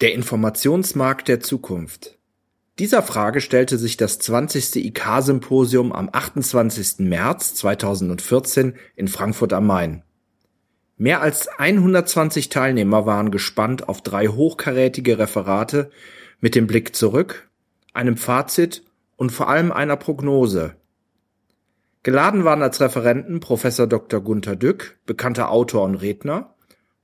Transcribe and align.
Der 0.00 0.14
Informationsmarkt 0.14 1.28
der 1.28 1.40
Zukunft. 1.40 2.16
Dieser 2.78 3.02
Frage 3.02 3.42
stellte 3.42 3.76
sich 3.76 3.98
das 3.98 4.18
20. 4.18 4.76
IK-Symposium 4.76 5.92
am 5.92 6.08
28. 6.10 7.00
März 7.00 7.54
2014 7.56 8.76
in 8.96 9.08
Frankfurt 9.08 9.52
am 9.52 9.66
Main. 9.66 10.02
Mehr 10.96 11.20
als 11.20 11.48
120 11.48 12.48
Teilnehmer 12.48 13.04
waren 13.04 13.30
gespannt 13.30 13.90
auf 13.90 14.00
drei 14.00 14.28
hochkarätige 14.28 15.18
Referate 15.18 15.90
mit 16.40 16.54
dem 16.54 16.66
Blick 16.66 16.96
zurück, 16.96 17.50
einem 17.92 18.16
Fazit 18.16 18.82
und 19.16 19.32
vor 19.32 19.50
allem 19.50 19.70
einer 19.70 19.96
Prognose. 19.96 20.76
Geladen 22.04 22.44
waren 22.44 22.62
als 22.62 22.80
Referenten 22.80 23.40
Professor 23.40 23.86
Dr. 23.86 24.22
Gunther 24.22 24.56
Dück, 24.56 24.96
bekannter 25.04 25.50
Autor 25.50 25.84
und 25.84 25.96
Redner, 25.96 26.54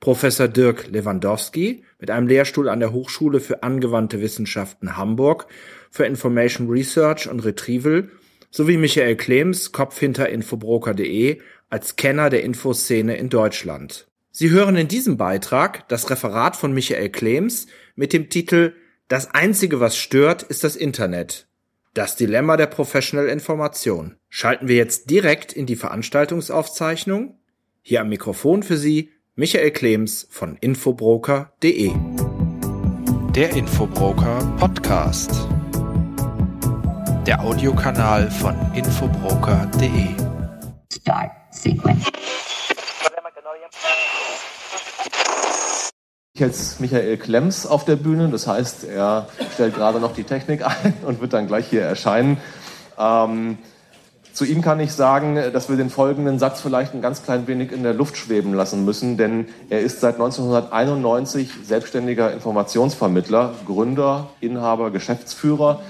Professor 0.01 0.49
Dirk 0.49 0.89
Lewandowski 0.89 1.85
mit 1.99 2.11
einem 2.11 2.27
Lehrstuhl 2.27 2.69
an 2.69 2.81
der 2.81 2.93
Hochschule 2.93 3.41
für 3.41 3.62
angewandte 3.62 4.21
Wissenschaften 4.21 4.97
Hamburg 4.97 5.47
für 5.91 6.05
Information 6.05 6.69
Research 6.69 7.29
und 7.29 7.41
Retrieval 7.41 8.11
sowie 8.51 8.77
Michael 8.77 9.16
Klems, 9.16 9.73
Kopf 9.73 9.98
hinter 9.98 10.29
infobroker.de, 10.29 11.41
als 11.69 11.97
Kenner 11.97 12.30
der 12.30 12.43
Infoszene 12.43 13.17
in 13.17 13.29
Deutschland. 13.29 14.06
Sie 14.30 14.51
hören 14.51 14.77
in 14.77 14.89
diesem 14.89 15.17
Beitrag 15.17 15.89
das 15.89 16.11
Referat 16.11 16.56
von 16.56 16.73
Michael 16.73 17.09
Klems 17.09 17.67
mit 17.95 18.12
dem 18.12 18.28
Titel 18.28 18.75
Das 19.09 19.34
einzige, 19.34 19.81
was 19.81 19.97
stört, 19.97 20.42
ist 20.42 20.65
das 20.65 20.77
Internet. 20.77 21.48
Das 21.95 22.17
Dilemma 22.17 22.59
der 22.59 22.67
Professional 22.67 23.28
Information. 23.28 24.17
Schalten 24.28 24.69
wir 24.69 24.77
jetzt 24.77 25.09
direkt 25.09 25.55
in 25.55 25.65
die 25.65 25.77
Veranstaltungsaufzeichnung. 25.77 27.39
Hier 27.81 28.03
am 28.03 28.11
Mikrofon 28.11 28.62
für 28.62 28.77
Sie 28.77 29.12
Michael 29.39 29.71
Klems 29.71 30.27
von 30.31 30.57
Infobroker.de. 30.63 31.93
Der 33.35 33.51
Infobroker 33.51 34.39
Podcast. 34.59 35.47
Der 37.27 37.43
Audiokanal 37.43 38.31
von 38.31 38.56
Infobroker.de. 38.73 40.06
Start 40.91 41.33
Sequence. 41.51 42.06
Jetzt 46.33 46.81
Michael 46.81 47.19
Klems 47.19 47.67
auf 47.67 47.84
der 47.84 47.97
Bühne, 47.97 48.31
das 48.31 48.47
heißt, 48.47 48.84
er 48.84 49.28
stellt 49.53 49.75
gerade 49.75 50.00
noch 50.00 50.15
die 50.15 50.25
Technik 50.25 50.65
ein 50.65 50.95
und 51.05 51.21
wird 51.21 51.34
dann 51.34 51.47
gleich 51.47 51.69
hier 51.69 51.83
erscheinen. 51.83 52.39
Ähm, 52.98 53.59
zu 54.37 54.45
ihm 54.45 54.61
kann 54.61 54.81
ich 54.81 54.92
sagen, 54.92 55.37
dass 55.55 55.70
wir 55.70 55.79
den 55.79 55.89
folgenden 55.89 56.39
Satz 56.39 56.61
vielleicht 56.61 56.92
ein 56.92 57.01
ganz 57.01 57.23
klein 57.23 57.47
wenig 57.47 57.73
in 57.73 57.83
der 57.83 57.95
Luft 57.95 58.19
schweben 58.19 58.53
lassen 58.53 58.84
müssen, 58.84 59.17
denn 59.17 59.47
er 59.70 59.81
ist 59.81 60.01
seit 60.01 60.17
1991 60.17 61.48
selbstständiger 61.65 62.31
Informationsvermittler, 62.34 63.55
Gründer, 63.65 64.28
Inhaber, 64.41 64.91
Geschäftsführer. 64.91 65.81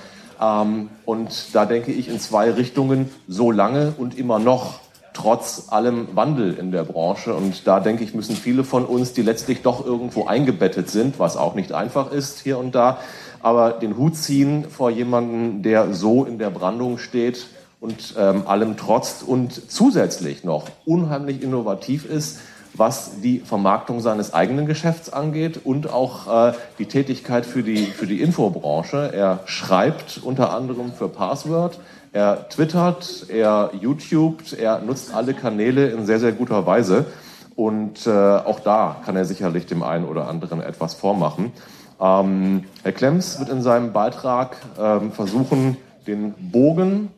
Ähm, 0.41 0.91
und 1.05 1.57
da 1.57 1.67
denke 1.67 1.91
ich 1.91 2.09
in 2.09 2.21
zwei 2.21 2.53
Richtungen, 2.53 3.11
so 3.27 3.51
lange 3.51 3.95
und 3.99 4.17
immer 4.17 4.39
noch 4.39 4.79
trotz 5.13 5.65
allem 5.71 6.07
Wandel 6.15 6.55
in 6.55 6.71
der 6.71 6.85
Branche. 6.85 7.35
Und 7.35 7.67
da 7.67 7.81
denke 7.81 8.05
ich, 8.05 8.15
müssen 8.15 8.37
viele 8.37 8.63
von 8.63 8.85
uns, 8.85 9.13
die 9.13 9.23
letztlich 9.23 9.63
doch 9.63 9.85
irgendwo 9.85 10.27
eingebettet 10.27 10.89
sind, 10.89 11.19
was 11.19 11.37
auch 11.37 11.57
nicht 11.57 11.73
einfach 11.73 12.13
ist 12.13 12.43
hier 12.43 12.59
und 12.59 12.77
da, 12.77 12.99
aber 13.43 13.73
den 13.73 13.97
Hut 13.97 14.15
ziehen 14.15 14.67
vor 14.71 14.91
jemanden, 14.91 15.65
der 15.65 15.93
so 15.95 16.25
in 16.25 16.39
der 16.39 16.51
Brandung 16.51 16.99
steht, 16.99 17.49
und 17.81 18.15
ähm, 18.19 18.47
allem 18.47 18.77
trotzt 18.77 19.23
und 19.23 19.71
zusätzlich 19.71 20.45
noch 20.45 20.69
unheimlich 20.85 21.43
innovativ 21.43 22.05
ist, 22.05 22.41
was 22.75 23.21
die 23.23 23.41
Vermarktung 23.41 24.01
seines 24.01 24.35
eigenen 24.35 24.67
Geschäfts 24.67 25.11
angeht 25.11 25.61
und 25.65 25.91
auch 25.91 26.51
äh, 26.51 26.53
die 26.79 26.87
Tätigkeit 26.87 27.47
für 27.47 27.63
die, 27.63 27.87
für 27.87 28.07
die 28.07 28.21
Infobranche. 28.21 29.13
Er 29.15 29.41
schreibt 29.47 30.21
unter 30.23 30.53
anderem 30.53 30.93
für 30.93 31.09
Password, 31.09 31.79
er 32.13 32.49
twittert, 32.49 33.27
er 33.29 33.71
YouTubet, 33.79 34.55
er 34.55 34.81
nutzt 34.81 35.15
alle 35.15 35.35
Kanäle 35.35 35.89
in 35.89 36.07
sehr, 36.07 36.21
sehr 36.21 36.33
guter 36.33 36.67
Weise. 36.67 37.07
Und 37.55 38.07
äh, 38.07 38.11
auch 38.11 38.61
da 38.61 38.97
kann 39.05 39.17
er 39.17 39.25
sicherlich 39.25 39.67
dem 39.67 39.83
einen 39.83 40.05
oder 40.05 40.29
anderen 40.29 40.61
etwas 40.63 40.95
vormachen. 40.95 41.53
Ähm, 42.01 42.65
Herr 42.83 42.93
Klemms 42.93 43.39
wird 43.39 43.49
in 43.49 43.63
seinem 43.63 43.93
Beitrag 43.93 44.57
ähm, 44.79 45.13
versuchen, 45.13 45.77
den 46.07 46.35
Bogen 46.53 47.11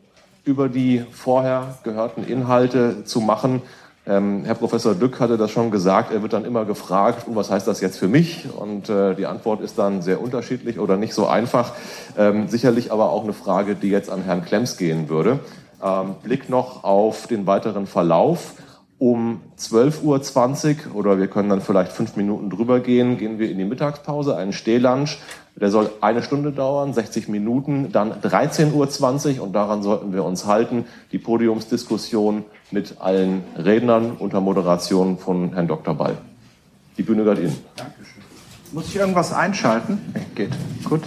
über 0.49 0.67
die 0.67 1.05
vorher 1.11 1.77
gehörten 1.83 2.23
Inhalte 2.23 3.03
zu 3.05 3.21
machen. 3.21 3.61
Ähm, 4.07 4.41
Herr 4.45 4.55
Professor 4.55 4.95
Dück 4.95 5.19
hatte 5.19 5.37
das 5.37 5.51
schon 5.51 5.69
gesagt, 5.69 6.11
er 6.11 6.23
wird 6.23 6.33
dann 6.33 6.43
immer 6.43 6.65
gefragt, 6.65 7.27
und 7.27 7.35
was 7.35 7.51
heißt 7.51 7.67
das 7.67 7.81
jetzt 7.81 7.99
für 7.99 8.07
mich? 8.07 8.47
Und 8.51 8.89
äh, 8.89 9.13
die 9.13 9.27
Antwort 9.27 9.61
ist 9.61 9.77
dann 9.77 10.01
sehr 10.01 10.19
unterschiedlich 10.19 10.79
oder 10.79 10.97
nicht 10.97 11.13
so 11.13 11.27
einfach. 11.27 11.73
Ähm, 12.17 12.47
sicherlich 12.47 12.91
aber 12.91 13.11
auch 13.11 13.23
eine 13.23 13.33
Frage, 13.33 13.75
die 13.75 13.89
jetzt 13.89 14.09
an 14.09 14.23
Herrn 14.23 14.43
Klemms 14.43 14.77
gehen 14.77 15.07
würde. 15.09 15.39
Ähm, 15.83 16.15
Blick 16.23 16.49
noch 16.49 16.83
auf 16.83 17.27
den 17.27 17.45
weiteren 17.45 17.85
Verlauf. 17.85 18.55
Um 18.97 19.41
12.20 19.57 20.87
Uhr 20.89 20.95
oder 20.95 21.19
wir 21.19 21.27
können 21.27 21.49
dann 21.49 21.61
vielleicht 21.61 21.91
fünf 21.91 22.17
Minuten 22.17 22.49
drüber 22.49 22.81
gehen, 22.81 23.17
gehen 23.17 23.39
wir 23.39 23.49
in 23.49 23.57
die 23.57 23.63
Mittagspause, 23.63 24.35
einen 24.35 24.51
Stehlunch. 24.51 25.19
Der 25.59 25.69
soll 25.69 25.89
eine 26.01 26.23
Stunde 26.23 26.51
dauern, 26.51 26.93
60 26.93 27.27
Minuten, 27.27 27.91
dann 27.91 28.13
13.20 28.13 29.37
Uhr 29.37 29.43
und 29.43 29.53
daran 29.53 29.83
sollten 29.83 30.13
wir 30.13 30.23
uns 30.23 30.45
halten. 30.45 30.85
Die 31.11 31.17
Podiumsdiskussion 31.17 32.45
mit 32.71 32.95
allen 32.99 33.43
Rednern 33.57 34.13
unter 34.17 34.39
Moderation 34.39 35.17
von 35.17 35.53
Herrn 35.53 35.67
Dr. 35.67 35.95
Ball. 35.95 36.17
Die 36.97 37.03
Bühne 37.03 37.23
gehört 37.23 37.39
Ihnen. 37.39 37.57
Dankeschön. 37.75 38.23
Muss 38.71 38.87
ich 38.87 38.95
irgendwas 38.97 39.33
einschalten? 39.33 39.99
Nee, 40.13 40.21
geht. 40.35 40.51
Gut. 40.83 41.01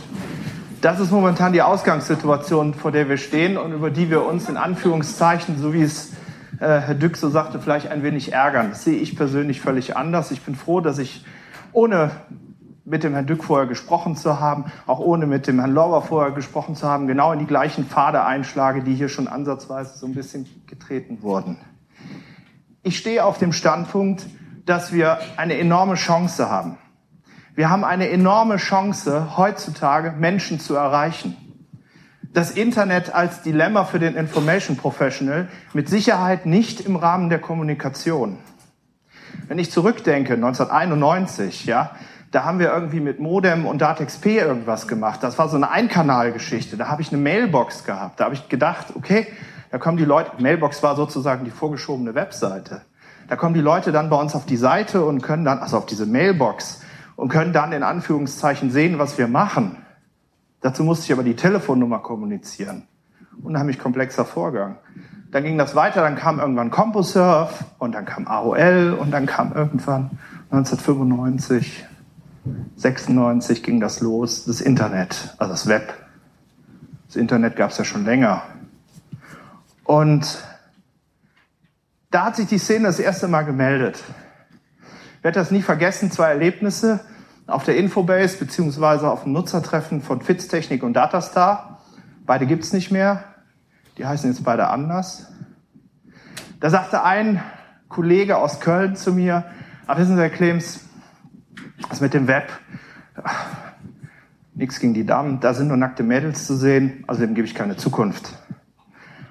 Das 0.80 0.98
ist 0.98 1.12
momentan 1.12 1.52
die 1.52 1.62
Ausgangssituation, 1.62 2.74
vor 2.74 2.90
der 2.90 3.08
wir 3.08 3.16
stehen 3.16 3.56
und 3.56 3.72
über 3.72 3.90
die 3.90 4.10
wir 4.10 4.26
uns 4.26 4.48
in 4.48 4.56
Anführungszeichen, 4.56 5.60
so 5.60 5.72
wie 5.72 5.82
es 5.82 6.10
äh, 6.58 6.80
Herr 6.80 6.94
Dück 6.94 7.16
so 7.16 7.30
sagte, 7.30 7.60
vielleicht 7.60 7.88
ein 7.88 8.02
wenig 8.02 8.32
ärgern. 8.32 8.70
Das 8.70 8.84
sehe 8.84 8.98
ich 8.98 9.16
persönlich 9.16 9.60
völlig 9.60 9.96
anders. 9.96 10.30
Ich 10.32 10.42
bin 10.42 10.56
froh, 10.56 10.80
dass 10.80 10.98
ich 10.98 11.24
ohne 11.72 12.10
mit 12.84 13.04
dem 13.04 13.12
Herrn 13.12 13.26
Dück 13.26 13.44
vorher 13.44 13.66
gesprochen 13.66 14.16
zu 14.16 14.40
haben, 14.40 14.64
auch 14.86 14.98
ohne 14.98 15.26
mit 15.26 15.46
dem 15.46 15.58
Herrn 15.60 15.72
Lorber 15.72 16.02
vorher 16.02 16.32
gesprochen 16.32 16.74
zu 16.74 16.88
haben, 16.88 17.06
genau 17.06 17.32
in 17.32 17.38
die 17.38 17.46
gleichen 17.46 17.86
Pfade 17.86 18.24
einschlage, 18.24 18.82
die 18.82 18.94
hier 18.94 19.08
schon 19.08 19.28
ansatzweise 19.28 19.96
so 19.96 20.06
ein 20.06 20.14
bisschen 20.14 20.46
getreten 20.66 21.22
wurden. 21.22 21.58
Ich 22.82 22.98
stehe 22.98 23.24
auf 23.24 23.38
dem 23.38 23.52
Standpunkt, 23.52 24.26
dass 24.66 24.92
wir 24.92 25.18
eine 25.36 25.56
enorme 25.58 25.94
Chance 25.94 26.50
haben. 26.50 26.78
Wir 27.54 27.70
haben 27.70 27.84
eine 27.84 28.08
enorme 28.08 28.56
Chance, 28.56 29.36
heutzutage 29.36 30.12
Menschen 30.12 30.58
zu 30.58 30.74
erreichen. 30.74 31.36
Das 32.32 32.50
Internet 32.50 33.14
als 33.14 33.42
Dilemma 33.42 33.84
für 33.84 33.98
den 33.98 34.16
Information 34.16 34.78
Professional 34.78 35.48
mit 35.74 35.88
Sicherheit 35.88 36.46
nicht 36.46 36.80
im 36.80 36.96
Rahmen 36.96 37.28
der 37.28 37.38
Kommunikation. 37.38 38.38
Wenn 39.48 39.58
ich 39.58 39.70
zurückdenke, 39.70 40.32
1991, 40.34 41.66
ja, 41.66 41.90
da 42.32 42.44
haben 42.44 42.58
wir 42.58 42.72
irgendwie 42.72 43.00
mit 43.00 43.20
Modem 43.20 43.66
und 43.66 43.82
DATXP 43.82 44.26
irgendwas 44.26 44.88
gemacht. 44.88 45.22
Das 45.22 45.38
war 45.38 45.50
so 45.50 45.56
eine 45.56 45.70
Einkanalgeschichte. 45.70 46.78
Da 46.78 46.88
habe 46.88 47.02
ich 47.02 47.12
eine 47.12 47.20
Mailbox 47.20 47.84
gehabt. 47.84 48.18
Da 48.18 48.24
habe 48.24 48.34
ich 48.34 48.48
gedacht, 48.48 48.86
okay, 48.96 49.26
da 49.70 49.76
kommen 49.76 49.98
die 49.98 50.04
Leute, 50.04 50.42
Mailbox 50.42 50.82
war 50.82 50.96
sozusagen 50.96 51.44
die 51.44 51.50
vorgeschobene 51.50 52.14
Webseite. 52.14 52.82
Da 53.28 53.36
kommen 53.36 53.54
die 53.54 53.60
Leute 53.60 53.92
dann 53.92 54.08
bei 54.08 54.16
uns 54.16 54.34
auf 54.34 54.46
die 54.46 54.56
Seite 54.56 55.04
und 55.04 55.22
können 55.22 55.44
dann, 55.44 55.58
also 55.58 55.76
auf 55.76 55.86
diese 55.86 56.06
Mailbox, 56.06 56.82
und 57.16 57.28
können 57.28 57.52
dann 57.52 57.72
in 57.72 57.82
Anführungszeichen 57.82 58.70
sehen, 58.70 58.98
was 58.98 59.18
wir 59.18 59.28
machen. 59.28 59.76
Dazu 60.62 60.84
musste 60.84 61.04
ich 61.04 61.12
aber 61.12 61.22
die 61.22 61.36
Telefonnummer 61.36 61.98
kommunizieren. 61.98 62.88
Unheimlich 63.42 63.78
komplexer 63.78 64.24
Vorgang. 64.24 64.78
Dann 65.30 65.44
ging 65.44 65.58
das 65.58 65.74
weiter, 65.74 66.00
dann 66.00 66.16
kam 66.16 66.40
irgendwann 66.40 66.70
CompuServe 66.70 67.52
und 67.78 67.92
dann 67.92 68.06
kam 68.06 68.26
AOL 68.26 68.96
und 68.98 69.10
dann 69.10 69.26
kam 69.26 69.52
irgendwann 69.52 70.10
1995 70.50 71.86
96 72.76 73.62
ging 73.62 73.80
das 73.80 74.00
los, 74.00 74.44
das 74.44 74.60
Internet, 74.60 75.34
also 75.38 75.52
das 75.52 75.66
Web. 75.66 75.94
Das 77.06 77.16
Internet 77.16 77.56
gab 77.56 77.70
es 77.70 77.78
ja 77.78 77.84
schon 77.84 78.04
länger. 78.04 78.42
Und 79.84 80.42
da 82.10 82.26
hat 82.26 82.36
sich 82.36 82.46
die 82.46 82.58
Szene 82.58 82.86
das 82.86 82.98
erste 82.98 83.28
Mal 83.28 83.42
gemeldet. 83.42 84.02
Ich 85.18 85.24
werde 85.24 85.38
das 85.38 85.50
nie 85.50 85.62
vergessen, 85.62 86.10
zwei 86.10 86.30
Erlebnisse 86.30 87.00
auf 87.46 87.64
der 87.64 87.76
Infobase 87.76 88.38
beziehungsweise 88.38 89.10
auf 89.10 89.24
dem 89.24 89.32
Nutzertreffen 89.32 90.00
von 90.00 90.20
Fitztechnik 90.20 90.82
und 90.82 90.94
Datastar. 90.94 91.80
Beide 92.24 92.46
gibt's 92.46 92.72
nicht 92.72 92.90
mehr. 92.90 93.24
Die 93.98 94.06
heißen 94.06 94.30
jetzt 94.30 94.44
beide 94.44 94.68
anders. 94.68 95.26
Da 96.60 96.70
sagte 96.70 97.02
ein 97.02 97.42
Kollege 97.88 98.38
aus 98.38 98.60
Köln 98.60 98.96
zu 98.96 99.12
mir, 99.12 99.44
ach 99.86 99.98
wissen 99.98 100.16
Sie, 100.16 100.22
Herr 100.22 100.30
Clems, 100.30 100.80
das 101.88 102.00
mit 102.00 102.14
dem 102.14 102.26
Web, 102.26 102.50
nichts 104.54 104.80
gegen 104.80 104.94
die 104.94 105.06
Damen, 105.06 105.40
da 105.40 105.54
sind 105.54 105.68
nur 105.68 105.76
nackte 105.76 106.02
Mädels 106.02 106.46
zu 106.46 106.56
sehen, 106.56 107.04
also 107.06 107.20
dem 107.20 107.34
gebe 107.34 107.46
ich 107.46 107.54
keine 107.54 107.76
Zukunft. 107.76 108.34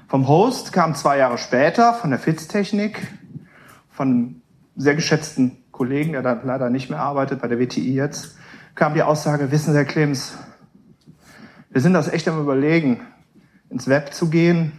Vom 0.07 0.27
Host 0.27 0.73
kam 0.73 0.95
zwei 0.95 1.17
Jahre 1.17 1.37
später 1.37 1.93
von 1.93 2.09
der 2.09 2.19
Fitztechnik, 2.19 3.07
von 3.89 4.07
einem 4.07 4.41
sehr 4.75 4.95
geschätzten 4.95 5.57
Kollegen, 5.71 6.13
der 6.13 6.21
da 6.21 6.39
leider 6.43 6.69
nicht 6.69 6.89
mehr 6.89 6.99
arbeitet, 6.99 7.41
bei 7.41 7.47
der 7.47 7.59
WTI 7.59 7.93
jetzt, 7.93 8.37
kam 8.75 8.93
die 8.93 9.03
Aussage, 9.03 9.51
wissen 9.51 9.71
Sie, 9.71 9.77
Herr 9.77 9.85
Clems, 9.85 10.37
wir 11.69 11.81
sind 11.81 11.93
das 11.93 12.07
echt 12.07 12.27
am 12.27 12.41
Überlegen, 12.41 13.01
ins 13.69 13.87
Web 13.87 14.13
zu 14.13 14.29
gehen, 14.29 14.73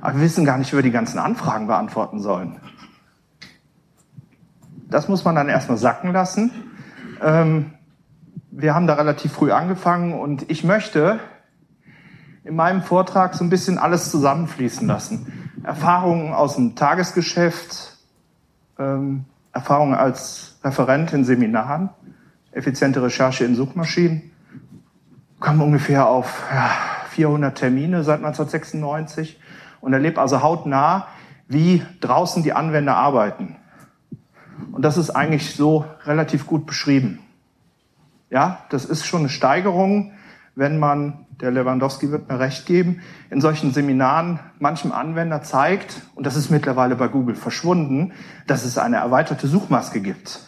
aber 0.00 0.16
wir 0.16 0.22
wissen 0.22 0.44
gar 0.44 0.56
nicht, 0.56 0.72
wie 0.72 0.76
wir 0.76 0.82
die 0.82 0.90
ganzen 0.90 1.18
Anfragen 1.18 1.66
beantworten 1.66 2.20
sollen. 2.20 2.60
Das 4.88 5.08
muss 5.08 5.24
man 5.24 5.34
dann 5.34 5.48
erstmal 5.48 5.78
sacken 5.78 6.12
lassen. 6.12 6.50
Ähm, 7.22 7.72
wir 8.50 8.74
haben 8.74 8.86
da 8.86 8.94
relativ 8.94 9.32
früh 9.32 9.52
angefangen 9.52 10.18
und 10.18 10.50
ich 10.50 10.64
möchte 10.64 11.18
in 12.44 12.54
meinem 12.54 12.82
Vortrag 12.82 13.34
so 13.34 13.44
ein 13.44 13.50
bisschen 13.50 13.78
alles 13.78 14.10
zusammenfließen 14.10 14.86
lassen. 14.86 15.50
Erfahrungen 15.64 16.32
aus 16.32 16.54
dem 16.54 16.76
Tagesgeschäft, 16.76 17.96
ähm, 18.78 19.24
Erfahrungen 19.52 19.94
als 19.94 20.58
Referent 20.62 21.12
in 21.12 21.24
Seminaren, 21.24 21.90
effiziente 22.52 23.02
Recherche 23.02 23.44
in 23.44 23.56
Suchmaschinen, 23.56 24.30
kommen 25.40 25.60
ungefähr 25.60 26.06
auf 26.06 26.44
ja, 26.52 26.70
400 27.10 27.58
Termine 27.58 28.04
seit 28.04 28.18
1996 28.18 29.40
und 29.80 29.92
erlebe 29.92 30.20
also 30.20 30.42
hautnah, 30.42 31.08
wie 31.48 31.82
draußen 32.00 32.42
die 32.42 32.52
Anwender 32.52 32.96
arbeiten. 32.96 33.56
Und 34.72 34.82
das 34.82 34.96
ist 34.96 35.10
eigentlich 35.10 35.54
so 35.54 35.84
relativ 36.04 36.46
gut 36.46 36.66
beschrieben. 36.66 37.20
Ja, 38.30 38.60
das 38.70 38.84
ist 38.84 39.06
schon 39.06 39.20
eine 39.20 39.28
Steigerung, 39.28 40.12
wenn 40.54 40.78
man, 40.78 41.26
der 41.40 41.50
Lewandowski 41.50 42.10
wird 42.10 42.28
mir 42.28 42.40
recht 42.40 42.66
geben, 42.66 43.02
in 43.30 43.40
solchen 43.40 43.72
Seminaren 43.72 44.40
manchem 44.58 44.90
Anwender 44.90 45.42
zeigt, 45.42 46.02
und 46.14 46.26
das 46.26 46.34
ist 46.34 46.50
mittlerweile 46.50 46.96
bei 46.96 47.08
Google 47.08 47.34
verschwunden, 47.34 48.12
dass 48.46 48.64
es 48.64 48.78
eine 48.78 48.96
erweiterte 48.96 49.46
Suchmaske 49.46 50.00
gibt. 50.00 50.40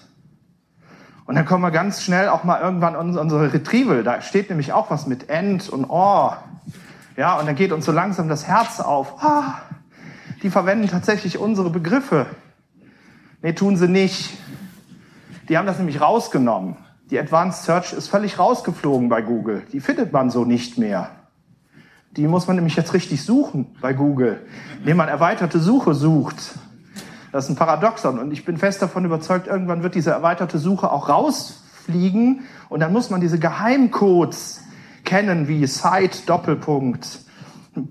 Und 1.27 1.35
dann 1.35 1.45
kommen 1.45 1.63
wir 1.63 1.71
ganz 1.71 2.03
schnell 2.03 2.31
auch 2.31 2.43
mal 2.45 2.59
irgendwann 2.63 2.97
unsere 2.97 3.53
Retrieval. 3.53 4.03
Da 4.03 4.23
steht 4.23 4.49
nämlich 4.49 4.73
auch 4.73 4.91
was 4.91 5.07
mit 5.07 5.29
End 5.29 5.69
und 5.69 5.85
Or. 5.85 6.43
Ja, 7.19 7.39
und 7.39 7.47
dann 7.47 7.55
geht 7.55 7.71
uns 7.71 7.85
so 7.85 7.93
langsam 7.93 8.31
das 8.31 8.47
Herz 8.47 8.81
auf. 8.81 9.23
Ah, 9.23 9.61
die 10.43 10.49
verwenden 10.49 10.89
tatsächlich 10.89 11.37
unsere 11.37 11.69
Begriffe. 11.69 12.25
Nee, 13.43 13.53
tun 13.53 13.77
sie 13.77 13.89
nicht. 13.89 14.31
Die 15.49 15.57
haben 15.57 15.67
das 15.67 15.79
nämlich 15.79 16.01
rausgenommen. 16.01 16.77
Die 17.11 17.19
Advanced 17.19 17.65
Search 17.65 17.93
ist 17.93 18.09
völlig 18.09 18.39
rausgeflogen 18.39 19.09
bei 19.09 19.23
Google. 19.23 19.63
Die 19.73 19.81
findet 19.81 20.13
man 20.13 20.31
so 20.31 20.45
nicht 20.45 20.77
mehr. 20.77 21.11
Die 22.17 22.27
muss 22.27 22.47
man 22.47 22.57
nämlich 22.57 22.77
jetzt 22.77 22.95
richtig 22.95 23.25
suchen 23.25 23.77
bei 23.81 23.93
Google, 23.93 24.45
indem 24.81 24.97
man 24.97 25.09
erweiterte 25.09 25.59
Suche 25.59 25.95
sucht. 25.95 26.37
Das 27.33 27.45
ist 27.45 27.51
ein 27.51 27.57
Paradoxon 27.57 28.19
und 28.19 28.33
ich 28.33 28.45
bin 28.45 28.57
fest 28.57 28.83
davon 28.83 29.05
überzeugt, 29.05 29.47
irgendwann 29.47 29.83
wird 29.83 29.95
diese 29.95 30.11
erweiterte 30.11 30.59
Suche 30.59 30.91
auch 30.91 31.09
rausfliegen 31.09 32.45
und 32.71 32.81
dann 32.81 32.93
muss 32.93 33.11
man 33.11 33.21
diese 33.21 33.39
Geheimcodes 33.39 34.63
kennen 35.05 35.47
wie 35.47 35.67
Site 35.67 36.21
Doppelpunkt, 36.27 37.21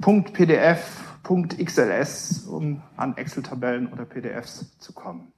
Punkt 0.01 0.33
PDF, 0.33 0.79
Punkt 1.23 1.57
XLS, 1.63 2.47
um 2.47 2.81
an 2.95 3.15
Excel-Tabellen 3.15 3.87
oder 3.87 4.05
PDFs 4.05 4.77
zu 4.79 4.93
kommen. 4.93 5.31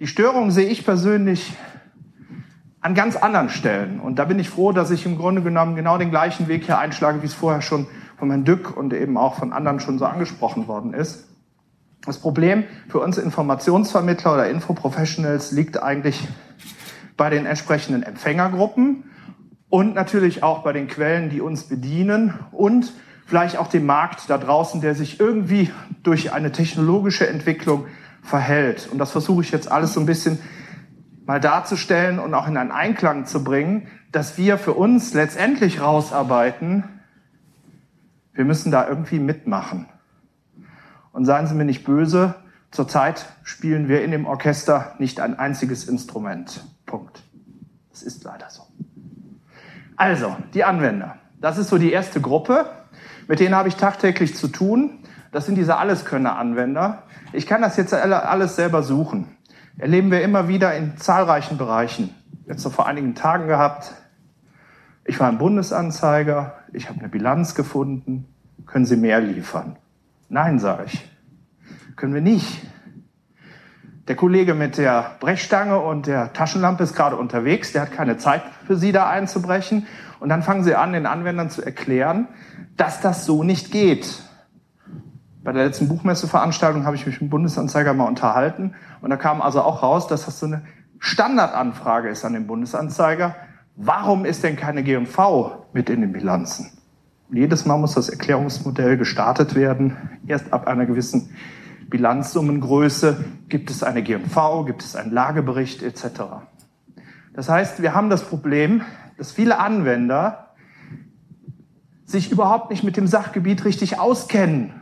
Die 0.00 0.06
Störung 0.06 0.50
sehe 0.50 0.66
ich 0.66 0.86
persönlich 0.86 1.52
an 2.80 2.94
ganz 2.94 3.16
anderen 3.16 3.50
Stellen. 3.50 4.00
Und 4.00 4.18
da 4.18 4.24
bin 4.24 4.38
ich 4.38 4.48
froh, 4.48 4.72
dass 4.72 4.90
ich 4.90 5.04
im 5.04 5.18
Grunde 5.18 5.42
genommen 5.42 5.76
genau 5.76 5.98
den 5.98 6.08
gleichen 6.08 6.48
Weg 6.48 6.64
hier 6.64 6.78
einschlage, 6.78 7.20
wie 7.20 7.26
es 7.26 7.34
vorher 7.34 7.60
schon 7.60 7.86
von 8.16 8.30
Herrn 8.30 8.46
Dück 8.46 8.74
und 8.74 8.94
eben 8.94 9.18
auch 9.18 9.34
von 9.34 9.52
anderen 9.52 9.78
schon 9.78 9.98
so 9.98 10.06
angesprochen 10.06 10.68
worden 10.68 10.94
ist. 10.94 11.28
Das 12.06 12.16
Problem 12.16 12.64
für 12.88 13.00
uns 13.00 13.18
Informationsvermittler 13.18 14.32
oder 14.32 14.48
Infoprofessionals 14.48 15.52
liegt 15.52 15.82
eigentlich 15.82 16.26
bei 17.18 17.28
den 17.28 17.44
entsprechenden 17.44 18.02
Empfängergruppen 18.02 19.04
und 19.68 19.94
natürlich 19.94 20.42
auch 20.42 20.62
bei 20.62 20.72
den 20.72 20.88
Quellen, 20.88 21.28
die 21.28 21.42
uns 21.42 21.64
bedienen 21.64 22.32
und 22.52 22.90
vielleicht 23.26 23.58
auch 23.58 23.66
dem 23.66 23.84
Markt 23.84 24.30
da 24.30 24.38
draußen, 24.38 24.80
der 24.80 24.94
sich 24.94 25.20
irgendwie 25.20 25.70
durch 26.02 26.32
eine 26.32 26.52
technologische 26.52 27.28
Entwicklung 27.28 27.84
verhält. 28.22 28.88
Und 28.90 28.98
das 28.98 29.12
versuche 29.12 29.42
ich 29.42 29.50
jetzt 29.50 29.70
alles 29.70 29.94
so 29.94 30.00
ein 30.00 30.06
bisschen 30.06 30.38
mal 31.26 31.40
darzustellen 31.40 32.18
und 32.18 32.34
auch 32.34 32.48
in 32.48 32.56
einen 32.56 32.72
Einklang 32.72 33.26
zu 33.26 33.44
bringen, 33.44 33.88
dass 34.12 34.36
wir 34.36 34.58
für 34.58 34.74
uns 34.74 35.14
letztendlich 35.14 35.80
rausarbeiten, 35.80 36.84
wir 38.32 38.44
müssen 38.44 38.72
da 38.72 38.88
irgendwie 38.88 39.18
mitmachen. 39.18 39.86
Und 41.12 41.24
seien 41.24 41.46
Sie 41.46 41.54
mir 41.54 41.64
nicht 41.64 41.84
böse, 41.84 42.34
zurzeit 42.70 43.26
spielen 43.42 43.88
wir 43.88 44.02
in 44.02 44.10
dem 44.10 44.26
Orchester 44.26 44.94
nicht 44.98 45.20
ein 45.20 45.38
einziges 45.38 45.88
Instrument. 45.88 46.64
Punkt. 46.86 47.22
Das 47.90 48.02
ist 48.02 48.24
leider 48.24 48.48
so. 48.50 48.62
Also, 49.96 50.36
die 50.54 50.64
Anwender. 50.64 51.16
Das 51.40 51.58
ist 51.58 51.68
so 51.68 51.78
die 51.78 51.92
erste 51.92 52.20
Gruppe. 52.20 52.66
Mit 53.28 53.40
denen 53.40 53.54
habe 53.54 53.68
ich 53.68 53.76
tagtäglich 53.76 54.34
zu 54.34 54.48
tun. 54.48 54.98
Das 55.32 55.46
sind 55.46 55.56
diese 55.56 55.76
Alleskönner-Anwender. 55.76 57.02
Ich 57.32 57.46
kann 57.46 57.62
das 57.62 57.76
jetzt 57.76 57.94
alles 57.94 58.56
selber 58.56 58.82
suchen. 58.82 59.28
Erleben 59.78 60.10
wir 60.10 60.22
immer 60.22 60.48
wieder 60.48 60.74
in 60.74 60.96
zahlreichen 60.96 61.58
Bereichen. 61.58 62.14
Jetzt 62.46 62.64
noch 62.64 62.72
vor 62.72 62.86
einigen 62.86 63.14
Tagen 63.14 63.46
gehabt. 63.46 63.94
Ich 65.04 65.20
war 65.20 65.28
im 65.28 65.38
Bundesanzeiger. 65.38 66.54
Ich 66.72 66.88
habe 66.88 66.98
eine 66.98 67.08
Bilanz 67.08 67.54
gefunden. 67.54 68.26
Können 68.66 68.84
Sie 68.84 68.96
mehr 68.96 69.20
liefern? 69.20 69.76
Nein, 70.28 70.58
sage 70.58 70.84
ich. 70.86 71.08
Können 71.96 72.14
wir 72.14 72.20
nicht. 72.20 72.66
Der 74.08 74.16
Kollege 74.16 74.54
mit 74.54 74.76
der 74.76 75.12
Brechstange 75.20 75.78
und 75.78 76.08
der 76.08 76.32
Taschenlampe 76.32 76.82
ist 76.82 76.96
gerade 76.96 77.16
unterwegs. 77.16 77.72
Der 77.72 77.82
hat 77.82 77.92
keine 77.92 78.16
Zeit 78.16 78.42
für 78.66 78.76
Sie 78.76 78.90
da 78.90 79.08
einzubrechen. 79.08 79.86
Und 80.18 80.30
dann 80.30 80.42
fangen 80.42 80.64
Sie 80.64 80.74
an, 80.74 80.92
den 80.92 81.06
Anwendern 81.06 81.48
zu 81.48 81.62
erklären, 81.62 82.26
dass 82.76 83.00
das 83.00 83.24
so 83.24 83.44
nicht 83.44 83.70
geht. 83.70 84.22
Bei 85.42 85.52
der 85.52 85.64
letzten 85.64 85.88
Buchmesseveranstaltung 85.88 86.84
habe 86.84 86.96
ich 86.96 87.06
mich 87.06 87.14
mit 87.20 87.28
dem 87.28 87.30
Bundesanzeiger 87.30 87.94
mal 87.94 88.04
unterhalten 88.04 88.74
und 89.00 89.08
da 89.08 89.16
kam 89.16 89.40
also 89.40 89.62
auch 89.62 89.82
raus, 89.82 90.06
dass 90.06 90.26
das 90.26 90.38
so 90.38 90.46
eine 90.46 90.62
Standardanfrage 90.98 92.10
ist 92.10 92.26
an 92.26 92.34
den 92.34 92.46
Bundesanzeiger. 92.46 93.34
Warum 93.74 94.26
ist 94.26 94.44
denn 94.44 94.56
keine 94.56 94.82
G&V 94.82 95.66
mit 95.72 95.88
in 95.88 96.02
den 96.02 96.12
Bilanzen? 96.12 96.70
Und 97.30 97.36
jedes 97.36 97.64
Mal 97.64 97.78
muss 97.78 97.94
das 97.94 98.10
Erklärungsmodell 98.10 98.98
gestartet 98.98 99.54
werden. 99.54 99.96
Erst 100.26 100.52
ab 100.52 100.66
einer 100.66 100.84
gewissen 100.84 101.30
Bilanzsummengröße 101.88 103.24
gibt 103.48 103.70
es 103.70 103.82
eine 103.82 104.02
G&V, 104.02 104.64
gibt 104.64 104.82
es 104.82 104.94
einen 104.94 105.10
Lagebericht 105.10 105.82
etc. 105.82 106.22
Das 107.32 107.48
heißt, 107.48 107.80
wir 107.80 107.94
haben 107.94 108.10
das 108.10 108.24
Problem, 108.24 108.82
dass 109.16 109.32
viele 109.32 109.58
Anwender 109.58 110.48
sich 112.04 112.30
überhaupt 112.30 112.70
nicht 112.70 112.84
mit 112.84 112.98
dem 112.98 113.06
Sachgebiet 113.06 113.64
richtig 113.64 113.98
auskennen 113.98 114.79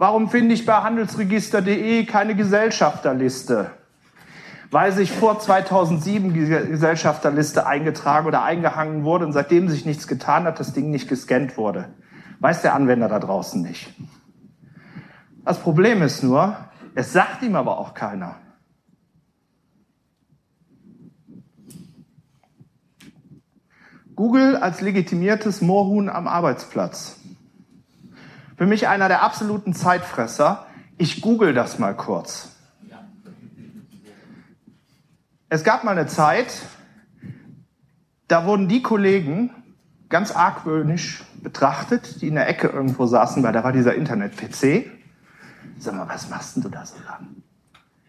Warum 0.00 0.30
finde 0.30 0.54
ich 0.54 0.64
bei 0.64 0.76
handelsregister.de 0.76 2.06
keine 2.06 2.34
Gesellschafterliste? 2.34 3.70
Weil 4.70 4.92
sich 4.92 5.12
vor 5.12 5.38
2007 5.38 6.32
die 6.32 6.46
Gesellschafterliste 6.46 7.66
eingetragen 7.66 8.26
oder 8.26 8.42
eingehangen 8.42 9.04
wurde 9.04 9.26
und 9.26 9.34
seitdem 9.34 9.68
sich 9.68 9.84
nichts 9.84 10.08
getan 10.08 10.44
hat, 10.44 10.58
das 10.58 10.72
Ding 10.72 10.90
nicht 10.90 11.06
gescannt 11.06 11.58
wurde. 11.58 11.90
Weiß 12.38 12.62
der 12.62 12.74
Anwender 12.74 13.10
da 13.10 13.18
draußen 13.18 13.60
nicht. 13.60 13.92
Das 15.44 15.58
Problem 15.58 16.00
ist 16.00 16.22
nur, 16.22 16.56
es 16.94 17.12
sagt 17.12 17.42
ihm 17.42 17.54
aber 17.54 17.76
auch 17.76 17.92
keiner. 17.92 18.36
Google 24.16 24.56
als 24.56 24.80
legitimiertes 24.80 25.60
Moorhuhn 25.60 26.08
am 26.08 26.26
Arbeitsplatz. 26.26 27.19
Für 28.60 28.66
mich 28.66 28.88
einer 28.88 29.08
der 29.08 29.22
absoluten 29.22 29.72
Zeitfresser. 29.72 30.66
Ich 30.98 31.22
google 31.22 31.54
das 31.54 31.78
mal 31.78 31.96
kurz. 31.96 32.50
Es 35.48 35.64
gab 35.64 35.82
mal 35.82 35.92
eine 35.92 36.06
Zeit, 36.06 36.52
da 38.28 38.44
wurden 38.44 38.68
die 38.68 38.82
Kollegen 38.82 39.48
ganz 40.10 40.32
argwöhnisch 40.32 41.24
betrachtet, 41.42 42.20
die 42.20 42.28
in 42.28 42.34
der 42.34 42.50
Ecke 42.50 42.68
irgendwo 42.68 43.06
saßen, 43.06 43.42
weil 43.42 43.54
da 43.54 43.64
war 43.64 43.72
dieser 43.72 43.94
Internet-PC. 43.94 44.90
Sag 45.78 45.94
mal, 45.94 46.06
was 46.06 46.28
machst 46.28 46.56
denn 46.56 46.62
du 46.62 46.68
da 46.68 46.84
so 46.84 46.96
lang? 47.06 47.28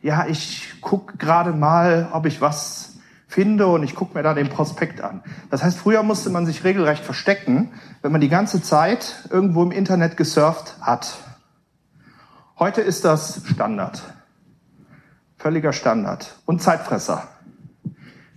Ja, 0.01 0.27
ich 0.27 0.73
guck 0.81 1.17
gerade 1.17 1.53
mal, 1.53 2.09
ob 2.11 2.25
ich 2.25 2.41
was 2.41 2.90
finde 3.31 3.67
und 3.67 3.81
ich 3.83 3.95
gucke 3.95 4.17
mir 4.17 4.23
da 4.23 4.33
den 4.33 4.49
Prospekt 4.49 4.99
an. 4.99 5.23
Das 5.49 5.63
heißt, 5.63 5.77
früher 5.77 6.03
musste 6.03 6.29
man 6.29 6.45
sich 6.45 6.65
regelrecht 6.65 7.03
verstecken, 7.03 7.71
wenn 8.01 8.11
man 8.11 8.19
die 8.19 8.27
ganze 8.27 8.61
Zeit 8.61 9.27
irgendwo 9.29 9.63
im 9.63 9.71
Internet 9.71 10.17
gesurft 10.17 10.75
hat. 10.81 11.17
Heute 12.59 12.81
ist 12.81 13.05
das 13.05 13.41
Standard. 13.45 14.03
Völliger 15.37 15.71
Standard. 15.71 16.35
Und 16.45 16.61
Zeitfresser. 16.61 17.29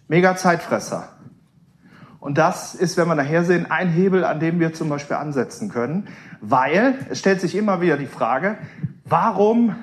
Mega 0.06 0.36
Zeitfresser. 0.36 1.08
Und 2.20 2.38
das 2.38 2.76
ist, 2.76 2.96
wenn 2.96 3.08
wir 3.08 3.16
nachher 3.16 3.44
sehen, 3.44 3.66
ein 3.68 3.88
Hebel, 3.88 4.24
an 4.24 4.38
dem 4.38 4.60
wir 4.60 4.74
zum 4.74 4.88
Beispiel 4.88 5.16
ansetzen 5.16 5.70
können, 5.70 6.06
weil 6.40 6.94
es 7.10 7.18
stellt 7.18 7.40
sich 7.40 7.56
immer 7.56 7.80
wieder 7.80 7.96
die 7.96 8.06
Frage, 8.06 8.58
warum 9.04 9.74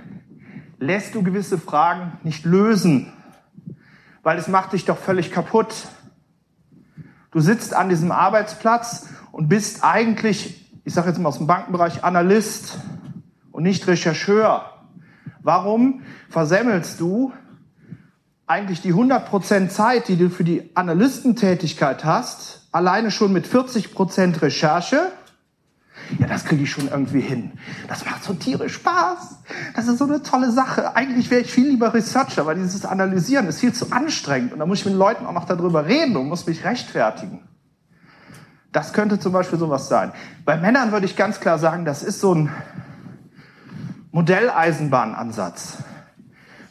lässt 0.80 1.16
du 1.16 1.22
gewisse 1.22 1.58
Fragen 1.58 2.14
nicht 2.24 2.46
lösen? 2.46 3.12
Weil 4.24 4.38
es 4.38 4.48
macht 4.48 4.74
dich 4.74 4.86
doch 4.86 4.98
völlig 4.98 5.32
kaputt. 5.32 5.74
Du 7.32 7.40
sitzt 7.40 7.74
an 7.74 7.90
diesem 7.90 8.12
Arbeitsplatz 8.12 9.08
und 9.32 9.48
bist 9.48 9.84
eigentlich, 9.84 10.70
ich 10.84 10.94
sage 10.94 11.10
jetzt 11.10 11.20
mal 11.20 11.30
aus 11.30 11.38
dem 11.38 11.48
Bankenbereich, 11.48 12.04
Analyst 12.04 12.80
und 13.52 13.64
nicht 13.64 13.88
Rechercheur. 13.88 14.66
Warum 15.42 16.02
versemmelst 16.30 17.00
du 17.00 17.34
eigentlich 18.48 18.82
die 18.82 18.94
100% 18.94 19.70
Zeit, 19.70 20.08
die 20.10 20.18
du 20.18 20.30
für 20.30 20.44
die 20.44 20.76
Analystentätigkeit 20.76 22.04
hast, 22.04 22.68
alleine 22.72 23.10
schon 23.10 23.32
mit 23.32 23.48
40% 23.48 24.42
Recherche 24.42 25.12
ja, 26.20 26.28
das 26.28 26.46
kriege 26.46 26.64
ich 26.64 26.72
schon 26.72 26.88
irgendwie 26.90 27.22
hin. 27.22 27.52
Das 27.88 28.06
macht 28.06 28.24
so 28.24 28.34
tierisch 28.34 28.74
Spaß. 28.74 29.38
Das 29.76 29.88
ist 29.88 29.98
so 29.98 30.06
eine 30.06 30.22
tolle 30.22 30.52
Sache. 30.52 30.96
Eigentlich 30.96 31.32
wäre 31.32 31.42
ich 31.42 31.52
viel 31.52 31.68
lieber 31.68 31.94
Researcher, 31.94 32.46
weil 32.46 32.56
dieses 32.56 32.86
Analysieren 32.86 33.48
ist 33.48 33.60
viel 33.60 33.74
zu 33.74 33.92
anstrengend. 33.92 34.54
Und 34.54 34.60
da 34.60 34.66
muss 34.66 34.80
ich 34.80 34.86
mit 34.86 34.96
Leuten 34.96 35.26
auch 35.26 35.34
noch 35.34 35.46
darüber 35.46 35.86
reden 35.86 36.18
und 36.18 36.28
muss 36.28 36.46
mich 36.46 36.64
rechtfertigen. 36.64 37.48
Das 38.72 38.94
könnte 38.94 39.20
zum 39.20 39.34
Beispiel 39.34 39.60
sowas 39.60 39.90
sein. 39.90 40.12
Bei 40.46 40.58
Männern 40.58 40.92
würde 40.92 41.06
ich 41.06 41.16
ganz 41.16 41.40
klar 41.40 41.60
sagen, 41.60 41.86
das 41.86 42.04
ist 42.04 42.22
so 42.22 42.34
ein 42.34 42.52
Modelleisenbahnansatz. 44.12 45.78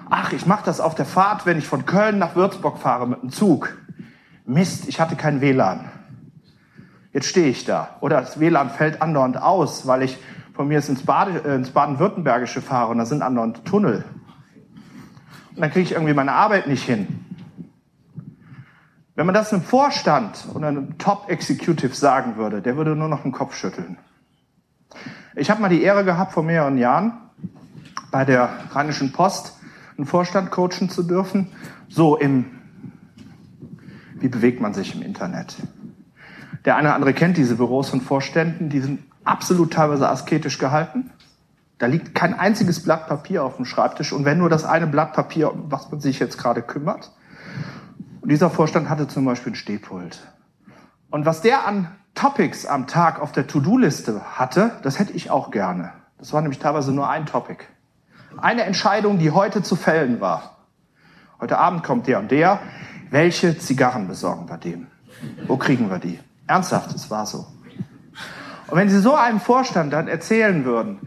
Ach, 0.10 0.34
ich 0.34 0.46
mache 0.46 0.66
das 0.66 0.82
auf 0.82 0.96
der 0.96 1.06
Fahrt, 1.06 1.46
wenn 1.46 1.58
ich 1.58 1.68
von 1.68 1.86
Köln 1.86 2.20
nach 2.20 2.36
Würzburg 2.36 2.80
fahre 2.80 3.08
mit 3.08 3.22
dem 3.22 3.30
Zug. 3.30 3.78
Mist, 4.46 4.90
ich 4.90 5.00
hatte 5.00 5.16
kein 5.16 5.40
WLAN. 5.40 5.90
Jetzt 7.12 7.28
stehe 7.28 7.48
ich 7.48 7.66
da. 7.66 7.98
Oder 8.02 8.22
das 8.22 8.40
WLAN 8.40 8.70
fällt 8.70 9.02
andauernd 9.02 9.42
aus, 9.42 9.88
weil 9.88 10.04
ich 10.04 10.18
von 10.54 10.68
mir 10.68 10.78
ins, 10.78 11.04
Bade, 11.04 11.42
äh, 11.44 11.56
ins 11.56 11.72
Baden-Württembergische 11.72 12.62
fahre 12.62 12.92
und 12.92 12.98
da 12.98 13.06
sind 13.06 13.22
andauernd 13.22 13.66
Tunnel. 13.66 14.04
Und 15.56 15.62
dann 15.62 15.72
kriege 15.72 15.84
ich 15.84 15.94
irgendwie 15.94 16.14
meine 16.14 16.34
Arbeit 16.34 16.68
nicht 16.68 16.84
hin. 16.84 17.26
Wenn 19.16 19.26
man 19.26 19.36
das 19.36 19.52
einem 19.52 19.64
Vorstand 19.64 20.48
oder 20.54 20.68
einem 20.68 20.98
Top-Executive 20.98 21.94
sagen 21.94 22.38
würde, 22.38 22.62
der 22.62 22.78
würde 22.78 22.96
nur 22.96 23.10
noch 23.10 23.24
den 23.24 23.32
Kopf 23.32 23.56
schütteln. 23.56 23.98
Ich 25.36 25.50
habe 25.50 25.62
mal 25.62 25.70
die 25.70 25.82
Ehre 25.82 26.06
gehabt, 26.06 26.32
vor 26.32 26.44
mehreren 26.44 26.78
Jahren 26.78 27.14
bei 28.12 28.24
der 28.24 28.50
Rheinischen 28.72 29.12
Post 29.12 29.58
einen 29.98 30.06
Vorstand 30.06 30.52
coachen 30.52 30.90
zu 30.90 31.04
dürfen. 31.04 31.48
So 31.90 32.16
im, 32.18 32.46
wie 34.16 34.30
bewegt 34.30 34.62
man 34.62 34.74
sich 34.74 34.96
im 34.96 35.02
Internet? 35.02 35.56
Der 36.66 36.76
eine 36.76 36.90
oder 36.90 36.96
andere 36.96 37.14
kennt 37.14 37.38
diese 37.38 37.56
Büros 37.56 37.90
von 37.90 38.02
Vorständen, 38.02 38.70
die 38.70 38.82
sind 38.82 39.04
absolut 39.24 39.74
teilweise 39.74 40.10
asketisch 40.10 40.58
gehalten. 40.58 41.12
Da 41.78 41.86
liegt 41.86 42.14
kein 42.14 42.38
einziges 42.38 42.84
Blatt 42.84 43.08
Papier 43.08 43.44
auf 43.44 43.56
dem 43.56 43.66
Schreibtisch 43.66 44.12
und 44.12 44.26
wenn 44.26 44.38
nur 44.38 44.50
das 44.50 44.66
eine 44.66 44.88
Blatt 44.88 45.14
Papier, 45.14 45.54
um 45.54 45.72
was 45.72 45.90
man 45.90 46.02
sich 46.02 46.20
jetzt 46.20 46.38
gerade 46.38 46.62
kümmert. 46.62 47.12
Und 48.22 48.30
dieser 48.30 48.50
Vorstand 48.50 48.90
hatte 48.90 49.08
zum 49.08 49.24
Beispiel 49.24 49.54
ein 49.54 49.56
Stehpult. 49.56 50.20
Und 51.10 51.26
was 51.26 51.42
der 51.42 51.66
an 51.66 51.88
Topics 52.16 52.66
am 52.66 52.86
Tag 52.86 53.22
auf 53.22 53.32
der 53.32 53.48
To-Do-Liste 53.48 54.22
hatte, 54.38 54.72
das 54.84 55.00
hätte 55.00 55.14
ich 55.14 55.32
auch 55.32 55.52
gerne. 55.52 55.94
Das 56.18 56.34
war 56.34 56.42
nämlich 56.42 56.60
teilweise 56.60 56.92
nur 56.92 57.10
ein 57.10 57.26
Topic. 57.26 57.64
Eine 58.38 58.64
Entscheidung, 58.64 59.18
die 59.18 59.32
heute 59.32 59.64
zu 59.64 59.78
fällen 59.78 60.20
war. 60.20 60.58
Heute 61.40 61.58
Abend 61.58 61.84
kommt 61.84 62.08
der 62.08 62.20
und 62.20 62.30
der. 62.30 62.60
Welche 63.10 63.58
Zigarren 63.58 64.08
besorgen 64.08 64.50
wir 64.50 64.58
dem? 64.58 64.88
Wo 65.48 65.56
kriegen 65.56 65.90
wir 65.90 66.00
die? 66.00 66.20
Ernsthaft, 66.50 66.96
es 66.96 67.12
war 67.12 67.28
so. 67.28 67.46
Und 68.68 68.78
wenn 68.78 68.90
Sie 68.90 69.00
so 69.00 69.14
einem 69.14 69.40
Vorstand 69.40 69.94
dann 69.94 70.08
erzählen 70.08 70.66
würden, 70.66 71.00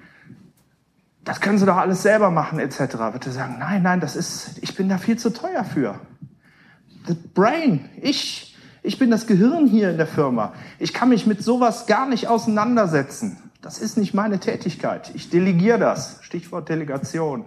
das 1.24 1.40
können 1.40 1.58
Sie 1.58 1.66
doch 1.66 1.76
alles 1.76 2.02
selber 2.02 2.30
machen, 2.30 2.60
etc., 2.60 2.78
würde 2.78 3.26
er 3.26 3.32
sagen, 3.32 3.56
nein, 3.58 3.82
nein, 3.82 3.98
das 3.98 4.14
ist, 4.14 4.58
ich 4.62 4.76
bin 4.76 4.88
da 4.88 4.98
viel 4.98 5.18
zu 5.18 5.30
teuer 5.30 5.64
für. 5.64 5.98
The 7.08 7.14
brain, 7.34 7.88
ich, 8.00 8.56
ich 8.84 9.00
bin 9.00 9.10
das 9.10 9.26
Gehirn 9.26 9.66
hier 9.66 9.90
in 9.90 9.96
der 9.96 10.06
Firma. 10.06 10.52
Ich 10.78 10.92
kann 10.92 11.08
mich 11.08 11.26
mit 11.26 11.42
sowas 11.42 11.86
gar 11.86 12.06
nicht 12.06 12.28
auseinandersetzen. 12.28 13.38
Das 13.60 13.78
ist 13.78 13.98
nicht 13.98 14.14
meine 14.14 14.38
Tätigkeit. 14.38 15.10
Ich 15.14 15.28
delegiere 15.28 15.80
das. 15.80 16.18
Stichwort 16.22 16.68
Delegation. 16.68 17.46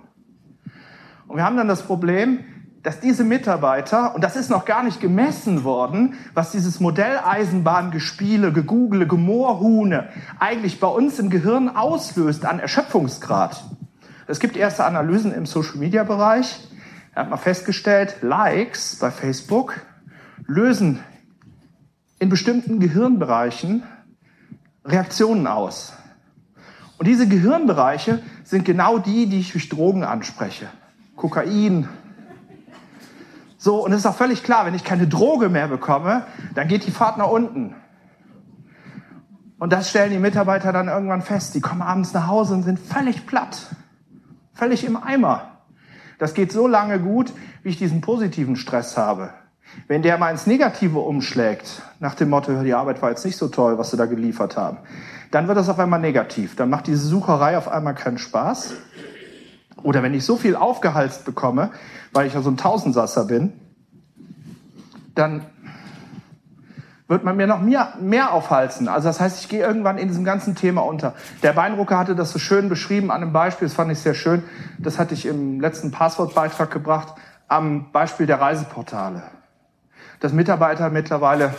Und 1.27 1.37
wir 1.37 1.45
haben 1.45 1.55
dann 1.55 1.69
das 1.69 1.83
Problem, 1.83 2.43
dass 2.85 2.99
diese 2.99 3.23
Mitarbeiter, 3.23 4.13
und 4.13 4.23
das 4.23 4.35
ist 4.35 4.51
noch 4.51 4.63
gar 4.63 4.83
nicht 4.83 5.01
gemessen 5.01 5.63
worden, 5.63 6.13
was 6.35 6.51
dieses 6.51 6.79
Modelleisenbahngespiele, 6.79 8.53
Gegoogle, 8.53 9.07
Gemorhune 9.07 10.09
eigentlich 10.39 10.79
bei 10.79 10.87
uns 10.87 11.17
im 11.17 11.31
Gehirn 11.31 11.67
auslöst 11.67 12.45
an 12.45 12.59
Erschöpfungsgrad. 12.59 13.63
Es 14.27 14.39
gibt 14.39 14.55
erste 14.55 14.85
Analysen 14.85 15.33
im 15.33 15.47
Social-Media-Bereich. 15.47 16.59
Da 17.15 17.21
hat 17.21 17.31
man 17.31 17.39
festgestellt, 17.39 18.17
Likes 18.21 18.97
bei 18.99 19.09
Facebook 19.09 19.81
lösen 20.45 20.99
in 22.19 22.29
bestimmten 22.29 22.79
Gehirnbereichen 22.79 23.81
Reaktionen 24.85 25.47
aus. 25.47 25.93
Und 26.99 27.07
diese 27.07 27.27
Gehirnbereiche 27.27 28.21
sind 28.43 28.63
genau 28.63 28.99
die, 28.99 29.25
die 29.25 29.39
ich 29.39 29.53
durch 29.53 29.69
Drogen 29.69 30.03
anspreche. 30.03 30.67
Kokain, 31.15 31.89
so, 33.65 33.83
und 33.83 33.91
es 33.93 34.01
ist 34.01 34.05
auch 34.05 34.15
völlig 34.15 34.43
klar, 34.43 34.67
wenn 34.67 34.75
ich 34.75 34.83
keine 34.83 35.07
Droge 35.07 35.49
mehr 35.49 35.67
bekomme, 35.67 36.27
dann 36.53 36.67
geht 36.67 36.85
die 36.85 36.91
Fahrt 36.91 37.17
nach 37.17 37.31
unten. 37.31 37.73
Und 39.57 39.73
das 39.73 39.89
stellen 39.89 40.11
die 40.11 40.19
Mitarbeiter 40.19 40.71
dann 40.71 40.87
irgendwann 40.87 41.23
fest. 41.23 41.55
Die 41.55 41.61
kommen 41.61 41.81
abends 41.81 42.13
nach 42.13 42.27
Hause 42.27 42.53
und 42.53 42.61
sind 42.61 42.77
völlig 42.77 43.25
platt, 43.25 43.75
völlig 44.53 44.85
im 44.85 44.95
Eimer. 44.95 45.63
Das 46.19 46.35
geht 46.35 46.51
so 46.51 46.67
lange 46.67 46.99
gut, 46.99 47.33
wie 47.63 47.69
ich 47.69 47.77
diesen 47.77 48.01
positiven 48.01 48.55
Stress 48.55 48.97
habe. 48.97 49.31
Wenn 49.87 50.03
der 50.03 50.19
mal 50.19 50.29
ins 50.29 50.45
Negative 50.45 50.99
umschlägt, 50.99 51.81
nach 51.99 52.13
dem 52.13 52.29
Motto, 52.29 52.61
die 52.61 52.75
Arbeit 52.75 53.01
war 53.01 53.09
jetzt 53.09 53.25
nicht 53.25 53.37
so 53.37 53.47
toll, 53.47 53.79
was 53.79 53.89
sie 53.89 53.97
da 53.97 54.05
geliefert 54.05 54.57
haben, 54.57 54.77
dann 55.31 55.47
wird 55.47 55.57
das 55.57 55.69
auf 55.69 55.79
einmal 55.79 55.99
negativ. 55.99 56.55
Dann 56.55 56.69
macht 56.69 56.85
diese 56.85 57.07
Sucherei 57.07 57.57
auf 57.57 57.67
einmal 57.67 57.95
keinen 57.95 58.19
Spaß. 58.19 58.75
Oder 59.85 60.01
wenn 60.01 60.15
ich 60.15 60.25
so 60.25 60.35
viel 60.35 60.55
aufgehalst 60.55 61.25
bekomme, 61.25 61.69
weil 62.11 62.25
ich 62.25 62.33
ja 62.33 62.41
so 62.41 62.49
ein 62.49 62.57
Tausendsasser 62.57 63.25
bin, 63.25 63.53
dann 65.13 65.45
wird 67.07 67.23
man 67.23 67.37
mir 67.37 67.45
noch 67.45 67.61
mehr, 67.61 67.93
mehr 68.01 68.33
aufhalsen. 68.33 68.87
Also 68.87 69.07
das 69.09 69.19
heißt, 69.19 69.41
ich 69.41 69.47
gehe 69.47 69.63
irgendwann 69.63 69.99
in 69.99 70.07
diesem 70.07 70.23
ganzen 70.23 70.55
Thema 70.55 70.81
unter. 70.81 71.13
Der 71.43 71.53
Beinrucker 71.53 71.99
hatte 71.99 72.15
das 72.15 72.31
so 72.31 72.39
schön 72.39 72.67
beschrieben 72.67 73.11
an 73.11 73.21
einem 73.21 73.31
Beispiel, 73.31 73.67
das 73.67 73.75
fand 73.75 73.91
ich 73.91 73.99
sehr 73.99 74.15
schön. 74.15 74.41
Das 74.79 74.97
hatte 74.97 75.13
ich 75.13 75.27
im 75.27 75.61
letzten 75.61 75.91
Passwortbeitrag 75.91 76.71
gebracht, 76.71 77.13
am 77.47 77.91
Beispiel 77.91 78.25
der 78.25 78.41
Reiseportale. 78.41 79.21
Dass 80.19 80.33
Mitarbeiter 80.33 80.89
mittlerweile 80.89 81.53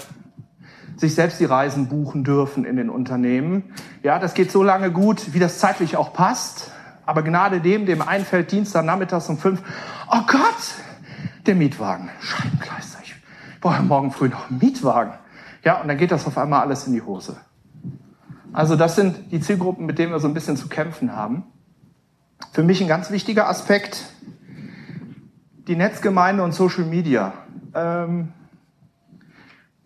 sich 0.96 1.14
selbst 1.14 1.38
die 1.38 1.44
Reisen 1.44 1.86
buchen 1.86 2.24
dürfen 2.24 2.64
in 2.64 2.74
den 2.74 2.90
Unternehmen. 2.90 3.72
Ja, 4.02 4.18
das 4.18 4.34
geht 4.34 4.50
so 4.50 4.64
lange 4.64 4.90
gut, 4.90 5.32
wie 5.32 5.38
das 5.38 5.60
zeitlich 5.60 5.96
auch 5.96 6.12
passt. 6.12 6.72
Aber 7.06 7.22
Gnade 7.22 7.60
dem, 7.60 7.86
dem 7.86 8.02
einfällt 8.02 8.50
Dienstag 8.50 8.84
nachmittags 8.84 9.28
um 9.28 9.38
fünf, 9.38 9.62
oh 10.10 10.22
Gott, 10.26 10.74
der 11.46 11.54
Mietwagen, 11.54 12.10
Scheibenkleister, 12.20 12.98
ich 13.04 13.14
brauche 13.60 13.82
morgen 13.82 14.10
früh 14.10 14.28
noch 14.28 14.50
einen 14.50 14.58
Mietwagen. 14.58 15.14
Ja, 15.64 15.80
und 15.80 15.88
dann 15.88 15.96
geht 15.96 16.10
das 16.10 16.26
auf 16.26 16.36
einmal 16.36 16.60
alles 16.62 16.86
in 16.86 16.92
die 16.92 17.02
Hose. 17.02 17.36
Also 18.52 18.74
das 18.74 18.96
sind 18.96 19.32
die 19.32 19.40
Zielgruppen, 19.40 19.86
mit 19.86 19.98
denen 19.98 20.12
wir 20.12 20.18
so 20.18 20.28
ein 20.28 20.34
bisschen 20.34 20.56
zu 20.56 20.68
kämpfen 20.68 21.14
haben. 21.14 21.44
Für 22.52 22.62
mich 22.62 22.80
ein 22.80 22.88
ganz 22.88 23.10
wichtiger 23.10 23.48
Aspekt, 23.48 24.04
die 25.68 25.76
Netzgemeinde 25.76 26.42
und 26.42 26.52
Social 26.52 26.84
Media. 26.84 27.34
Ähm, 27.74 28.32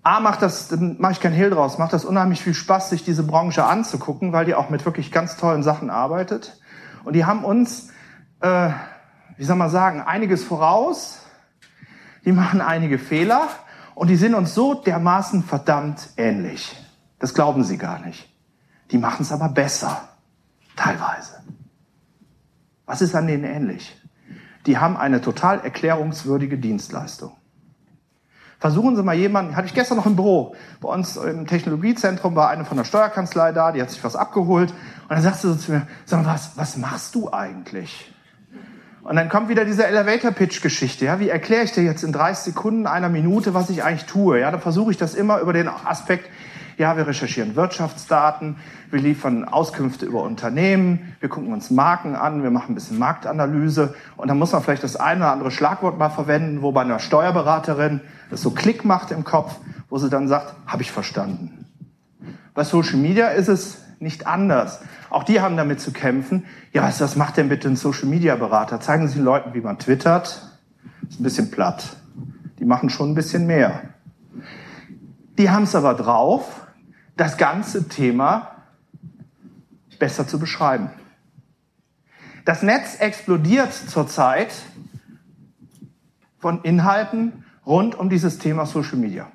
A 0.02 0.20
macht 0.20 0.40
das, 0.40 0.68
dann 0.68 0.96
mache 0.98 1.12
ich 1.12 1.20
kein 1.20 1.32
Hehl 1.32 1.50
draus, 1.50 1.78
macht 1.78 1.92
das 1.92 2.04
unheimlich 2.04 2.40
viel 2.42 2.54
Spaß, 2.54 2.90
sich 2.90 3.04
diese 3.04 3.22
Branche 3.22 3.64
anzugucken, 3.64 4.32
weil 4.32 4.46
die 4.46 4.54
auch 4.54 4.70
mit 4.70 4.86
wirklich 4.86 5.12
ganz 5.12 5.36
tollen 5.36 5.62
Sachen 5.62 5.90
arbeitet. 5.90 6.58
Und 7.04 7.14
die 7.14 7.25
haben 7.25 7.45
uns, 7.45 7.90
äh, 8.40 8.71
wie 9.37 9.45
soll 9.45 9.57
man 9.57 9.71
sagen, 9.71 10.00
einiges 10.00 10.45
voraus. 10.45 11.21
Die 12.25 12.33
machen 12.33 12.61
einige 12.61 12.99
Fehler 12.99 13.49
und 13.95 14.09
die 14.09 14.16
sind 14.16 14.35
uns 14.35 14.54
so 14.54 14.75
dermaßen 14.75 15.42
verdammt 15.42 16.11
ähnlich. 16.16 16.76
Das 17.19 17.35
glauben 17.35 17.64
sie 17.64 17.78
gar 17.78 17.99
nicht. 18.00 18.28
Die 18.90 18.99
machen 18.99 19.23
es 19.23 19.33
aber 19.33 19.49
besser. 19.49 20.09
Teilweise. 20.76 21.42
Was 22.87 23.02
ist 23.02 23.14
an 23.14 23.26
denen 23.26 23.45
ähnlich? 23.45 24.00
die 24.66 24.78
haben 24.78 24.97
eine 24.97 25.21
total 25.21 25.61
erklärungswürdige 25.61 26.59
Dienstleistung. 26.59 27.33
Versuchen 28.61 28.95
Sie 28.95 29.02
mal 29.02 29.14
jemanden, 29.14 29.57
hatte 29.57 29.67
ich 29.67 29.75
gestern 29.75 29.97
noch 29.97 30.05
im 30.05 30.17
Büro, 30.17 30.55
bei 30.83 30.90
uns 30.90 31.17
im 31.17 31.47
Technologiezentrum 31.47 32.37
war 32.37 32.50
eine 32.50 32.67
von 32.67 32.76
der 32.76 32.85
Steuerkanzlei 32.85 33.52
da, 33.52 33.73
die 33.73 33.81
hat 33.81 33.90
sich 33.90 34.05
was 34.05 34.17
abgeholt 34.17 34.71
und 34.71 35.11
dann 35.11 35.23
sagst 35.23 35.43
du 35.43 35.49
so 35.49 35.55
zu 35.55 35.73
mir, 35.73 35.87
sag 36.05 36.23
mal, 36.23 36.35
was, 36.35 36.52
was 36.57 36.76
machst 36.76 37.14
du 37.14 37.33
eigentlich? 37.33 38.12
Und 39.02 39.17
dann 39.17 39.31
kommt 39.31 39.49
wieder 39.49 39.64
diese 39.64 39.87
Elevator-Pitch-Geschichte. 39.87 41.07
Ja? 41.07 41.21
Wie 41.21 41.31
erkläre 41.31 41.64
ich 41.64 41.73
dir 41.73 41.83
jetzt 41.83 42.05
in 42.05 42.12
30 42.12 42.52
Sekunden, 42.52 42.87
einer 42.87 43.09
Minute, 43.09 43.55
was 43.55 43.71
ich 43.71 43.83
eigentlich 43.83 44.05
tue? 44.05 44.40
Ja, 44.40 44.50
dann 44.50 44.61
versuche 44.61 44.90
ich 44.90 44.99
das 44.99 45.14
immer 45.14 45.40
über 45.40 45.55
den 45.55 45.67
Aspekt, 45.67 46.29
ja, 46.80 46.96
wir 46.96 47.06
recherchieren 47.06 47.56
Wirtschaftsdaten, 47.56 48.56
wir 48.90 49.00
liefern 49.00 49.44
Auskünfte 49.44 50.06
über 50.06 50.22
Unternehmen, 50.22 51.14
wir 51.20 51.28
gucken 51.28 51.52
uns 51.52 51.70
Marken 51.70 52.16
an, 52.16 52.42
wir 52.42 52.50
machen 52.50 52.72
ein 52.72 52.75
bisschen 52.75 52.99
Marktanalyse 52.99 53.94
und 54.16 54.28
dann 54.28 54.38
muss 54.38 54.52
man 54.52 54.62
vielleicht 54.62 54.82
das 54.82 54.96
eine 54.96 55.20
oder 55.20 55.32
andere 55.32 55.50
Schlagwort 55.50 55.99
mal 55.99 56.08
verwenden, 56.08 56.62
wo 56.62 56.72
bei 56.72 56.80
einer 56.80 56.99
Steuerberaterin 56.99 58.00
das 58.30 58.40
so 58.40 58.52
Klick 58.52 58.87
macht 58.87 59.10
im 59.10 59.25
Kopf, 59.25 59.56
wo 59.90 59.99
sie 59.99 60.08
dann 60.08 60.26
sagt, 60.26 60.54
habe 60.66 60.80
ich 60.80 60.90
verstanden. 60.90 61.66
Bei 62.54 62.64
Social 62.64 62.96
Media 62.96 63.28
ist 63.28 63.49
es 63.49 63.82
nicht 63.99 64.26
anders. 64.26 64.80
Auch 65.10 65.25
die 65.25 65.42
haben 65.42 65.58
damit 65.58 65.82
zu 65.82 65.92
kämpfen. 65.92 66.46
Ja, 66.72 66.82
was, 66.82 66.99
was 67.02 67.14
macht 67.14 67.37
denn 67.37 67.50
bitte 67.50 67.68
ein 67.68 67.76
Social 67.76 68.08
Media 68.08 68.37
Berater? 68.37 68.80
Zeigen 68.80 69.06
Sie 69.06 69.16
den 69.16 69.25
Leuten, 69.25 69.52
wie 69.52 69.60
man 69.60 69.78
twittert. 69.78 70.50
ist 71.06 71.20
ein 71.20 71.25
bisschen 71.25 71.50
platt. 71.50 71.84
Die 72.58 72.64
machen 72.64 72.88
schon 72.88 73.10
ein 73.10 73.14
bisschen 73.14 73.46
mehr. 73.46 73.82
Die 75.37 75.50
haben 75.50 75.64
es 75.64 75.75
aber 75.75 75.92
drauf, 75.92 76.60
das 77.20 77.36
ganze 77.36 77.86
Thema 77.86 78.52
besser 79.98 80.26
zu 80.26 80.38
beschreiben. 80.38 80.88
Das 82.46 82.62
Netz 82.62 82.96
explodiert 82.98 83.74
zurzeit 83.74 84.50
von 86.38 86.62
Inhalten 86.62 87.44
rund 87.66 87.94
um 87.94 88.08
dieses 88.08 88.38
Thema 88.38 88.64
Social 88.64 88.96
Media. 88.96 89.30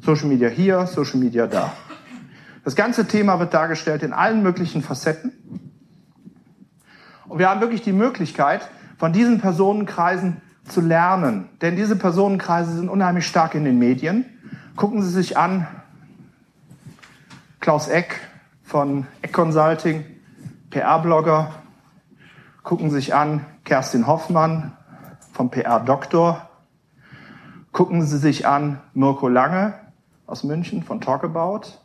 Social 0.00 0.28
Media 0.28 0.48
hier, 0.48 0.86
Social 0.86 1.18
Media 1.18 1.48
da. 1.48 1.72
Das 2.62 2.76
ganze 2.76 3.08
Thema 3.08 3.40
wird 3.40 3.52
dargestellt 3.52 4.04
in 4.04 4.12
allen 4.12 4.44
möglichen 4.44 4.80
Facetten. 4.80 5.32
Und 7.26 7.40
wir 7.40 7.50
haben 7.50 7.60
wirklich 7.60 7.82
die 7.82 7.92
Möglichkeit, 7.92 8.70
von 8.96 9.12
diesen 9.12 9.40
Personenkreisen 9.40 10.40
zu 10.68 10.80
lernen. 10.80 11.48
Denn 11.62 11.74
diese 11.74 11.96
Personenkreise 11.96 12.76
sind 12.76 12.88
unheimlich 12.88 13.26
stark 13.26 13.56
in 13.56 13.64
den 13.64 13.80
Medien. 13.80 14.24
Gucken 14.76 15.02
Sie 15.02 15.10
sich 15.10 15.36
an, 15.36 15.66
Klaus 17.62 17.88
Eck 17.88 18.20
von 18.62 19.06
Eck 19.22 19.32
Consulting, 19.32 20.04
PR-Blogger. 20.68 21.54
Gucken 22.62 22.90
Sie 22.90 22.96
sich 22.96 23.14
an, 23.14 23.46
Kerstin 23.64 24.06
Hoffmann 24.06 24.76
vom 25.32 25.50
PR-Doktor. 25.50 26.50
Gucken 27.72 28.04
Sie 28.04 28.18
sich 28.18 28.46
an, 28.46 28.80
Mirko 28.92 29.28
Lange 29.28 29.74
aus 30.26 30.44
München 30.44 30.82
von 30.82 31.00
Talkabout 31.00 31.82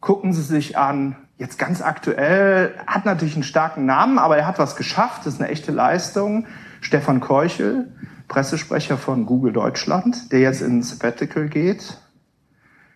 gucken 0.00 0.32
Sie 0.32 0.42
sich 0.42 0.76
an, 0.76 1.16
jetzt 1.38 1.58
ganz 1.58 1.82
aktuell, 1.82 2.74
hat 2.86 3.04
natürlich 3.04 3.34
einen 3.34 3.44
starken 3.44 3.86
Namen, 3.86 4.18
aber 4.18 4.36
er 4.36 4.46
hat 4.46 4.58
was 4.58 4.76
geschafft, 4.76 5.26
das 5.26 5.34
ist 5.34 5.40
eine 5.40 5.50
echte 5.50 5.72
Leistung. 5.72 6.46
Stefan 6.80 7.20
Keuchel, 7.20 7.92
Pressesprecher 8.28 8.96
von 8.96 9.26
Google 9.26 9.52
Deutschland, 9.52 10.32
der 10.32 10.40
jetzt 10.40 10.62
ins 10.62 10.90
Sabbatical 10.90 11.48
geht, 11.48 11.98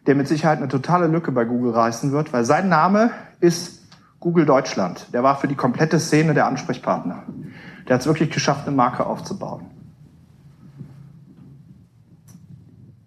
der 0.07 0.15
mit 0.15 0.29
Sicherheit 0.29 0.59
eine 0.59 0.69
totale 0.69 1.07
Lücke 1.07 1.33
bei 1.33 1.45
Google 1.45 1.73
reißen 1.73 2.13
wird, 2.13 2.33
weil 2.33 2.45
sein 2.45 2.69
Name 2.69 3.11
ist 3.41 3.83
Google 4.21 4.47
Deutschland. 4.47 5.07
Der 5.13 5.23
war 5.23 5.37
für 5.37 5.49
die 5.49 5.55
komplette 5.55 5.99
Szene 5.99 6.35
der 6.35 6.47
Ansprechpartner. 6.47 7.25
Der 7.87 7.95
hat 7.95 8.01
es 8.01 8.07
wirklich 8.07 8.31
geschafft, 8.31 8.67
eine 8.67 8.77
Marke 8.77 9.07
aufzubauen. 9.07 9.67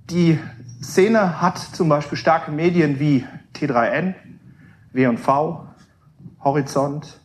Die 0.09 0.39
Szene 0.81 1.41
hat 1.41 1.57
zum 1.57 1.89
Beispiel 1.89 2.17
starke 2.17 2.51
Medien 2.51 2.99
wie 2.99 3.25
T3N, 3.55 4.13
W&V, 4.93 5.67
Horizont, 6.43 7.19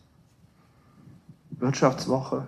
Wirtschaftswoche, 1.51 2.47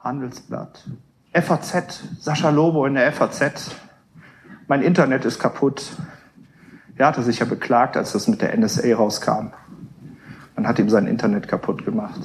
Handelsblatt, 0.00 0.88
FAZ, 1.32 2.02
Sascha 2.18 2.50
Lobo 2.50 2.86
in 2.86 2.94
der 2.94 3.12
FAZ. 3.12 3.70
Mein 4.70 4.82
Internet 4.82 5.24
ist 5.24 5.40
kaputt. 5.40 5.96
Er 6.96 7.08
hatte 7.08 7.24
sich 7.24 7.40
ja 7.40 7.44
beklagt, 7.44 7.96
als 7.96 8.12
das 8.12 8.28
mit 8.28 8.40
der 8.40 8.56
NSA 8.56 8.94
rauskam. 8.94 9.48
Man 10.54 10.68
hat 10.68 10.78
ihm 10.78 10.88
sein 10.88 11.08
Internet 11.08 11.48
kaputt 11.48 11.84
gemacht. 11.84 12.20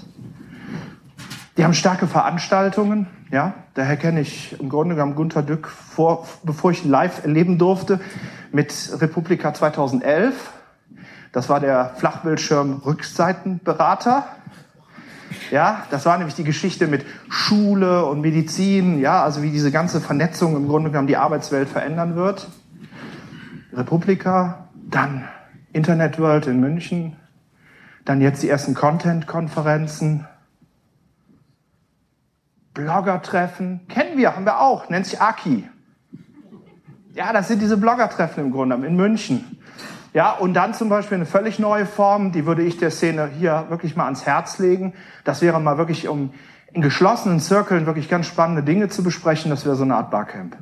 Die 1.57 1.63
haben 1.63 1.73
starke 1.73 2.05
Veranstaltungen, 2.05 3.07
ja. 3.31 3.55
Daher 3.73 3.97
kenne 3.97 4.21
ich 4.21 4.59
im 4.59 4.69
Grunde 4.69 4.93
genommen 4.93 5.15
Gunter 5.15 5.41
Dück 5.41 5.67
vor, 5.67 6.27
bevor 6.43 6.69
ich 6.69 6.85
live 6.85 7.23
erleben 7.23 7.57
durfte, 7.57 7.99
mit 8.51 8.91
Republika 9.01 9.51
2011. 9.51 10.51
Das 11.31 11.49
war 11.49 11.59
der 11.59 11.95
Flachbildschirm-Rückseitenberater. 11.95 14.27
Ja, 15.51 15.85
das 15.91 16.05
war 16.05 16.17
nämlich 16.17 16.35
die 16.35 16.43
Geschichte 16.43 16.87
mit 16.87 17.05
Schule 17.29 18.05
und 18.05 18.21
Medizin, 18.21 18.99
ja, 18.99 19.23
also 19.23 19.41
wie 19.41 19.51
diese 19.51 19.71
ganze 19.71 20.01
Vernetzung 20.01 20.55
im 20.55 20.67
Grunde 20.67 20.89
genommen 20.89 21.07
die 21.07 21.17
Arbeitswelt 21.17 21.69
verändern 21.69 22.15
wird. 22.15 22.47
Republika, 23.73 24.69
dann 24.73 25.27
Internet 25.73 26.19
World 26.19 26.47
in 26.47 26.59
München, 26.59 27.15
dann 28.05 28.21
jetzt 28.21 28.43
die 28.43 28.49
ersten 28.49 28.73
Content-Konferenzen, 28.73 30.27
Blogger-Treffen, 32.73 33.87
kennen 33.87 34.17
wir, 34.17 34.35
haben 34.35 34.45
wir 34.45 34.59
auch, 34.59 34.89
nennt 34.89 35.05
sich 35.05 35.19
Aki. 35.21 35.69
Ja, 37.13 37.31
das 37.31 37.47
sind 37.47 37.61
diese 37.61 37.77
Blogger-Treffen 37.77 38.45
im 38.45 38.51
Grunde 38.51 38.75
in 38.85 38.95
München. 38.95 39.54
Ja, 40.15 40.31
und 40.31 40.53
dann 40.53 40.73
zum 40.73 40.87
Beispiel 40.87 41.15
eine 41.15 41.25
völlig 41.25 41.59
neue 41.59 41.85
Form, 41.85 42.31
die 42.31 42.45
würde 42.45 42.63
ich 42.63 42.77
der 42.77 42.89
Szene 42.89 43.29
hier 43.37 43.65
wirklich 43.67 43.97
mal 43.97 44.05
ans 44.05 44.25
Herz 44.25 44.59
legen. 44.59 44.93
Das 45.25 45.41
wäre 45.41 45.59
mal 45.59 45.77
wirklich, 45.77 46.07
um 46.07 46.29
in 46.71 46.81
geschlossenen 46.81 47.41
Zirkeln 47.41 47.85
wirklich 47.85 48.07
ganz 48.07 48.25
spannende 48.25 48.63
Dinge 48.63 48.87
zu 48.87 49.03
besprechen, 49.03 49.51
das 49.51 49.65
wäre 49.65 49.75
so 49.75 49.83
eine 49.83 49.97
Art 49.97 50.11
Barcamp. 50.11 50.55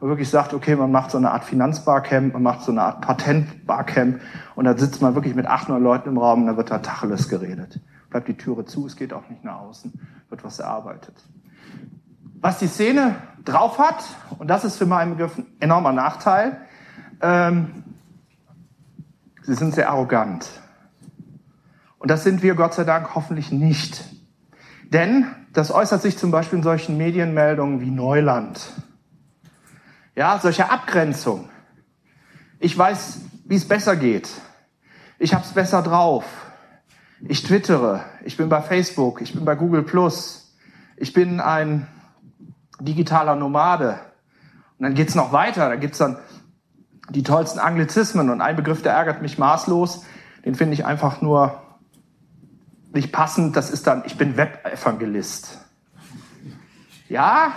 Wo 0.00 0.08
wirklich 0.08 0.28
sagt, 0.30 0.52
okay, 0.52 0.74
man 0.74 0.90
macht 0.90 1.12
so 1.12 1.18
eine 1.18 1.30
Art 1.30 1.44
Finanzbarcamp, 1.44 2.32
man 2.32 2.42
macht 2.42 2.62
so 2.62 2.72
eine 2.72 2.82
Art 2.82 3.00
Patentbarcamp 3.02 4.20
und 4.56 4.64
da 4.64 4.76
sitzt 4.76 5.00
man 5.00 5.14
wirklich 5.14 5.36
mit 5.36 5.46
acht, 5.46 5.68
neun 5.68 5.84
Leuten 5.84 6.08
im 6.08 6.18
Raum 6.18 6.40
und 6.40 6.46
da 6.48 6.56
wird 6.56 6.72
da 6.72 6.78
Tacheles 6.78 7.28
geredet. 7.28 7.78
Bleibt 8.10 8.26
die 8.26 8.36
Türe 8.36 8.64
zu, 8.64 8.84
es 8.84 8.96
geht 8.96 9.12
auch 9.12 9.28
nicht 9.30 9.44
nach 9.44 9.60
außen, 9.60 9.92
wird 10.28 10.42
was 10.42 10.58
erarbeitet. 10.58 11.14
Was 12.40 12.58
die 12.58 12.66
Szene 12.66 13.14
drauf 13.44 13.78
hat, 13.78 14.02
und 14.40 14.50
das 14.50 14.64
ist 14.64 14.76
für 14.76 14.86
meinen 14.86 15.12
Begriff 15.12 15.38
ein 15.38 15.46
enormer 15.60 15.92
Nachteil, 15.92 16.62
ähm, 17.22 17.84
sie 19.50 19.56
sind 19.56 19.74
sehr 19.74 19.90
arrogant. 19.90 20.46
Und 21.98 22.08
das 22.08 22.22
sind 22.22 22.40
wir 22.42 22.54
Gott 22.54 22.72
sei 22.72 22.84
Dank 22.84 23.16
hoffentlich 23.16 23.50
nicht. 23.50 24.04
Denn 24.84 25.26
das 25.52 25.72
äußert 25.72 26.02
sich 26.02 26.16
zum 26.16 26.30
Beispiel 26.30 26.58
in 26.58 26.62
solchen 26.62 26.96
Medienmeldungen 26.96 27.80
wie 27.80 27.90
Neuland. 27.90 28.60
Ja, 30.14 30.38
solche 30.38 30.70
Abgrenzung. 30.70 31.48
Ich 32.60 32.78
weiß, 32.78 33.22
wie 33.44 33.56
es 33.56 33.66
besser 33.66 33.96
geht. 33.96 34.30
Ich 35.18 35.34
habe 35.34 35.44
es 35.44 35.52
besser 35.52 35.82
drauf. 35.82 36.24
Ich 37.26 37.42
twittere. 37.42 38.04
Ich 38.24 38.36
bin 38.36 38.48
bei 38.48 38.62
Facebook. 38.62 39.20
Ich 39.20 39.34
bin 39.34 39.44
bei 39.44 39.56
Google 39.56 39.82
Plus. 39.82 40.54
Ich 40.96 41.12
bin 41.12 41.40
ein 41.40 41.88
digitaler 42.78 43.34
Nomade. 43.34 43.98
Und 44.78 44.84
dann 44.84 44.94
geht's 44.94 45.16
noch 45.16 45.32
weiter. 45.32 45.68
Da 45.68 45.74
gibt's 45.74 45.98
dann 45.98 46.18
die 47.10 47.22
tollsten 47.22 47.58
Anglizismen. 47.58 48.30
Und 48.30 48.40
ein 48.40 48.56
Begriff, 48.56 48.82
der 48.82 48.92
ärgert 48.92 49.22
mich 49.22 49.38
maßlos. 49.38 50.04
Den 50.44 50.54
finde 50.54 50.74
ich 50.74 50.86
einfach 50.86 51.20
nur 51.20 51.60
nicht 52.92 53.12
passend. 53.12 53.56
Das 53.56 53.70
ist 53.70 53.86
dann, 53.86 54.02
ich 54.06 54.16
bin 54.16 54.36
Webevangelist. 54.36 55.58
Ja, 57.08 57.52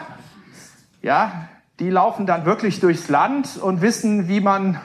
ja, 1.01 1.47
die 1.79 1.89
laufen 1.89 2.25
dann 2.25 2.45
wirklich 2.45 2.79
durchs 2.79 3.09
Land 3.09 3.57
und 3.57 3.81
wissen, 3.81 4.27
wie 4.27 4.41
man 4.41 4.79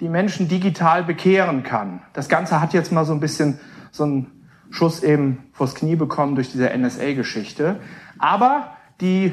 die 0.00 0.08
Menschen 0.08 0.48
digital 0.48 1.02
bekehren 1.02 1.62
kann. 1.64 2.02
Das 2.12 2.28
Ganze 2.28 2.60
hat 2.60 2.72
jetzt 2.72 2.92
mal 2.92 3.04
so 3.04 3.12
ein 3.12 3.20
bisschen 3.20 3.58
so 3.90 4.04
einen 4.04 4.48
Schuss 4.70 5.02
eben 5.02 5.48
vors 5.52 5.74
Knie 5.74 5.96
bekommen 5.96 6.34
durch 6.34 6.52
diese 6.52 6.70
NSA-Geschichte. 6.76 7.80
Aber 8.18 8.76
die 9.00 9.32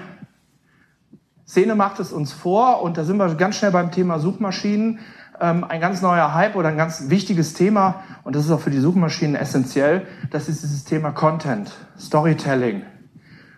Szene 1.48 1.76
macht 1.76 2.00
es 2.00 2.12
uns 2.12 2.34
vor 2.34 2.82
und 2.82 2.98
da 2.98 3.04
sind 3.04 3.18
wir 3.18 3.34
ganz 3.36 3.58
schnell 3.58 3.72
beim 3.72 3.92
Thema 3.92 4.20
Suchmaschinen. 4.20 5.00
Ähm, 5.40 5.64
ein 5.64 5.80
ganz 5.80 6.02
neuer 6.02 6.34
Hype 6.34 6.56
oder 6.56 6.70
ein 6.70 6.78
ganz 6.78 7.10
wichtiges 7.10 7.54
Thema 7.54 8.04
und 8.24 8.36
das 8.36 8.46
ist 8.46 8.52
auch 8.52 8.62
für 8.62 8.72
die 8.72 8.80
Suchmaschinen 8.80 9.36
essentiell. 9.36 10.08
Das 10.32 10.50
ist 10.50 10.64
dieses 10.64 10.86
Thema 10.86 11.12
Content, 11.12 11.72
Storytelling, 12.00 12.82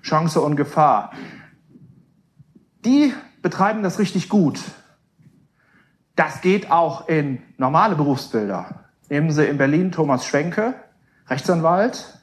Chance 0.02 0.42
und 0.42 0.58
Gefahr. 0.58 1.12
Die 2.84 3.14
betreiben 3.42 3.84
das 3.84 4.00
richtig 4.00 4.28
gut. 4.28 4.60
Das 6.16 6.42
geht 6.42 6.72
auch 6.72 7.08
in 7.08 7.42
normale 7.58 7.96
Berufsbilder. 7.96 8.86
Nehmen 9.10 9.32
Sie 9.32 9.46
in 9.46 9.58
Berlin 9.58 9.92
Thomas 9.92 10.26
Schwenke, 10.26 10.74
Rechtsanwalt, 11.28 12.22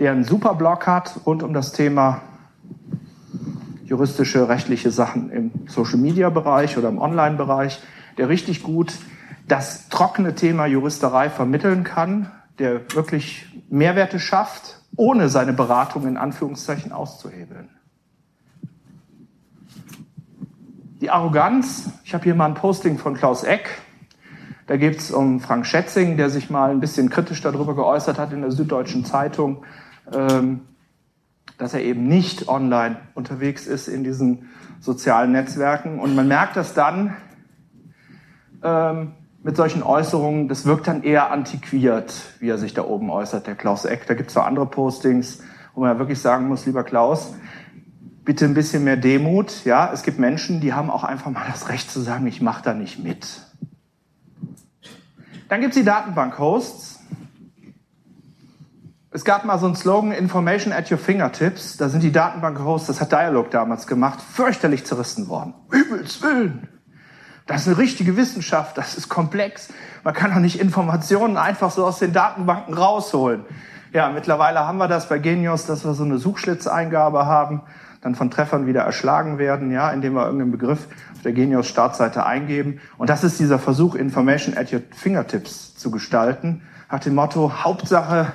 der 0.00 0.12
einen 0.12 0.24
super 0.24 0.54
Blog 0.54 0.86
hat 0.86 1.20
rund 1.26 1.42
um 1.42 1.52
das 1.52 1.72
Thema 1.72 2.22
juristische, 3.90 4.48
rechtliche 4.48 4.92
Sachen 4.92 5.30
im 5.30 5.50
Social-Media-Bereich 5.66 6.78
oder 6.78 6.88
im 6.88 6.98
Online-Bereich, 6.98 7.82
der 8.18 8.28
richtig 8.28 8.62
gut 8.62 8.94
das 9.48 9.88
trockene 9.88 10.36
Thema 10.36 10.66
Juristerei 10.66 11.28
vermitteln 11.28 11.82
kann, 11.82 12.30
der 12.60 12.94
wirklich 12.94 13.46
Mehrwerte 13.68 14.20
schafft, 14.20 14.80
ohne 14.94 15.28
seine 15.28 15.52
Beratung 15.52 16.06
in 16.06 16.16
Anführungszeichen 16.16 16.92
auszuhebeln. 16.92 17.68
Die 21.00 21.10
Arroganz, 21.10 21.90
ich 22.04 22.14
habe 22.14 22.22
hier 22.22 22.36
mal 22.36 22.46
ein 22.46 22.54
Posting 22.54 22.96
von 22.96 23.14
Klaus 23.14 23.42
Eck, 23.42 23.80
da 24.68 24.76
geht 24.76 24.98
es 24.98 25.10
um 25.10 25.40
Frank 25.40 25.66
Schätzing, 25.66 26.16
der 26.16 26.30
sich 26.30 26.48
mal 26.48 26.70
ein 26.70 26.78
bisschen 26.78 27.10
kritisch 27.10 27.40
darüber 27.40 27.74
geäußert 27.74 28.20
hat 28.20 28.32
in 28.32 28.42
der 28.42 28.52
Süddeutschen 28.52 29.04
Zeitung, 29.04 29.64
ähm, 30.12 30.60
dass 31.60 31.74
er 31.74 31.82
eben 31.82 32.08
nicht 32.08 32.48
online 32.48 32.96
unterwegs 33.14 33.66
ist 33.66 33.86
in 33.86 34.02
diesen 34.02 34.48
sozialen 34.80 35.32
Netzwerken. 35.32 36.00
Und 36.00 36.14
man 36.16 36.26
merkt 36.26 36.56
das 36.56 36.72
dann 36.72 37.14
ähm, 38.62 39.12
mit 39.42 39.56
solchen 39.56 39.82
Äußerungen, 39.82 40.48
das 40.48 40.64
wirkt 40.64 40.88
dann 40.88 41.02
eher 41.02 41.30
antiquiert, 41.30 42.14
wie 42.38 42.48
er 42.48 42.56
sich 42.56 42.72
da 42.72 42.84
oben 42.84 43.10
äußert, 43.10 43.46
der 43.46 43.56
Klaus 43.56 43.84
Eck. 43.84 44.06
Da 44.06 44.14
gibt 44.14 44.30
es 44.30 44.36
noch 44.36 44.46
andere 44.46 44.66
Postings, 44.66 45.42
wo 45.74 45.82
man 45.82 45.92
ja 45.92 45.98
wirklich 45.98 46.20
sagen 46.20 46.48
muss, 46.48 46.64
lieber 46.64 46.82
Klaus, 46.82 47.34
bitte 48.24 48.46
ein 48.46 48.54
bisschen 48.54 48.84
mehr 48.84 48.96
Demut. 48.96 49.66
Ja, 49.66 49.90
es 49.92 50.02
gibt 50.02 50.18
Menschen, 50.18 50.62
die 50.62 50.72
haben 50.72 50.90
auch 50.90 51.04
einfach 51.04 51.30
mal 51.30 51.44
das 51.50 51.68
Recht 51.68 51.90
zu 51.90 52.00
sagen, 52.00 52.26
ich 52.26 52.40
mache 52.40 52.62
da 52.62 52.72
nicht 52.72 53.02
mit. 53.02 53.42
Dann 55.50 55.60
gibt 55.60 55.74
es 55.74 55.78
die 55.78 55.84
Datenbank-Hosts. 55.84 56.99
Es 59.12 59.24
gab 59.24 59.44
mal 59.44 59.58
so 59.58 59.66
einen 59.66 59.74
Slogan, 59.74 60.12
Information 60.12 60.72
at 60.72 60.88
your 60.88 60.96
fingertips. 60.96 61.76
Da 61.76 61.88
sind 61.88 62.04
die 62.04 62.12
Datenbank-Hosts, 62.12 62.86
das 62.86 63.00
hat 63.00 63.10
Dialog 63.10 63.50
damals 63.50 63.88
gemacht, 63.88 64.20
fürchterlich 64.22 64.86
zerrissen 64.86 65.28
worden. 65.28 65.52
Übelst 65.72 66.22
Willen. 66.22 66.68
Das 67.48 67.62
ist 67.62 67.66
eine 67.66 67.78
richtige 67.78 68.16
Wissenschaft, 68.16 68.78
das 68.78 68.96
ist 68.96 69.08
komplex. 69.08 69.68
Man 70.04 70.14
kann 70.14 70.32
doch 70.32 70.38
nicht 70.38 70.60
Informationen 70.60 71.36
einfach 71.36 71.72
so 71.72 71.84
aus 71.84 71.98
den 71.98 72.12
Datenbanken 72.12 72.72
rausholen. 72.72 73.44
Ja, 73.92 74.10
mittlerweile 74.10 74.60
haben 74.60 74.78
wir 74.78 74.86
das 74.86 75.08
bei 75.08 75.18
Genius, 75.18 75.66
dass 75.66 75.84
wir 75.84 75.94
so 75.94 76.04
eine 76.04 76.18
Suchschlitzeingabe 76.18 77.26
haben, 77.26 77.62
dann 78.02 78.14
von 78.14 78.30
Treffern 78.30 78.68
wieder 78.68 78.82
erschlagen 78.82 79.38
werden, 79.38 79.72
ja, 79.72 79.90
indem 79.90 80.12
wir 80.12 80.24
irgendeinen 80.24 80.52
Begriff 80.52 80.86
auf 81.12 81.22
der 81.24 81.32
Genius 81.32 81.66
Startseite 81.66 82.24
eingeben. 82.24 82.80
Und 82.96 83.10
das 83.10 83.24
ist 83.24 83.40
dieser 83.40 83.58
Versuch, 83.58 83.96
Information 83.96 84.56
at 84.56 84.72
your 84.72 84.82
fingertips 84.92 85.74
zu 85.74 85.90
gestalten, 85.90 86.62
nach 86.88 87.00
dem 87.00 87.16
Motto, 87.16 87.64
Hauptsache, 87.64 88.32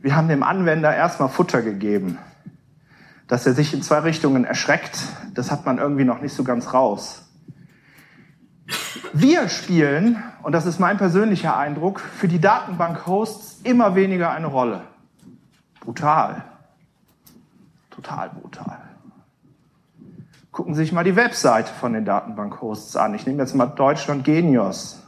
wir 0.00 0.14
haben 0.14 0.28
dem 0.28 0.42
Anwender 0.42 0.94
erstmal 0.94 1.28
Futter 1.28 1.62
gegeben. 1.62 2.18
Dass 3.26 3.46
er 3.46 3.52
sich 3.52 3.74
in 3.74 3.82
zwei 3.82 3.98
Richtungen 3.98 4.44
erschreckt, 4.44 4.98
das 5.34 5.50
hat 5.50 5.66
man 5.66 5.78
irgendwie 5.78 6.04
noch 6.04 6.20
nicht 6.20 6.34
so 6.34 6.44
ganz 6.44 6.72
raus. 6.72 7.24
Wir 9.12 9.48
spielen, 9.48 10.22
und 10.42 10.52
das 10.52 10.66
ist 10.66 10.78
mein 10.78 10.96
persönlicher 10.98 11.56
Eindruck, 11.56 12.00
für 12.00 12.28
die 12.28 12.40
Datenbank-Hosts 12.40 13.60
immer 13.64 13.94
weniger 13.94 14.30
eine 14.30 14.46
Rolle. 14.46 14.82
Brutal. 15.80 16.44
Total 17.90 18.30
brutal. 18.30 18.78
Gucken 20.52 20.74
Sie 20.74 20.82
sich 20.82 20.92
mal 20.92 21.04
die 21.04 21.16
Webseite 21.16 21.72
von 21.72 21.92
den 21.92 22.04
Datenbank-Hosts 22.04 22.96
an. 22.96 23.14
Ich 23.14 23.26
nehme 23.26 23.42
jetzt 23.42 23.54
mal 23.54 23.66
Deutschland 23.66 24.24
Genius. 24.24 25.02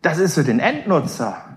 Das 0.00 0.18
ist 0.18 0.34
für 0.34 0.44
den 0.44 0.58
Endnutzer 0.58 1.52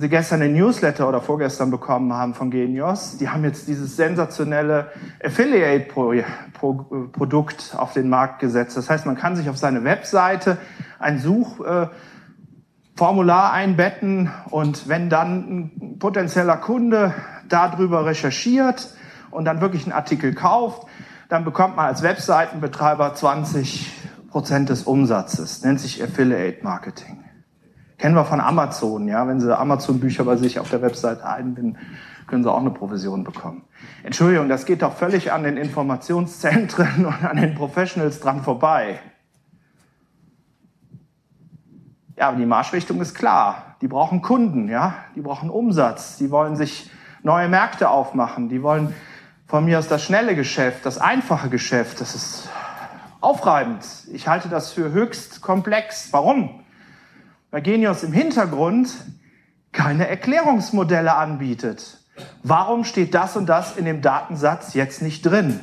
Sie 0.00 0.08
gestern 0.08 0.40
den 0.40 0.52
Newsletter 0.52 1.08
oder 1.08 1.20
vorgestern 1.20 1.70
bekommen 1.70 2.12
haben 2.12 2.34
von 2.34 2.50
Genios, 2.50 3.16
die 3.18 3.28
haben 3.28 3.44
jetzt 3.44 3.66
dieses 3.66 3.96
sensationelle 3.96 4.92
Affiliate-Produkt 5.24 7.74
auf 7.76 7.94
den 7.94 8.08
Markt 8.08 8.38
gesetzt. 8.38 8.76
Das 8.76 8.88
heißt, 8.88 9.06
man 9.06 9.16
kann 9.16 9.34
sich 9.34 9.50
auf 9.50 9.56
seine 9.56 9.82
Webseite 9.84 10.58
ein 10.98 11.18
Suchformular 11.18 13.52
einbetten 13.52 14.30
und 14.50 14.88
wenn 14.88 15.10
dann 15.10 15.72
ein 15.80 15.98
potenzieller 15.98 16.58
Kunde 16.58 17.12
darüber 17.48 18.06
recherchiert 18.06 18.94
und 19.30 19.46
dann 19.46 19.60
wirklich 19.60 19.84
einen 19.84 19.92
Artikel 19.92 20.34
kauft, 20.34 20.86
dann 21.28 21.44
bekommt 21.44 21.76
man 21.76 21.86
als 21.86 22.02
Webseitenbetreiber 22.02 23.14
20 23.14 23.92
Prozent 24.30 24.68
des 24.68 24.84
Umsatzes. 24.84 25.64
Nennt 25.64 25.80
sich 25.80 26.02
Affiliate 26.02 26.62
Marketing. 26.62 27.24
Kennen 27.98 28.14
wir 28.14 28.24
von 28.24 28.40
Amazon, 28.40 29.08
ja. 29.08 29.26
Wenn 29.26 29.40
Sie 29.40 29.56
Amazon-Bücher 29.56 30.24
bei 30.24 30.36
sich 30.36 30.60
auf 30.60 30.70
der 30.70 30.80
Website 30.82 31.22
einbinden, 31.22 31.78
können 32.28 32.44
Sie 32.44 32.50
auch 32.50 32.60
eine 32.60 32.70
Provision 32.70 33.24
bekommen. 33.24 33.64
Entschuldigung, 34.04 34.48
das 34.48 34.66
geht 34.66 34.82
doch 34.82 34.94
völlig 34.94 35.32
an 35.32 35.42
den 35.42 35.56
Informationszentren 35.56 37.06
und 37.06 37.24
an 37.24 37.36
den 37.36 37.56
Professionals 37.56 38.20
dran 38.20 38.42
vorbei. 38.42 39.00
Ja, 42.16 42.28
aber 42.28 42.36
die 42.36 42.46
Marschrichtung 42.46 43.00
ist 43.00 43.14
klar. 43.14 43.76
Die 43.80 43.88
brauchen 43.88 44.22
Kunden, 44.22 44.68
ja. 44.68 44.94
Die 45.16 45.20
brauchen 45.20 45.50
Umsatz. 45.50 46.16
Die 46.18 46.30
wollen 46.30 46.54
sich 46.54 46.90
neue 47.24 47.48
Märkte 47.48 47.90
aufmachen. 47.90 48.48
Die 48.48 48.62
wollen 48.62 48.94
von 49.46 49.64
mir 49.64 49.78
aus 49.78 49.88
das 49.88 50.04
schnelle 50.04 50.36
Geschäft, 50.36 50.86
das 50.86 50.98
einfache 50.98 51.48
Geschäft. 51.48 52.00
Das 52.00 52.14
ist 52.14 52.48
aufreibend. 53.20 53.84
Ich 54.12 54.28
halte 54.28 54.48
das 54.48 54.72
für 54.72 54.92
höchst 54.92 55.40
komplex. 55.40 56.12
Warum? 56.12 56.60
Weil 57.50 57.62
Genius 57.62 58.02
im 58.02 58.12
Hintergrund 58.12 58.90
keine 59.72 60.08
Erklärungsmodelle 60.08 61.14
anbietet. 61.14 61.98
Warum 62.42 62.84
steht 62.84 63.14
das 63.14 63.36
und 63.36 63.46
das 63.46 63.76
in 63.76 63.84
dem 63.84 64.02
Datensatz 64.02 64.74
jetzt 64.74 65.02
nicht 65.02 65.22
drin? 65.22 65.60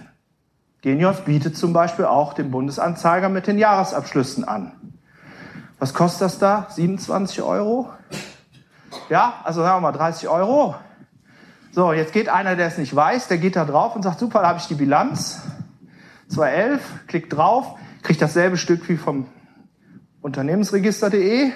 Genius 0.82 1.21
bietet 1.21 1.58
zum 1.58 1.74
Beispiel 1.74 2.06
auch 2.06 2.34
den 2.34 2.52
Bundesanzeiger 2.52 3.30
mit 3.30 3.48
den 3.48 3.58
Jahresabschlüssen 3.58 4.43
an. 4.43 4.71
Was 5.80 5.93
kostet 5.93 6.21
das 6.21 6.39
da? 6.39 6.67
27 6.69 7.41
Euro? 7.41 7.89
Ja, 9.10 9.41
also 9.43 9.62
sagen 9.62 9.78
wir 9.78 9.91
mal 9.91 9.98
30 9.98 10.30
Euro. 10.30 10.76
So, 11.71 11.91
jetzt 11.91 12.13
geht 12.13 12.30
einer, 12.30 12.56
der 12.56 12.67
es 12.67 12.78
nicht 12.78 12.95
weiß, 12.95 13.28
der 13.28 13.38
geht 13.38 13.56
da 13.56 13.65
drauf 13.65 13.95
und 13.95 14.04
sagt, 14.04 14.19
super, 14.19 14.41
da 14.41 14.48
habe 14.48 14.60
ich 14.60 14.67
die 14.67 14.76
Bilanz. 14.76 15.41
211, 16.30 16.82
klickt 17.08 17.36
drauf, 17.36 17.78
kriegt 18.02 18.21
dasselbe 18.21 18.58
Stück 18.58 18.88
wie 18.88 18.98
vom 18.98 19.28
Unternehmensregister.de 20.21 21.52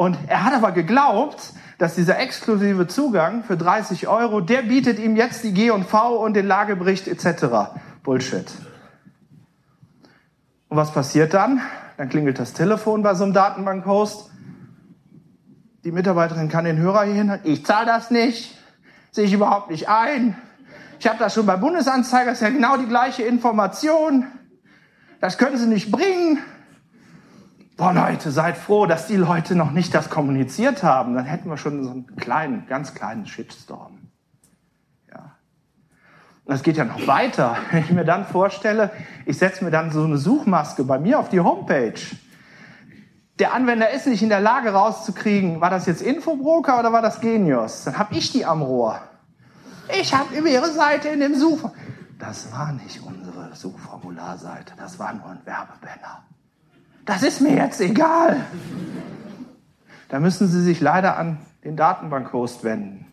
und 0.00 0.16
er 0.28 0.44
hat 0.44 0.54
aber 0.54 0.72
geglaubt, 0.72 1.52
dass 1.76 1.94
dieser 1.94 2.18
exklusive 2.18 2.86
Zugang 2.86 3.44
für 3.44 3.58
30 3.58 4.08
Euro, 4.08 4.40
der 4.40 4.62
bietet 4.62 4.98
ihm 4.98 5.14
jetzt 5.14 5.44
die 5.44 5.52
G&V 5.52 6.16
und 6.24 6.32
den 6.32 6.46
Lagebericht 6.46 7.06
etc. 7.06 7.74
Bullshit. 8.02 8.50
Und 10.70 10.78
was 10.78 10.90
passiert 10.94 11.34
dann? 11.34 11.60
Dann 11.98 12.08
klingelt 12.08 12.38
das 12.38 12.54
Telefon 12.54 13.02
bei 13.02 13.12
so 13.12 13.24
einem 13.24 13.34
Datenbankhost. 13.34 14.30
Die 15.84 15.92
Mitarbeiterin 15.92 16.48
kann 16.48 16.64
den 16.64 16.78
Hörer 16.78 17.02
hier 17.02 17.16
hin. 17.16 17.38
Ich 17.44 17.66
zahle 17.66 17.84
das 17.84 18.10
nicht. 18.10 18.56
Sehe 19.10 19.26
ich 19.26 19.34
überhaupt 19.34 19.70
nicht 19.70 19.90
ein. 19.90 20.34
Ich 20.98 21.08
habe 21.08 21.18
das 21.18 21.34
schon 21.34 21.44
beim 21.44 21.60
Bundesanzeiger. 21.60 22.30
Das 22.30 22.40
ist 22.40 22.48
ja 22.48 22.48
genau 22.48 22.78
die 22.78 22.86
gleiche 22.86 23.24
Information. 23.24 24.24
Das 25.20 25.36
können 25.36 25.58
Sie 25.58 25.66
nicht 25.66 25.90
bringen 25.90 26.38
boah 27.80 27.94
Leute, 27.94 28.30
seid 28.30 28.58
froh, 28.58 28.84
dass 28.84 29.06
die 29.06 29.16
Leute 29.16 29.54
noch 29.54 29.70
nicht 29.70 29.94
das 29.94 30.10
kommuniziert 30.10 30.82
haben. 30.82 31.14
Dann 31.14 31.24
hätten 31.24 31.48
wir 31.48 31.56
schon 31.56 31.82
so 31.82 31.90
einen 31.90 32.14
kleinen, 32.16 32.66
ganz 32.66 32.94
kleinen 32.94 33.26
Shitstorm. 33.26 33.98
Ja. 35.10 35.32
Und 36.44 36.52
das 36.52 36.62
geht 36.62 36.76
ja 36.76 36.84
noch 36.84 37.06
weiter. 37.06 37.56
Wenn 37.70 37.80
ich 37.82 37.90
mir 37.90 38.04
dann 38.04 38.26
vorstelle, 38.26 38.90
ich 39.24 39.38
setze 39.38 39.64
mir 39.64 39.70
dann 39.70 39.90
so 39.90 40.04
eine 40.04 40.18
Suchmaske 40.18 40.84
bei 40.84 40.98
mir 40.98 41.18
auf 41.18 41.30
die 41.30 41.40
Homepage. 41.40 41.98
Der 43.38 43.54
Anwender 43.54 43.88
ist 43.88 44.06
nicht 44.06 44.22
in 44.22 44.28
der 44.28 44.42
Lage 44.42 44.72
rauszukriegen, 44.72 45.62
war 45.62 45.70
das 45.70 45.86
jetzt 45.86 46.02
Infobroker 46.02 46.78
oder 46.78 46.92
war 46.92 47.00
das 47.00 47.22
Genius? 47.22 47.84
Dann 47.84 47.98
habe 47.98 48.14
ich 48.14 48.30
die 48.30 48.44
am 48.44 48.60
Rohr. 48.60 49.00
Ich 49.98 50.12
habe 50.12 50.36
über 50.36 50.48
Ihre 50.48 50.70
Seite 50.70 51.08
in 51.08 51.20
dem 51.20 51.34
Such... 51.34 51.70
Das 52.18 52.52
war 52.52 52.72
nicht 52.72 53.02
unsere 53.02 53.56
Suchformularseite, 53.56 54.74
das 54.76 54.98
war 54.98 55.14
nur 55.14 55.30
ein 55.30 55.40
Werbebanner 55.46 56.24
das 57.10 57.24
ist 57.24 57.40
mir 57.40 57.56
jetzt 57.56 57.80
egal. 57.80 58.46
Da 60.08 60.20
müssen 60.20 60.46
Sie 60.46 60.62
sich 60.62 60.80
leider 60.80 61.16
an 61.16 61.38
den 61.64 61.76
Datenbankhost 61.76 62.62
wenden. 62.62 63.06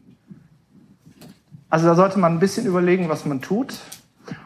Also 1.69 1.87
da 1.87 1.95
sollte 1.95 2.19
man 2.19 2.33
ein 2.33 2.39
bisschen 2.39 2.67
überlegen, 2.67 3.09
was 3.09 3.25
man 3.25 3.41
tut. 3.41 3.79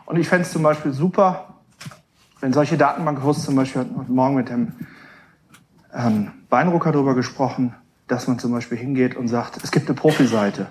Und 0.05 0.17
ich 0.17 0.29
fände 0.29 0.43
es 0.43 0.53
zum 0.53 0.63
Beispiel 0.63 0.93
super, 0.93 1.55
wenn 2.39 2.53
solche 2.53 2.77
Datenbankhosts 2.77 3.43
zum 3.43 3.55
Beispiel 3.55 3.85
heute 3.97 4.11
Morgen 4.11 4.35
mit 4.35 4.47
dem 4.47 4.71
Herrn 5.91 6.31
Weinrucker 6.49 6.93
darüber 6.93 7.13
gesprochen, 7.13 7.75
dass 8.07 8.29
man 8.29 8.39
zum 8.39 8.53
Beispiel 8.53 8.77
hingeht 8.77 9.17
und 9.17 9.27
sagt, 9.27 9.61
es 9.63 9.71
gibt 9.71 9.87
eine 9.87 9.95
Profiseite, 9.95 10.67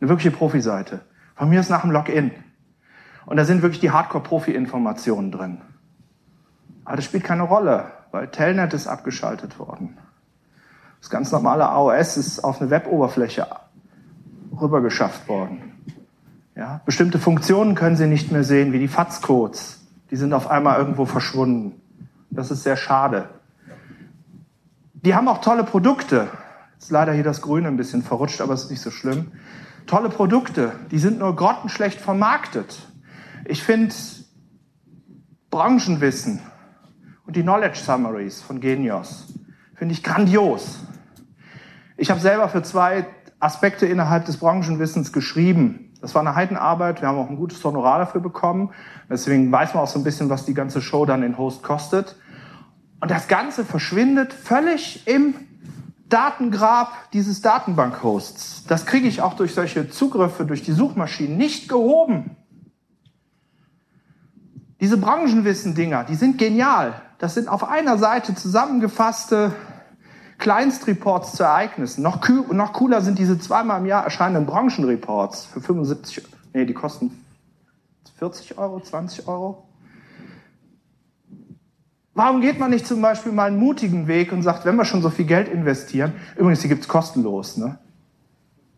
eine 0.00 0.08
wirkliche 0.08 0.30
Profiseite. 0.30 1.02
Von 1.36 1.50
mir 1.50 1.60
ist 1.60 1.68
nach 1.68 1.82
dem 1.82 1.90
Login. 1.90 2.30
Und 3.26 3.36
da 3.36 3.44
sind 3.44 3.60
wirklich 3.60 3.80
die 3.80 3.90
Hardcore-Profi-Informationen 3.90 5.30
drin. 5.30 5.58
Aber 6.90 6.96
das 6.96 7.04
spielt 7.04 7.22
keine 7.22 7.44
Rolle, 7.44 7.92
weil 8.10 8.26
Telnet 8.32 8.74
ist 8.74 8.88
abgeschaltet 8.88 9.60
worden. 9.60 9.96
Das 10.98 11.08
ganz 11.08 11.30
normale 11.30 11.68
AOS 11.68 12.16
ist 12.16 12.42
auf 12.42 12.60
eine 12.60 12.68
Weboberfläche 12.68 13.46
rübergeschafft 14.60 15.28
worden. 15.28 15.62
Ja, 16.56 16.80
bestimmte 16.84 17.20
Funktionen 17.20 17.76
können 17.76 17.94
Sie 17.94 18.08
nicht 18.08 18.32
mehr 18.32 18.42
sehen, 18.42 18.72
wie 18.72 18.80
die 18.80 18.88
FATS-Codes. 18.88 19.86
Die 20.10 20.16
sind 20.16 20.32
auf 20.32 20.50
einmal 20.50 20.78
irgendwo 20.78 21.04
verschwunden. 21.04 21.80
Das 22.28 22.50
ist 22.50 22.64
sehr 22.64 22.76
schade. 22.76 23.28
Die 24.94 25.14
haben 25.14 25.28
auch 25.28 25.42
tolle 25.42 25.62
Produkte. 25.62 26.26
Ist 26.76 26.90
leider 26.90 27.12
hier 27.12 27.22
das 27.22 27.40
Grüne 27.40 27.68
ein 27.68 27.76
bisschen 27.76 28.02
verrutscht, 28.02 28.40
aber 28.40 28.54
ist 28.54 28.68
nicht 28.68 28.82
so 28.82 28.90
schlimm. 28.90 29.30
Tolle 29.86 30.08
Produkte, 30.08 30.72
die 30.90 30.98
sind 30.98 31.20
nur 31.20 31.36
grottenschlecht 31.36 32.00
vermarktet. 32.00 32.80
Ich 33.44 33.62
finde 33.62 33.94
Branchenwissen 35.52 36.40
und 37.30 37.36
die 37.36 37.42
Knowledge 37.42 37.78
Summaries 37.78 38.42
von 38.42 38.58
Genios 38.58 39.26
finde 39.76 39.94
ich 39.94 40.02
grandios. 40.02 40.80
Ich 41.96 42.10
habe 42.10 42.18
selber 42.18 42.48
für 42.48 42.64
zwei 42.64 43.06
Aspekte 43.38 43.86
innerhalb 43.86 44.24
des 44.24 44.38
Branchenwissens 44.38 45.12
geschrieben. 45.12 45.92
Das 46.00 46.12
war 46.16 46.22
eine 46.22 46.34
Heidenarbeit. 46.34 47.02
Wir 47.02 47.06
haben 47.06 47.18
auch 47.18 47.30
ein 47.30 47.36
gutes 47.36 47.62
Honorar 47.62 48.00
dafür 48.00 48.20
bekommen. 48.20 48.72
Deswegen 49.08 49.52
weiß 49.52 49.74
man 49.74 49.84
auch 49.84 49.86
so 49.86 50.00
ein 50.00 50.02
bisschen, 50.02 50.28
was 50.28 50.44
die 50.44 50.54
ganze 50.54 50.82
Show 50.82 51.06
dann 51.06 51.22
in 51.22 51.38
Host 51.38 51.62
kostet. 51.62 52.16
Und 53.00 53.12
das 53.12 53.28
Ganze 53.28 53.64
verschwindet 53.64 54.32
völlig 54.32 55.06
im 55.06 55.36
Datengrab 56.08 57.12
dieses 57.12 57.42
Datenbank-Hosts. 57.42 58.64
Das 58.64 58.86
kriege 58.86 59.06
ich 59.06 59.22
auch 59.22 59.34
durch 59.34 59.54
solche 59.54 59.88
Zugriffe, 59.88 60.46
durch 60.46 60.64
die 60.64 60.72
Suchmaschinen 60.72 61.36
nicht 61.36 61.68
gehoben. 61.68 62.36
Diese 64.80 64.96
Branchenwissen-Dinger, 64.96 66.02
die 66.02 66.16
sind 66.16 66.36
genial. 66.36 67.00
Das 67.20 67.34
sind 67.34 67.48
auf 67.48 67.64
einer 67.64 67.98
Seite 67.98 68.34
zusammengefasste 68.34 69.52
Kleinstreports 70.38 71.36
zu 71.36 71.42
Ereignissen. 71.42 72.02
Noch, 72.02 72.26
noch 72.50 72.72
cooler 72.72 73.02
sind 73.02 73.18
diese 73.18 73.38
zweimal 73.38 73.80
im 73.80 73.86
Jahr 73.86 74.04
erscheinenden 74.04 74.46
Branchenreports 74.46 75.44
für 75.44 75.60
75, 75.60 76.26
nee, 76.54 76.64
die 76.64 76.72
kosten 76.72 77.22
40 78.18 78.56
Euro, 78.56 78.80
20 78.80 79.28
Euro. 79.28 79.68
Warum 82.14 82.40
geht 82.40 82.58
man 82.58 82.70
nicht 82.70 82.86
zum 82.86 83.02
Beispiel 83.02 83.32
mal 83.32 83.48
einen 83.48 83.58
mutigen 83.58 84.06
Weg 84.06 84.32
und 84.32 84.42
sagt, 84.42 84.64
wenn 84.64 84.76
wir 84.76 84.86
schon 84.86 85.02
so 85.02 85.10
viel 85.10 85.26
Geld 85.26 85.48
investieren, 85.48 86.14
übrigens, 86.36 86.60
die 86.60 86.68
gibt's 86.68 86.88
kostenlos, 86.88 87.58
ne? 87.58 87.78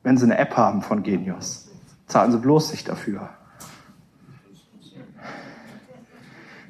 wenn 0.02 0.16
Sie 0.16 0.24
eine 0.24 0.36
App 0.36 0.56
haben 0.56 0.82
von 0.82 1.04
Genius, 1.04 1.68
zahlen 2.08 2.32
Sie 2.32 2.38
bloß 2.38 2.70
sich 2.70 2.82
dafür. 2.82 3.30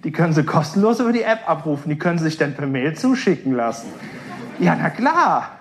Die 0.05 0.13
können 0.13 0.33
Sie 0.33 0.45
kostenlos 0.45 1.01
über 1.01 1.13
die 1.13 1.23
App 1.23 1.49
abrufen, 1.49 1.89
die 1.89 1.99
können 1.99 2.19
Sie 2.19 2.25
sich 2.25 2.37
dann 2.37 2.55
per 2.55 2.67
Mail 2.67 2.97
zuschicken 2.97 3.53
lassen. 3.53 3.89
Ja, 4.59 4.75
na 4.75 4.91
klar. 4.91 5.59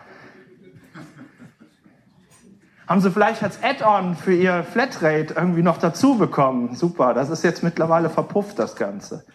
Haben 2.88 3.02
Sie 3.02 3.12
vielleicht 3.12 3.42
als 3.44 3.64
Add-on 3.64 4.16
für 4.16 4.34
Ihr 4.34 4.64
Flatrate 4.64 5.36
irgendwie 5.36 5.62
noch 5.62 5.78
dazu 5.78 6.18
bekommen? 6.18 6.76
Super, 6.76 7.14
das 7.14 7.30
ist 7.30 7.44
jetzt 7.44 7.64
mittlerweile 7.64 8.10
verpufft, 8.10 8.60
das 8.60 8.76
Ganze. 8.76 9.26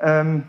Ähm, 0.00 0.44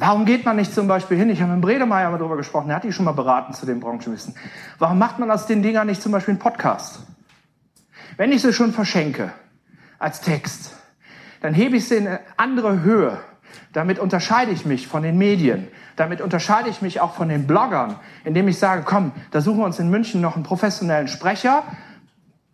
Warum 0.00 0.24
geht 0.24 0.46
man 0.46 0.56
nicht 0.56 0.72
zum 0.74 0.88
Beispiel 0.88 1.18
hin? 1.18 1.28
Ich 1.28 1.42
habe 1.42 1.52
mit 1.52 1.60
Bredemeier 1.60 2.10
mal 2.10 2.16
darüber 2.16 2.38
gesprochen, 2.38 2.70
er 2.70 2.76
hat 2.76 2.84
die 2.84 2.92
schon 2.92 3.04
mal 3.04 3.12
beraten 3.12 3.52
zu 3.52 3.66
dem 3.66 3.80
Branchenwissen. 3.80 4.34
Warum 4.78 4.98
macht 4.98 5.18
man 5.18 5.30
aus 5.30 5.44
den 5.44 5.62
Dingern 5.62 5.86
nicht 5.86 6.00
zum 6.00 6.10
Beispiel 6.10 6.32
einen 6.32 6.38
Podcast? 6.38 7.00
Wenn 8.16 8.32
ich 8.32 8.40
sie 8.40 8.54
schon 8.54 8.72
verschenke 8.72 9.30
als 9.98 10.22
Text, 10.22 10.74
dann 11.40 11.54
hebe 11.54 11.76
ich 11.76 11.88
sie 11.88 11.96
in 11.96 12.06
eine 12.06 12.20
andere 12.36 12.82
Höhe. 12.82 13.18
Damit 13.72 13.98
unterscheide 13.98 14.50
ich 14.50 14.64
mich 14.64 14.86
von 14.86 15.02
den 15.02 15.18
Medien. 15.18 15.68
Damit 15.96 16.20
unterscheide 16.20 16.68
ich 16.68 16.82
mich 16.82 17.00
auch 17.00 17.14
von 17.14 17.28
den 17.28 17.46
Bloggern, 17.46 17.96
indem 18.24 18.48
ich 18.48 18.58
sage, 18.58 18.82
komm, 18.84 19.12
da 19.30 19.40
suchen 19.40 19.58
wir 19.58 19.64
uns 19.64 19.78
in 19.78 19.90
München 19.90 20.20
noch 20.20 20.34
einen 20.34 20.44
professionellen 20.44 21.08
Sprecher. 21.08 21.64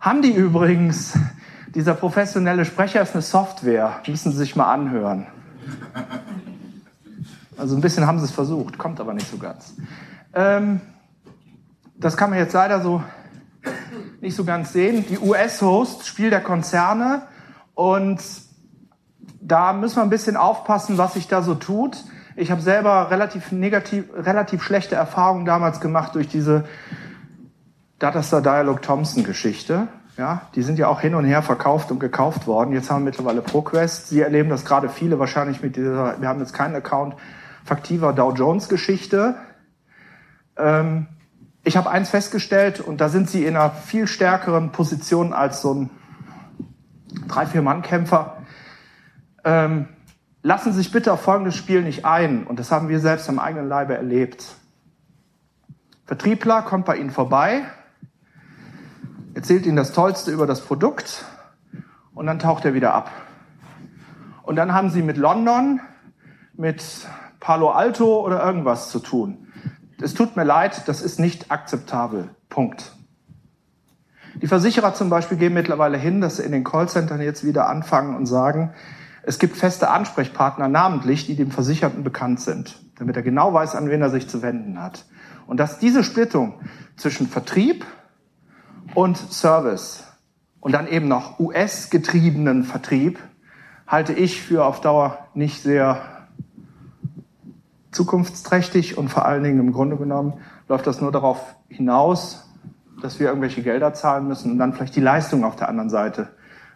Haben 0.00 0.22
die 0.22 0.32
übrigens, 0.32 1.18
dieser 1.74 1.94
professionelle 1.94 2.64
Sprecher 2.64 3.02
ist 3.02 3.12
eine 3.12 3.22
Software, 3.22 4.00
müssen 4.06 4.32
Sie 4.32 4.38
sich 4.38 4.56
mal 4.56 4.72
anhören. 4.72 5.26
Also 7.56 7.74
ein 7.74 7.80
bisschen 7.80 8.06
haben 8.06 8.18
sie 8.18 8.26
es 8.26 8.30
versucht, 8.30 8.76
kommt 8.76 9.00
aber 9.00 9.14
nicht 9.14 9.30
so 9.30 9.38
ganz. 9.38 9.74
Ähm, 10.34 10.80
das 11.96 12.16
kann 12.16 12.30
man 12.30 12.38
jetzt 12.38 12.52
leider 12.52 12.82
so 12.82 13.02
nicht 14.20 14.36
so 14.36 14.44
ganz 14.44 14.72
sehen. 14.72 15.04
Die 15.08 15.18
US-Host, 15.18 16.06
Spiel 16.06 16.30
der 16.30 16.40
Konzerne. 16.40 17.22
Und 17.74 18.20
da 19.46 19.72
müssen 19.72 19.96
wir 19.96 20.02
ein 20.02 20.10
bisschen 20.10 20.36
aufpassen, 20.36 20.98
was 20.98 21.14
sich 21.14 21.28
da 21.28 21.40
so 21.40 21.54
tut. 21.54 22.04
Ich 22.34 22.50
habe 22.50 22.60
selber 22.60 23.10
relativ 23.10 23.52
negativ, 23.52 24.04
relativ 24.12 24.62
schlechte 24.62 24.96
Erfahrungen 24.96 25.46
damals 25.46 25.80
gemacht 25.80 26.14
durch 26.16 26.28
diese 26.28 26.64
Datastar 27.98 28.42
Dialog 28.42 28.82
Thompson 28.82 29.22
Geschichte. 29.24 29.88
Ja, 30.18 30.42
die 30.54 30.62
sind 30.62 30.78
ja 30.78 30.88
auch 30.88 31.00
hin 31.00 31.14
und 31.14 31.24
her 31.24 31.42
verkauft 31.42 31.90
und 31.90 32.00
gekauft 32.00 32.46
worden. 32.46 32.72
Jetzt 32.72 32.90
haben 32.90 33.02
wir 33.02 33.10
mittlerweile 33.10 33.42
ProQuest. 33.42 34.08
Sie 34.08 34.20
erleben 34.20 34.48
das 34.48 34.64
gerade 34.64 34.88
viele 34.88 35.18
wahrscheinlich 35.18 35.62
mit 35.62 35.76
dieser, 35.76 36.20
wir 36.20 36.28
haben 36.28 36.40
jetzt 36.40 36.54
keinen 36.54 36.74
Account, 36.74 37.14
faktiver 37.64 38.12
Dow 38.12 38.32
Jones 38.32 38.68
Geschichte. 38.68 39.36
Ähm, 40.56 41.06
ich 41.62 41.76
habe 41.76 41.90
eins 41.90 42.10
festgestellt 42.10 42.80
und 42.80 43.00
da 43.00 43.08
sind 43.08 43.28
sie 43.30 43.44
in 43.44 43.56
einer 43.56 43.70
viel 43.70 44.06
stärkeren 44.06 44.72
Position 44.72 45.32
als 45.32 45.60
so 45.60 45.74
ein 45.74 45.90
drei 47.28 47.46
vier 47.46 47.62
Mann 47.62 47.82
Kämpfer. 47.82 48.38
Ähm, 49.46 49.86
lassen 50.42 50.72
Sie 50.72 50.78
sich 50.78 50.90
bitte 50.90 51.12
auf 51.12 51.22
folgendes 51.22 51.54
Spiel 51.54 51.82
nicht 51.82 52.04
ein 52.04 52.48
und 52.48 52.58
das 52.58 52.72
haben 52.72 52.88
wir 52.88 52.98
selbst 52.98 53.28
am 53.28 53.38
eigenen 53.38 53.68
Leibe 53.68 53.94
erlebt. 53.94 54.44
Vertriebler 56.04 56.62
kommt 56.62 56.84
bei 56.84 56.96
Ihnen 56.96 57.10
vorbei, 57.10 57.62
erzählt 59.34 59.64
Ihnen 59.64 59.76
das 59.76 59.92
Tollste 59.92 60.32
über 60.32 60.48
das 60.48 60.62
Produkt 60.62 61.24
und 62.12 62.26
dann 62.26 62.40
taucht 62.40 62.64
er 62.64 62.74
wieder 62.74 62.92
ab. 62.92 63.12
Und 64.42 64.56
dann 64.56 64.74
haben 64.74 64.90
Sie 64.90 65.00
mit 65.00 65.16
London, 65.16 65.80
mit 66.54 66.82
Palo 67.38 67.70
Alto 67.70 68.26
oder 68.26 68.44
irgendwas 68.44 68.90
zu 68.90 68.98
tun. 68.98 69.46
Es 70.02 70.14
tut 70.14 70.34
mir 70.34 70.44
leid, 70.44 70.88
das 70.88 71.02
ist 71.02 71.20
nicht 71.20 71.52
akzeptabel. 71.52 72.30
Punkt. 72.48 72.96
Die 74.42 74.48
Versicherer 74.48 74.92
zum 74.92 75.08
Beispiel 75.08 75.38
gehen 75.38 75.54
mittlerweile 75.54 75.98
hin, 75.98 76.20
dass 76.20 76.38
sie 76.38 76.42
in 76.42 76.50
den 76.50 76.64
Callcentern 76.64 77.20
jetzt 77.20 77.44
wieder 77.44 77.68
anfangen 77.68 78.16
und 78.16 78.26
sagen, 78.26 78.74
es 79.26 79.40
gibt 79.40 79.56
feste 79.56 79.90
Ansprechpartner 79.90 80.68
namentlich, 80.68 81.26
die 81.26 81.34
dem 81.34 81.50
Versicherten 81.50 82.04
bekannt 82.04 82.40
sind, 82.40 82.78
damit 82.96 83.16
er 83.16 83.22
genau 83.22 83.52
weiß, 83.52 83.74
an 83.74 83.90
wen 83.90 84.00
er 84.00 84.08
sich 84.08 84.28
zu 84.28 84.40
wenden 84.40 84.80
hat. 84.80 85.04
Und 85.48 85.58
dass 85.58 85.80
diese 85.80 86.04
Splittung 86.04 86.54
zwischen 86.96 87.26
Vertrieb 87.26 87.84
und 88.94 89.16
Service 89.16 90.04
und 90.60 90.72
dann 90.72 90.86
eben 90.86 91.08
noch 91.08 91.40
US-getriebenen 91.40 92.62
Vertrieb 92.62 93.18
halte 93.88 94.12
ich 94.12 94.40
für 94.42 94.64
auf 94.64 94.80
Dauer 94.80 95.18
nicht 95.34 95.60
sehr 95.60 96.02
zukunftsträchtig 97.90 98.96
und 98.96 99.08
vor 99.08 99.26
allen 99.26 99.42
Dingen 99.42 99.58
im 99.58 99.72
Grunde 99.72 99.96
genommen 99.96 100.34
läuft 100.68 100.86
das 100.86 101.00
nur 101.00 101.10
darauf 101.10 101.56
hinaus, 101.68 102.48
dass 103.02 103.18
wir 103.18 103.26
irgendwelche 103.26 103.62
Gelder 103.62 103.92
zahlen 103.92 104.28
müssen 104.28 104.52
und 104.52 104.58
dann 104.58 104.72
vielleicht 104.72 104.94
die 104.94 105.00
Leistung 105.00 105.44
auf 105.44 105.56
der 105.56 105.68
anderen 105.68 105.90
Seite 105.90 106.28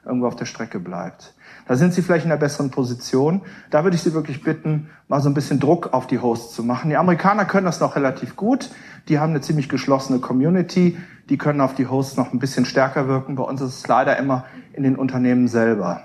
irgendwo 0.05 0.27
auf 0.27 0.37
der 0.37 0.47
Strecke 0.47 0.81
bleibt. 0.81 1.35
Da 1.67 1.77
sind 1.77 1.95
Sie 1.95 2.03
vielleicht 2.03 2.25
in 2.25 2.33
einer 2.33 2.41
besseren 2.41 2.71
Position. 2.71 3.43
Da 3.71 3.85
würde 3.85 3.97
ich 3.97 4.03
Sie 4.03 4.15
wirklich 4.15 4.43
bitten, 4.43 4.91
mal 5.09 5.21
so 5.21 5.29
ein 5.29 5.35
bisschen 5.35 5.61
Druck 5.61 5.93
auf 5.93 6.07
die 6.07 6.19
Hosts 6.19 6.55
zu 6.55 6.65
machen. 6.65 6.91
Die 6.91 6.97
Amerikaner 6.97 7.45
können 7.45 7.67
das 7.67 7.81
noch 7.81 7.97
relativ 7.97 8.37
gut. 8.37 8.71
Die 9.09 9.19
haben 9.19 9.31
eine 9.31 9.41
ziemlich 9.41 9.69
geschlossene 9.69 10.19
Community. 10.19 10.99
Die 11.29 11.39
können 11.39 11.61
auf 11.61 11.75
die 11.75 11.87
Hosts 11.87 12.17
noch 12.17 12.33
ein 12.33 12.39
bisschen 12.39 12.65
stärker 12.65 13.09
wirken. 13.09 13.37
Bei 13.37 13.45
uns 13.45 13.61
ist 13.61 13.79
es 13.79 13.87
leider 13.87 14.17
immer 14.17 14.45
in 14.73 14.83
den 14.83 14.97
Unternehmen 14.97 15.49
selber. 15.49 16.01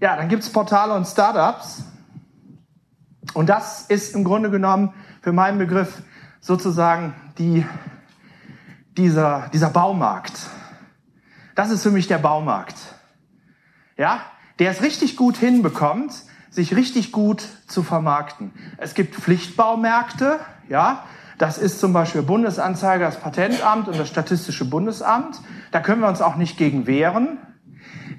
Ja, 0.00 0.16
dann 0.16 0.28
gibt 0.28 0.42
es 0.42 0.50
Portale 0.50 0.94
und 0.94 1.06
Startups. 1.06 1.84
Und 3.32 3.48
das 3.48 3.86
ist 3.86 4.14
im 4.14 4.24
Grunde 4.24 4.50
genommen 4.50 4.92
für 5.22 5.32
meinen 5.32 5.58
Begriff 5.58 6.02
sozusagen 6.40 7.14
die, 7.38 7.64
dieser, 8.96 9.48
dieser 9.52 9.70
Baumarkt. 9.70 10.50
Das 11.54 11.70
ist 11.70 11.82
für 11.82 11.90
mich 11.90 12.06
der 12.08 12.18
Baumarkt. 12.18 12.76
Ja, 13.96 14.20
der 14.58 14.70
es 14.70 14.82
richtig 14.82 15.16
gut 15.16 15.36
hinbekommt, 15.36 16.12
sich 16.50 16.74
richtig 16.74 17.12
gut 17.12 17.46
zu 17.66 17.82
vermarkten. 17.82 18.52
Es 18.78 18.94
gibt 18.94 19.14
Pflichtbaumärkte, 19.14 20.40
ja, 20.68 21.04
das 21.38 21.58
ist 21.58 21.80
zum 21.80 21.92
Beispiel 21.92 22.22
Bundesanzeiger, 22.22 23.06
das 23.06 23.18
Patentamt 23.18 23.88
und 23.88 23.98
das 23.98 24.08
Statistische 24.08 24.64
Bundesamt. 24.64 25.40
Da 25.72 25.80
können 25.80 26.00
wir 26.00 26.08
uns 26.08 26.22
auch 26.22 26.36
nicht 26.36 26.56
gegen 26.56 26.86
wehren. 26.86 27.38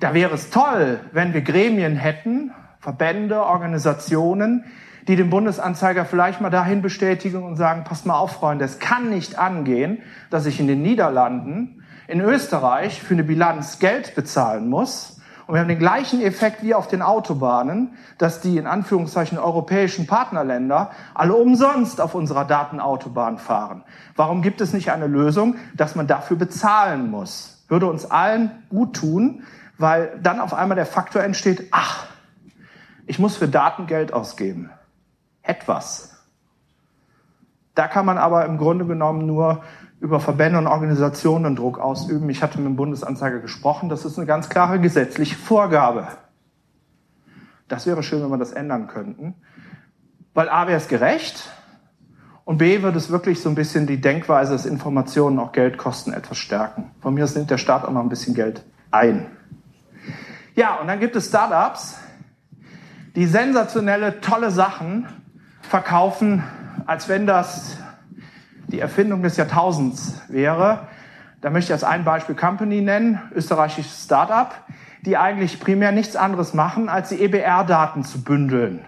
Da 0.02 0.14
wäre 0.14 0.34
es 0.34 0.50
toll, 0.50 1.00
wenn 1.14 1.34
wir 1.34 1.42
Gremien 1.42 1.96
hätten, 1.96 2.52
Verbände, 2.80 3.42
Organisationen, 3.42 4.66
die 5.08 5.16
den 5.16 5.30
Bundesanzeiger 5.30 6.04
vielleicht 6.04 6.42
mal 6.42 6.50
dahin 6.50 6.82
bestätigen 6.82 7.44
und 7.44 7.56
sagen, 7.56 7.84
passt 7.86 8.06
mal 8.06 8.18
auf, 8.18 8.34
Freunde, 8.34 8.66
es 8.66 8.80
kann 8.80 9.10
nicht 9.10 9.40
angehen, 9.40 10.02
dass 10.30 10.46
ich 10.46 10.60
in 10.60 10.68
den 10.68 10.82
Niederlanden, 10.82 11.85
in 12.08 12.22
Österreich 12.22 13.02
für 13.02 13.14
eine 13.14 13.24
Bilanz 13.24 13.80
Geld 13.80 14.16
bezahlen 14.16 14.70
muss 14.70 15.16
Und 15.48 15.54
wir 15.54 15.62
haben 15.62 15.68
den 15.68 15.80
gleichen 15.80 16.22
Effekt 16.22 16.64
wie 16.64 16.74
auf 16.74 16.88
den 16.88 17.04
Autobahnen, 17.04 17.94
dass 18.18 18.42
die 18.42 18.58
in 18.58 18.66
Anführungszeichen 18.66 19.38
europäischen 19.38 20.08
Partnerländer 20.08 20.92
alle 21.14 21.36
umsonst 21.36 22.02
auf 22.02 22.16
unserer 22.16 22.46
Datenautobahn 22.46 23.38
fahren. 23.38 23.84
Warum 24.16 24.42
gibt 24.42 24.60
es 24.62 24.74
nicht 24.74 24.92
eine 24.92 25.08
Lösung, 25.08 25.56
dass 25.76 25.96
man 25.96 26.08
dafür 26.08 26.38
bezahlen 26.38 27.12
muss? 27.12 27.64
Würde 27.68 27.88
uns 27.88 28.10
allen 28.10 28.64
gut 28.70 28.96
tun, 28.96 29.44
weil 29.78 30.20
dann 30.22 30.40
auf 30.40 30.54
einmal 30.54 30.76
der 30.76 30.86
Faktor 30.88 31.22
entsteht, 31.22 31.68
ach, 31.72 32.08
ich 33.06 33.20
muss 33.20 33.38
für 33.38 33.48
Daten 33.48 33.86
Geld 33.86 34.14
ausgeben. 34.14 34.72
Etwas. 35.44 36.24
Da 37.76 37.88
kann 37.88 38.06
man 38.06 38.18
aber 38.18 38.46
im 38.46 38.58
Grunde 38.58 38.86
genommen 38.86 39.28
nur 39.28 39.62
über 40.06 40.20
Verbände 40.20 40.60
und 40.60 40.68
Organisationen 40.68 41.56
Druck 41.56 41.80
ausüben. 41.80 42.30
Ich 42.30 42.44
hatte 42.44 42.60
mit 42.60 42.68
dem 42.68 42.76
Bundesanzeiger 42.76 43.40
gesprochen. 43.40 43.90
Das 43.90 44.06
ist 44.06 44.20
eine 44.20 44.28
ganz 44.28 44.50
klare 44.50 44.80
gesetzliche 44.80 45.36
Vorgabe. 45.36 46.08
Das 47.68 47.88
wäre 47.88 48.04
schön, 48.04 48.22
wenn 48.22 48.30
wir 48.30 48.38
das 48.38 48.52
ändern 48.52 48.86
könnten. 48.86 49.34
Weil 50.36 50.48
A 50.48 50.68
wäre 50.68 50.78
es 50.78 50.88
gerecht 50.88 51.50
und 52.44 52.60
B 52.60 52.84
würde 52.84 53.00
es 53.00 53.10
wirklich 53.10 53.42
so 53.42 53.50
ein 53.50 53.56
bisschen 53.56 53.88
die 53.88 54.00
Denkweise, 54.00 54.52
dass 54.52 54.68
Informationen 54.68 55.40
auch 55.40 55.54
Geld 55.54 55.80
kosten, 55.80 56.14
etwas 56.14 56.38
stärken. 56.38 56.92
Von 57.02 57.16
mir 57.16 57.24
aus 57.24 57.36
nimmt 57.36 57.50
der 57.50 57.58
Staat 57.58 57.84
auch 57.84 57.92
noch 57.92 58.02
ein 58.02 58.10
bisschen 58.10 58.36
Geld 58.36 58.64
ein. 58.92 59.26
Ja, 60.54 60.76
und 60.76 60.88
dann 60.88 61.00
gibt 61.00 61.16
es 61.16 61.30
Startups, 61.30 61.98
die 63.16 63.26
sensationelle, 63.26 64.22
tolle 64.22 64.52
Sachen 64.52 65.08
verkaufen, 65.64 66.44
als 66.86 67.10
wenn 67.10 67.26
das 67.26 67.80
die 68.76 68.82
Erfindung 68.82 69.24
des 69.24 69.38
Jahrtausends 69.38 70.22
wäre. 70.28 70.90
Da 71.40 71.50
möchte 71.50 71.70
ich 71.70 71.74
als 71.74 71.86
ein 71.86 72.04
Beispiel 72.04 72.36
Company 72.36 72.82
nennen, 72.82 73.22
österreichisches 73.34 74.04
Startup, 74.04 74.54
die 75.06 75.16
eigentlich 75.16 75.62
primär 75.62 75.94
nichts 75.94 76.18
anderes 76.18 76.54
machen, 76.54 76.90
als 76.90 77.10
die 77.10 77.22
EBR-Daten 77.22 78.04
zu 78.04 78.22
bündeln. 78.22 78.84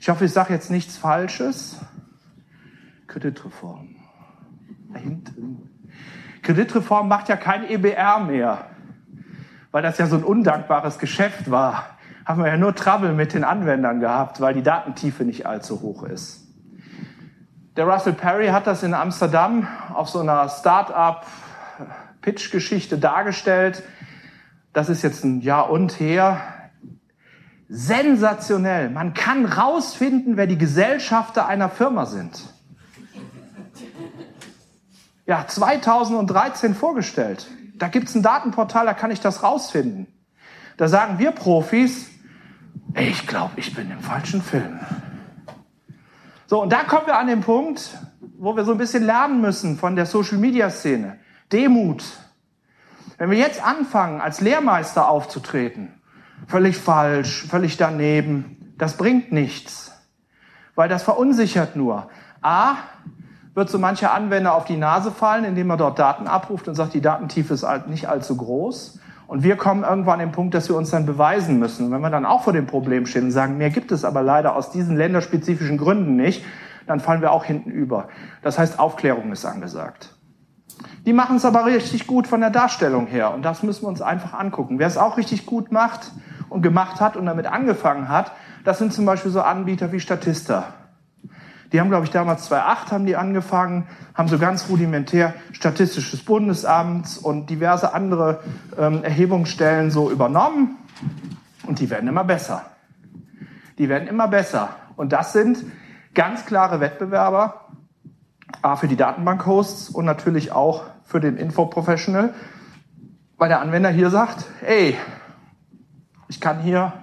Ich 0.00 0.08
hoffe, 0.08 0.24
ich 0.24 0.32
sage 0.32 0.54
jetzt 0.54 0.70
nichts 0.70 0.96
Falsches. 0.96 1.80
Kreditreform. 3.08 3.96
Da 4.90 5.00
hinten. 5.00 5.68
Kreditreform 6.42 7.08
macht 7.08 7.28
ja 7.28 7.36
kein 7.36 7.68
EBR 7.68 8.20
mehr, 8.20 8.66
weil 9.70 9.82
das 9.82 9.98
ja 9.98 10.06
so 10.06 10.16
ein 10.16 10.24
undankbares 10.24 10.98
Geschäft 10.98 11.50
war. 11.50 11.98
Haben 12.24 12.42
wir 12.42 12.48
ja 12.48 12.56
nur 12.56 12.74
Trouble 12.74 13.12
mit 13.12 13.34
den 13.34 13.44
Anwendern 13.44 14.00
gehabt, 14.00 14.40
weil 14.40 14.54
die 14.54 14.62
Datentiefe 14.62 15.24
nicht 15.24 15.44
allzu 15.44 15.82
hoch 15.82 16.04
ist. 16.04 16.45
Der 17.76 17.86
Russell 17.86 18.14
Perry 18.14 18.48
hat 18.48 18.66
das 18.66 18.82
in 18.82 18.94
Amsterdam 18.94 19.68
auf 19.92 20.08
so 20.08 20.20
einer 20.20 20.48
Start-up-Pitch-Geschichte 20.48 22.96
dargestellt. 22.96 23.82
Das 24.72 24.88
ist 24.88 25.02
jetzt 25.02 25.24
ein 25.24 25.42
Jahr 25.42 25.68
und 25.68 26.00
her. 26.00 26.40
Sensationell. 27.68 28.88
Man 28.88 29.12
kann 29.12 29.44
rausfinden, 29.44 30.38
wer 30.38 30.46
die 30.46 30.56
Gesellschafter 30.56 31.46
einer 31.46 31.68
Firma 31.68 32.06
sind. 32.06 32.44
Ja, 35.26 35.46
2013 35.46 36.74
vorgestellt. 36.74 37.46
Da 37.74 37.88
gibt 37.88 38.08
es 38.08 38.14
ein 38.14 38.22
Datenportal, 38.22 38.86
da 38.86 38.94
kann 38.94 39.10
ich 39.10 39.20
das 39.20 39.42
rausfinden. 39.42 40.06
Da 40.78 40.88
sagen 40.88 41.18
wir 41.18 41.32
Profis, 41.32 42.08
ich 42.94 43.26
glaube, 43.26 43.52
ich 43.56 43.74
bin 43.74 43.90
im 43.90 44.00
falschen 44.00 44.40
Film. 44.40 44.80
So, 46.48 46.62
und 46.62 46.72
da 46.72 46.84
kommen 46.84 47.06
wir 47.06 47.18
an 47.18 47.26
den 47.26 47.40
Punkt, 47.40 47.90
wo 48.38 48.56
wir 48.56 48.64
so 48.64 48.72
ein 48.72 48.78
bisschen 48.78 49.04
lernen 49.04 49.40
müssen 49.40 49.78
von 49.78 49.96
der 49.96 50.06
Social-Media-Szene. 50.06 51.18
Demut. 51.52 52.04
Wenn 53.18 53.30
wir 53.30 53.38
jetzt 53.38 53.64
anfangen, 53.64 54.20
als 54.20 54.40
Lehrmeister 54.40 55.08
aufzutreten, 55.08 56.00
völlig 56.46 56.76
falsch, 56.76 57.46
völlig 57.48 57.76
daneben, 57.76 58.74
das 58.78 58.96
bringt 58.96 59.32
nichts. 59.32 59.92
Weil 60.76 60.88
das 60.88 61.02
verunsichert 61.02 61.74
nur. 61.74 62.08
A, 62.42 62.76
wird 63.54 63.70
so 63.70 63.78
mancher 63.78 64.12
Anwender 64.12 64.54
auf 64.54 64.66
die 64.66 64.76
Nase 64.76 65.10
fallen, 65.10 65.44
indem 65.44 65.70
er 65.70 65.78
dort 65.78 65.98
Daten 65.98 66.28
abruft 66.28 66.68
und 66.68 66.74
sagt, 66.74 66.94
die 66.94 67.00
Datentiefe 67.00 67.54
ist 67.54 67.66
nicht 67.88 68.08
allzu 68.08 68.36
groß. 68.36 69.00
Und 69.26 69.42
wir 69.42 69.56
kommen 69.56 69.82
irgendwann 69.82 70.20
an 70.20 70.28
den 70.28 70.32
Punkt, 70.32 70.54
dass 70.54 70.68
wir 70.68 70.76
uns 70.76 70.90
dann 70.90 71.04
beweisen 71.04 71.58
müssen. 71.58 71.86
Und 71.86 71.92
wenn 71.92 72.00
wir 72.00 72.10
dann 72.10 72.24
auch 72.24 72.44
vor 72.44 72.52
dem 72.52 72.66
Problem 72.66 73.06
stehen 73.06 73.24
und 73.24 73.30
sagen, 73.32 73.58
mehr 73.58 73.70
gibt 73.70 73.90
es 73.90 74.04
aber 74.04 74.22
leider 74.22 74.54
aus 74.54 74.70
diesen 74.70 74.96
länderspezifischen 74.96 75.78
Gründen 75.78 76.16
nicht, 76.16 76.44
dann 76.86 77.00
fallen 77.00 77.20
wir 77.20 77.32
auch 77.32 77.44
hinten 77.44 77.70
über. 77.70 78.08
Das 78.42 78.58
heißt, 78.58 78.78
Aufklärung 78.78 79.32
ist 79.32 79.44
angesagt. 79.44 80.14
Die 81.04 81.12
machen 81.12 81.36
es 81.36 81.44
aber 81.44 81.64
richtig 81.66 82.06
gut 82.06 82.26
von 82.26 82.40
der 82.40 82.50
Darstellung 82.50 83.06
her. 83.06 83.34
Und 83.34 83.44
das 83.44 83.62
müssen 83.62 83.82
wir 83.82 83.88
uns 83.88 84.02
einfach 84.02 84.34
angucken. 84.34 84.78
Wer 84.78 84.86
es 84.86 84.98
auch 84.98 85.16
richtig 85.16 85.46
gut 85.46 85.72
macht 85.72 86.12
und 86.48 86.62
gemacht 86.62 87.00
hat 87.00 87.16
und 87.16 87.26
damit 87.26 87.46
angefangen 87.46 88.08
hat, 88.08 88.32
das 88.64 88.78
sind 88.78 88.92
zum 88.92 89.06
Beispiel 89.06 89.30
so 89.30 89.40
Anbieter 89.40 89.90
wie 89.92 90.00
Statista. 90.00 90.74
Die 91.76 91.80
haben, 91.80 91.90
glaube 91.90 92.06
ich, 92.06 92.10
damals 92.10 92.46
2008 92.46 92.90
haben 92.90 93.04
die 93.04 93.16
angefangen, 93.16 93.86
haben 94.14 94.28
so 94.28 94.38
ganz 94.38 94.70
rudimentär 94.70 95.34
Statistisches 95.52 96.24
Bundesamt 96.24 97.18
und 97.22 97.50
diverse 97.50 97.92
andere 97.92 98.40
ähm, 98.78 99.04
Erhebungsstellen 99.04 99.90
so 99.90 100.10
übernommen. 100.10 100.78
Und 101.66 101.78
die 101.78 101.90
werden 101.90 102.08
immer 102.08 102.24
besser. 102.24 102.64
Die 103.76 103.90
werden 103.90 104.08
immer 104.08 104.26
besser. 104.26 104.70
Und 104.96 105.12
das 105.12 105.34
sind 105.34 105.66
ganz 106.14 106.46
klare 106.46 106.80
Wettbewerber, 106.80 107.66
für 108.76 108.88
die 108.88 108.96
Datenbank-Hosts 108.96 109.90
und 109.90 110.06
natürlich 110.06 110.52
auch 110.52 110.84
für 111.04 111.20
den 111.20 111.36
Info-Professional, 111.36 112.32
weil 113.36 113.50
der 113.50 113.60
Anwender 113.60 113.90
hier 113.90 114.08
sagt, 114.08 114.46
ey, 114.64 114.96
ich 116.28 116.40
kann 116.40 116.60
hier 116.60 116.94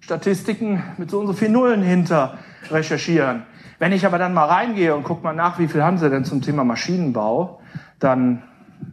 Statistiken 0.00 0.82
mit 0.96 1.12
so 1.12 1.20
und 1.20 1.28
so 1.28 1.32
vielen 1.32 1.52
Nullen 1.52 1.82
hinter 1.82 2.38
recherchieren. 2.72 3.44
Wenn 3.78 3.92
ich 3.92 4.06
aber 4.06 4.18
dann 4.18 4.34
mal 4.34 4.46
reingehe 4.46 4.94
und 4.94 5.04
gucke 5.04 5.22
mal 5.22 5.34
nach, 5.34 5.58
wie 5.58 5.68
viel 5.68 5.82
haben 5.82 5.98
sie 5.98 6.10
denn 6.10 6.24
zum 6.24 6.42
Thema 6.42 6.64
Maschinenbau, 6.64 7.60
dann 7.98 8.42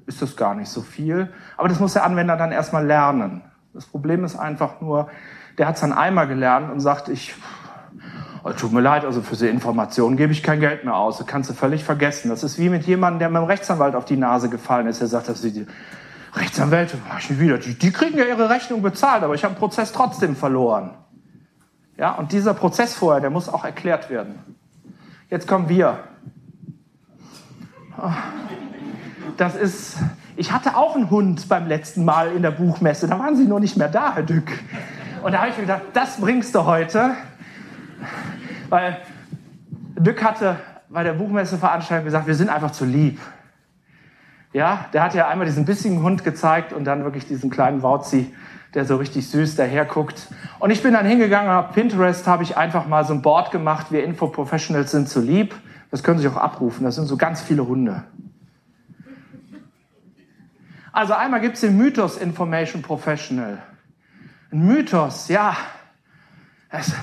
ist 0.05 0.21
das 0.21 0.35
gar 0.35 0.55
nicht 0.55 0.69
so 0.69 0.81
viel. 0.81 1.31
Aber 1.57 1.67
das 1.67 1.79
muss 1.79 1.93
der 1.93 2.03
Anwender 2.03 2.37
dann 2.37 2.51
erstmal 2.51 2.85
lernen. 2.85 3.41
Das 3.73 3.85
Problem 3.85 4.23
ist 4.23 4.37
einfach 4.37 4.81
nur, 4.81 5.09
der 5.57 5.67
hat 5.67 5.75
es 5.75 5.81
dann 5.81 5.93
einmal 5.93 6.27
gelernt 6.27 6.71
und 6.71 6.79
sagt, 6.79 7.09
ich, 7.09 7.33
oh, 8.43 8.51
tut 8.51 8.73
mir 8.73 8.81
leid, 8.81 9.05
also 9.05 9.21
für 9.21 9.31
diese 9.31 9.47
Informationen 9.47 10.17
gebe 10.17 10.31
ich 10.31 10.43
kein 10.43 10.59
Geld 10.59 10.83
mehr 10.83 10.95
aus. 10.95 11.17
Das 11.17 11.27
kannst 11.27 11.49
du 11.49 11.53
völlig 11.53 11.83
vergessen. 11.83 12.29
Das 12.29 12.43
ist 12.43 12.57
wie 12.57 12.69
mit 12.69 12.83
jemandem, 12.83 13.19
der 13.19 13.29
mit 13.29 13.41
dem 13.41 13.45
Rechtsanwalt 13.45 13.95
auf 13.95 14.05
die 14.05 14.17
Nase 14.17 14.49
gefallen 14.49 14.87
ist. 14.87 15.01
Der 15.01 15.07
sagt, 15.07 15.29
dass 15.29 15.41
die 15.41 15.65
Rechtsanwälte, 16.33 16.97
mach 17.07 17.19
ich 17.19 17.39
wieder, 17.39 17.57
die, 17.57 17.77
die 17.77 17.91
kriegen 17.91 18.17
ja 18.17 18.25
ihre 18.25 18.49
Rechnung 18.49 18.81
bezahlt, 18.81 19.23
aber 19.23 19.35
ich 19.35 19.43
habe 19.43 19.53
den 19.53 19.59
Prozess 19.59 19.91
trotzdem 19.91 20.35
verloren. 20.35 20.91
Ja, 21.97 22.13
und 22.13 22.31
dieser 22.31 22.53
Prozess 22.53 22.95
vorher, 22.95 23.21
der 23.21 23.29
muss 23.29 23.49
auch 23.49 23.65
erklärt 23.65 24.09
werden. 24.09 24.39
Jetzt 25.31 25.47
kommen 25.47 25.69
wir. 25.69 25.97
Das 29.37 29.55
ist, 29.55 29.95
ich 30.35 30.51
hatte 30.51 30.75
auch 30.75 30.97
einen 30.97 31.09
Hund 31.09 31.47
beim 31.47 31.67
letzten 31.67 32.03
Mal 32.03 32.33
in 32.33 32.41
der 32.41 32.51
Buchmesse. 32.51 33.07
Da 33.07 33.17
waren 33.17 33.37
Sie 33.37 33.45
noch 33.45 33.59
nicht 33.59 33.77
mehr 33.77 33.87
da, 33.87 34.13
Herr 34.13 34.23
Dück. 34.23 34.51
Und 35.23 35.31
da 35.31 35.39
habe 35.39 35.51
ich 35.51 35.55
mir 35.55 35.61
gedacht, 35.63 35.83
das 35.93 36.19
bringst 36.19 36.53
du 36.53 36.65
heute. 36.65 37.11
Weil 38.67 38.97
Dück 39.95 40.21
hatte 40.21 40.57
bei 40.89 41.05
der 41.05 41.13
Buchmesseveranstaltung 41.13 42.03
gesagt, 42.03 42.27
wir 42.27 42.35
sind 42.35 42.49
einfach 42.49 42.71
zu 42.71 42.83
lieb. 42.83 43.17
Ja, 44.51 44.87
der 44.91 45.01
hat 45.01 45.13
ja 45.13 45.29
einmal 45.29 45.47
diesen 45.47 45.63
bissigen 45.63 46.03
Hund 46.03 46.25
gezeigt 46.25 46.73
und 46.73 46.83
dann 46.83 47.05
wirklich 47.05 47.25
diesen 47.25 47.49
kleinen 47.49 47.83
Wauzi 47.83 48.35
der 48.73 48.85
so 48.85 48.95
richtig 48.95 49.27
süß 49.29 49.55
daherguckt. 49.55 50.27
Und 50.59 50.71
ich 50.71 50.81
bin 50.81 50.93
dann 50.93 51.05
hingegangen, 51.05 51.51
auf 51.51 51.73
Pinterest 51.73 52.25
habe 52.27 52.43
ich 52.43 52.57
einfach 52.57 52.87
mal 52.87 53.05
so 53.05 53.13
ein 53.13 53.21
Board 53.21 53.51
gemacht, 53.51 53.87
wir 53.91 54.03
Info-Professionals 54.03 54.91
sind 54.91 55.09
zu 55.09 55.19
lieb. 55.19 55.55
Das 55.89 56.03
können 56.03 56.19
Sie 56.19 56.27
auch 56.27 56.37
abrufen, 56.37 56.85
das 56.85 56.95
sind 56.95 57.07
so 57.07 57.17
ganz 57.17 57.41
viele 57.41 57.67
Hunde. 57.67 58.03
Also 60.93 61.13
einmal 61.13 61.41
gibt 61.41 61.55
es 61.55 61.61
den 61.61 61.77
Mythos 61.77 62.17
Information 62.17 62.81
Professional. 62.81 63.61
Ein 64.51 64.65
Mythos, 64.65 65.27
ja. 65.29 65.55
Es, 66.69 66.93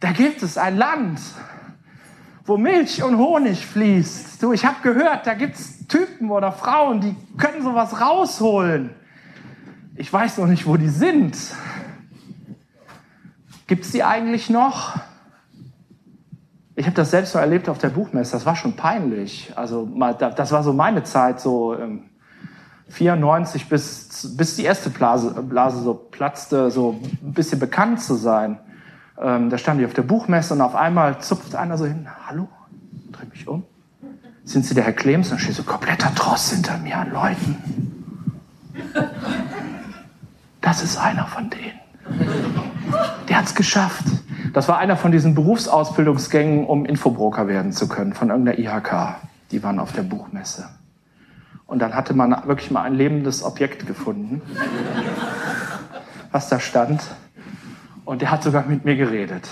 da 0.00 0.12
gibt 0.12 0.42
es 0.42 0.56
ein 0.56 0.76
Land, 0.76 1.20
wo 2.44 2.56
Milch 2.56 3.02
und 3.02 3.18
Honig 3.18 3.66
fließt. 3.66 4.42
Du, 4.42 4.52
ich 4.52 4.64
habe 4.64 4.76
gehört, 4.82 5.26
da 5.26 5.34
gibt 5.34 5.56
es 5.56 5.86
Typen 5.88 6.30
oder 6.30 6.52
Frauen, 6.52 7.00
die 7.00 7.16
können 7.36 7.62
sowas 7.62 8.00
rausholen. 8.00 8.90
Ich 10.00 10.12
weiß 10.12 10.38
noch 10.38 10.46
nicht, 10.46 10.64
wo 10.64 10.76
die 10.76 10.90
sind. 10.90 11.36
Gibt 13.66 13.84
es 13.84 13.90
die 13.90 14.04
eigentlich 14.04 14.48
noch? 14.48 14.94
Ich 16.76 16.86
habe 16.86 16.94
das 16.94 17.10
selbst 17.10 17.32
so 17.32 17.40
erlebt 17.40 17.68
auf 17.68 17.78
der 17.78 17.88
Buchmesse. 17.88 18.30
Das 18.30 18.46
war 18.46 18.54
schon 18.54 18.76
peinlich. 18.76 19.52
Also 19.56 19.88
das 20.36 20.52
war 20.52 20.62
so 20.62 20.72
meine 20.72 21.02
Zeit, 21.02 21.40
so 21.40 21.76
94 22.90 23.62
ähm, 23.62 23.68
bis, 23.68 24.36
bis 24.36 24.54
die 24.54 24.62
erste 24.62 24.88
Blase, 24.88 25.30
Blase 25.42 25.82
so 25.82 25.94
platzte, 25.94 26.70
so 26.70 27.00
ein 27.20 27.32
bisschen 27.32 27.58
bekannt 27.58 28.00
zu 28.00 28.14
sein. 28.14 28.60
Ähm, 29.20 29.50
da 29.50 29.58
stand 29.58 29.80
ich 29.80 29.86
auf 29.86 29.94
der 29.94 30.02
Buchmesse 30.02 30.54
und 30.54 30.60
auf 30.60 30.76
einmal 30.76 31.20
zupft 31.20 31.56
einer 31.56 31.76
so 31.76 31.86
hin. 31.86 32.06
Hallo? 32.28 32.46
Dreh 33.10 33.26
mich 33.26 33.48
um. 33.48 33.64
Sind 34.44 34.64
Sie 34.64 34.76
der 34.76 34.84
Herr 34.84 34.92
Klems? 34.92 35.26
Und 35.26 35.32
dann 35.32 35.40
steht 35.40 35.56
so 35.56 35.64
kompletter 35.64 36.14
Tross 36.14 36.52
hinter 36.52 36.78
mir 36.78 36.98
an 36.98 37.10
Leuten. 37.12 37.56
Das 40.60 40.82
ist 40.82 40.98
einer 40.98 41.26
von 41.26 41.50
denen. 41.50 41.78
Der 43.28 43.38
hat 43.38 43.46
es 43.46 43.54
geschafft. 43.54 44.04
Das 44.52 44.68
war 44.68 44.78
einer 44.78 44.96
von 44.96 45.12
diesen 45.12 45.34
Berufsausbildungsgängen, 45.34 46.66
um 46.66 46.84
Infobroker 46.84 47.48
werden 47.48 47.72
zu 47.72 47.88
können, 47.88 48.14
von 48.14 48.30
irgendeiner 48.30 48.58
IHK. 48.58 49.16
Die 49.50 49.62
waren 49.62 49.78
auf 49.78 49.92
der 49.92 50.02
Buchmesse. 50.02 50.68
Und 51.66 51.80
dann 51.80 51.94
hatte 51.94 52.14
man 52.14 52.30
wirklich 52.46 52.70
mal 52.70 52.82
ein 52.82 52.94
lebendes 52.94 53.42
Objekt 53.42 53.86
gefunden, 53.86 54.40
was 56.32 56.48
da 56.48 56.60
stand. 56.60 57.02
Und 58.06 58.22
der 58.22 58.30
hat 58.30 58.42
sogar 58.42 58.64
mit 58.66 58.86
mir 58.86 58.96
geredet. 58.96 59.48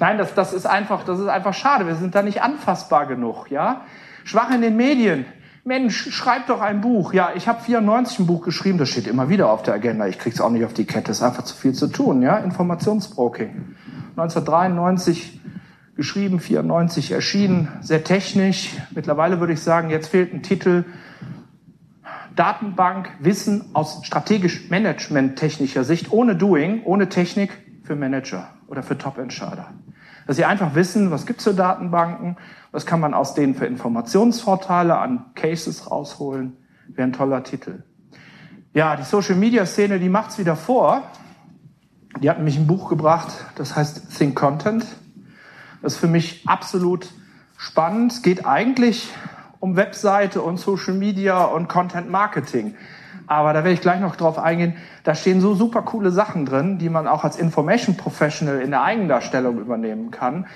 Nein, 0.00 0.18
das, 0.18 0.34
das, 0.34 0.52
ist 0.52 0.66
einfach, 0.66 1.04
das 1.04 1.18
ist 1.18 1.28
einfach 1.28 1.54
schade. 1.54 1.86
Wir 1.86 1.96
sind 1.96 2.14
da 2.14 2.22
nicht 2.22 2.42
anfassbar 2.42 3.06
genug. 3.06 3.50
Ja? 3.50 3.82
Schwach 4.24 4.50
in 4.50 4.62
den 4.62 4.76
Medien. 4.76 5.26
Mensch, 5.66 6.12
schreib 6.12 6.46
doch 6.46 6.60
ein 6.60 6.80
Buch. 6.80 7.12
Ja, 7.12 7.32
ich 7.34 7.48
habe 7.48 7.60
94 7.60 8.20
ein 8.20 8.26
Buch 8.28 8.42
geschrieben, 8.42 8.78
das 8.78 8.88
steht 8.88 9.08
immer 9.08 9.28
wieder 9.28 9.50
auf 9.50 9.64
der 9.64 9.74
Agenda. 9.74 10.06
Ich 10.06 10.16
krieg's 10.16 10.40
auch 10.40 10.50
nicht 10.50 10.64
auf 10.64 10.72
die 10.72 10.84
Kette, 10.84 11.10
ist 11.10 11.24
einfach 11.24 11.42
zu 11.42 11.56
viel 11.56 11.72
zu 11.72 11.88
tun. 11.88 12.22
Ja, 12.22 12.36
Informationsbroking. 12.36 13.74
1993 14.10 15.40
geschrieben, 15.96 16.38
94 16.38 17.10
erschienen, 17.10 17.68
sehr 17.80 18.04
technisch. 18.04 18.76
Mittlerweile 18.94 19.40
würde 19.40 19.54
ich 19.54 19.60
sagen, 19.60 19.90
jetzt 19.90 20.06
fehlt 20.06 20.32
ein 20.32 20.44
Titel. 20.44 20.84
Datenbank, 22.36 23.10
Wissen 23.18 23.64
aus 23.72 24.06
strategisch 24.06 24.70
Management-technischer 24.70 25.82
Sicht, 25.82 26.12
ohne 26.12 26.36
Doing, 26.36 26.84
ohne 26.84 27.08
Technik 27.08 27.50
für 27.82 27.96
Manager 27.96 28.46
oder 28.68 28.84
für 28.84 28.96
Top-Entscheider. 28.96 29.72
Dass 30.26 30.36
sie 30.36 30.44
einfach 30.44 30.74
wissen, 30.74 31.10
was 31.10 31.24
gibt's 31.24 31.44
für 31.44 31.54
Datenbanken, 31.54 32.36
was 32.72 32.84
kann 32.84 33.00
man 33.00 33.14
aus 33.14 33.34
denen 33.34 33.54
für 33.54 33.66
Informationsvorteile 33.66 34.98
an 34.98 35.26
Cases 35.34 35.90
rausholen, 35.90 36.56
wäre 36.88 37.08
ein 37.08 37.12
toller 37.12 37.44
Titel. 37.44 37.84
Ja, 38.74 38.96
die 38.96 39.04
Social-Media-Szene, 39.04 39.98
die 39.98 40.08
macht's 40.08 40.38
wieder 40.38 40.56
vor. 40.56 41.02
Die 42.20 42.28
hat 42.28 42.38
nämlich 42.38 42.58
ein 42.58 42.66
Buch 42.66 42.88
gebracht, 42.88 43.28
das 43.54 43.76
heißt 43.76 44.16
Think 44.16 44.36
Content. 44.36 44.84
Das 45.80 45.94
ist 45.94 45.98
für 45.98 46.08
mich 46.08 46.46
absolut 46.46 47.08
spannend. 47.56 48.12
Es 48.12 48.22
geht 48.22 48.46
eigentlich 48.46 49.10
um 49.60 49.76
Webseite 49.76 50.42
und 50.42 50.58
Social 50.58 50.94
Media 50.94 51.44
und 51.44 51.68
Content 51.68 52.10
Marketing. 52.10 52.74
Aber 53.26 53.52
da 53.52 53.60
werde 53.60 53.72
ich 53.72 53.80
gleich 53.80 54.00
noch 54.00 54.16
drauf 54.16 54.38
eingehen. 54.38 54.76
Da 55.04 55.14
stehen 55.14 55.40
so 55.40 55.54
super 55.54 55.82
coole 55.82 56.10
Sachen 56.10 56.46
drin, 56.46 56.78
die 56.78 56.88
man 56.88 57.08
auch 57.08 57.24
als 57.24 57.36
Information 57.36 57.96
Professional 57.96 58.60
in 58.60 58.70
der 58.70 58.82
Eigendarstellung 58.82 59.58
übernehmen 59.58 60.10
kann. 60.10 60.46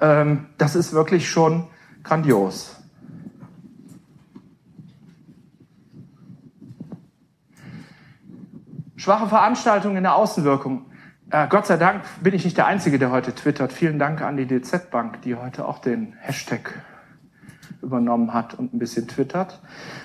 Ähm, 0.00 0.46
das 0.58 0.76
ist 0.76 0.92
wirklich 0.92 1.30
schon 1.30 1.66
grandios. 2.04 2.76
Schwache 8.96 9.28
Veranstaltungen 9.28 9.96
in 9.96 10.02
der 10.02 10.16
Außenwirkung. 10.16 10.86
Äh, 11.30 11.46
Gott 11.48 11.66
sei 11.66 11.76
Dank 11.76 12.02
bin 12.20 12.34
ich 12.34 12.44
nicht 12.44 12.56
der 12.56 12.66
Einzige, 12.66 12.98
der 12.98 13.10
heute 13.10 13.34
twittert. 13.34 13.72
Vielen 13.72 13.98
Dank 13.98 14.20
an 14.22 14.36
die 14.36 14.46
DZ 14.46 14.90
Bank, 14.90 15.22
die 15.22 15.36
heute 15.36 15.66
auch 15.66 15.78
den 15.78 16.14
Hashtag 16.20 16.74
übernommen 17.82 18.34
hat 18.34 18.54
und 18.54 18.74
ein 18.74 18.78
bisschen 18.78 19.06
twittert. 19.06 19.60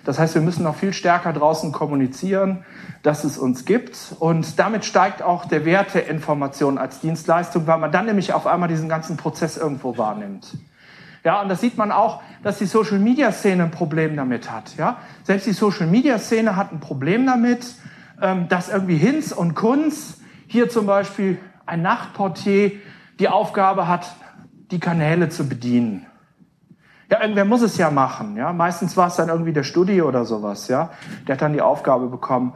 Das 0.05 0.19
heißt, 0.19 0.35
wir 0.35 0.41
müssen 0.41 0.63
noch 0.63 0.75
viel 0.75 0.93
stärker 0.93 1.33
draußen 1.33 1.71
kommunizieren, 1.71 2.63
dass 3.01 3.23
es 3.23 3.37
uns 3.37 3.65
gibt. 3.65 4.15
Und 4.19 4.59
damit 4.59 4.85
steigt 4.85 5.21
auch 5.21 5.45
der 5.45 5.65
Wert 5.65 5.93
der 5.93 6.07
Information 6.07 6.77
als 6.77 6.99
Dienstleistung, 6.99 7.65
weil 7.65 7.79
man 7.79 7.91
dann 7.91 8.05
nämlich 8.05 8.33
auf 8.33 8.45
einmal 8.47 8.69
diesen 8.69 8.89
ganzen 8.89 9.17
Prozess 9.17 9.57
irgendwo 9.57 9.97
wahrnimmt. 9.97 10.57
Ja, 11.23 11.41
und 11.41 11.49
das 11.49 11.61
sieht 11.61 11.77
man 11.77 11.91
auch, 11.91 12.21
dass 12.43 12.59
die 12.59 12.65
Social 12.65 12.99
Media 12.99 13.31
Szene 13.31 13.63
ein 13.63 13.71
Problem 13.71 14.15
damit 14.15 14.51
hat. 14.51 14.75
Ja, 14.77 14.97
selbst 15.23 15.47
die 15.47 15.53
Social 15.53 15.87
Media 15.87 16.19
Szene 16.19 16.55
hat 16.55 16.71
ein 16.71 16.79
Problem 16.79 17.25
damit, 17.25 17.65
ähm, 18.21 18.49
dass 18.49 18.69
irgendwie 18.69 18.97
Hinz 18.97 19.31
und 19.31 19.55
Kunz 19.55 20.21
hier 20.47 20.69
zum 20.69 20.85
Beispiel 20.85 21.39
ein 21.65 21.81
Nachtportier 21.81 22.73
die 23.19 23.29
Aufgabe 23.29 23.87
hat, 23.87 24.15
die 24.71 24.79
Kanäle 24.79 25.29
zu 25.29 25.47
bedienen. 25.47 26.05
Ja, 27.09 27.21
irgendwer 27.21 27.45
muss 27.45 27.61
es 27.61 27.77
ja 27.77 27.89
machen. 27.89 28.37
Ja, 28.37 28.53
meistens 28.53 28.95
war 28.97 29.07
es 29.07 29.15
dann 29.15 29.29
irgendwie 29.29 29.53
der 29.53 29.63
Studi 29.63 30.01
oder 30.01 30.25
sowas. 30.25 30.67
Ja, 30.67 30.91
der 31.27 31.35
hat 31.35 31.41
dann 31.41 31.53
die 31.53 31.61
Aufgabe 31.61 32.07
bekommen, 32.07 32.53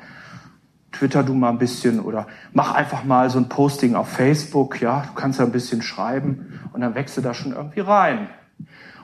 Twitter 0.92 1.24
du 1.24 1.34
mal 1.34 1.50
ein 1.50 1.58
bisschen 1.58 2.00
oder 2.00 2.28
mach 2.54 2.74
einfach 2.74 3.04
mal 3.04 3.30
so 3.30 3.38
ein 3.38 3.50
Posting 3.50 3.96
auf 3.96 4.10
Facebook. 4.10 4.82
Ja, 4.82 5.04
du 5.08 5.14
kannst 5.14 5.40
ja 5.40 5.46
ein 5.46 5.52
bisschen 5.52 5.82
schreiben 5.82 6.60
und 6.74 6.82
dann 6.82 6.96
wächst 6.96 7.18
du 7.18 7.22
da 7.22 7.34
schon 7.34 7.54
irgendwie 7.54 7.82
rein. 7.82 8.30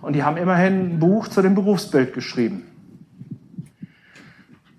Und 0.01 0.13
die 0.13 0.23
haben 0.23 0.37
immerhin 0.37 0.95
ein 0.95 0.99
Buch 0.99 1.27
zu 1.27 1.41
dem 1.41 1.55
Berufsbild 1.55 2.13
geschrieben. 2.13 2.63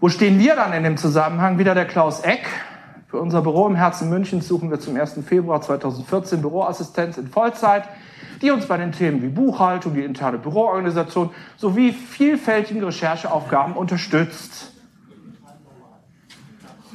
Wo 0.01 0.09
stehen 0.09 0.39
wir 0.39 0.55
dann 0.55 0.73
in 0.73 0.83
dem 0.83 0.97
Zusammenhang? 0.97 1.59
Wieder 1.59 1.75
der 1.75 1.87
Klaus 1.87 2.21
Eck. 2.21 2.47
Für 3.07 3.21
unser 3.21 3.43
Büro 3.43 3.67
im 3.69 3.77
Herzen 3.77 4.11
Münchens 4.11 4.49
suchen 4.49 4.71
wir 4.71 4.81
zum 4.81 4.97
1. 4.97 5.21
Februar 5.27 5.63
2014 5.63 6.43
Büroassistenz 6.43 7.17
in 7.17 7.29
Vollzeit 7.29 7.85
die 8.43 8.51
uns 8.51 8.67
bei 8.67 8.77
den 8.77 8.93
Themen 8.93 9.23
wie 9.23 9.29
Buchhaltung, 9.29 9.95
die 9.95 10.03
interne 10.03 10.39
Büroorganisation 10.39 11.31
sowie 11.57 11.93
vielfältigen 11.93 12.83
Rechercheaufgaben 12.83 13.75
unterstützt. 13.75 14.73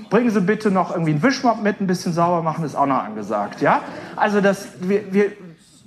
Bringen 0.10 0.32
Sie 0.32 0.42
bitte 0.42 0.72
noch 0.72 0.92
irgendwie 0.92 1.12
einen 1.12 1.24
Wischmopp 1.24 1.62
mit, 1.62 1.82
ein 1.82 1.88
bisschen 1.88 2.14
sauber 2.14 2.42
machen, 2.42 2.66
ist 2.66 2.76
auch 2.76 2.88
noch 2.88 3.04
angesagt. 3.04 3.62
Ja? 3.62 3.82
Also 4.16 4.42
das, 4.42 4.70
wir, 4.82 5.14
wir, 5.14 5.32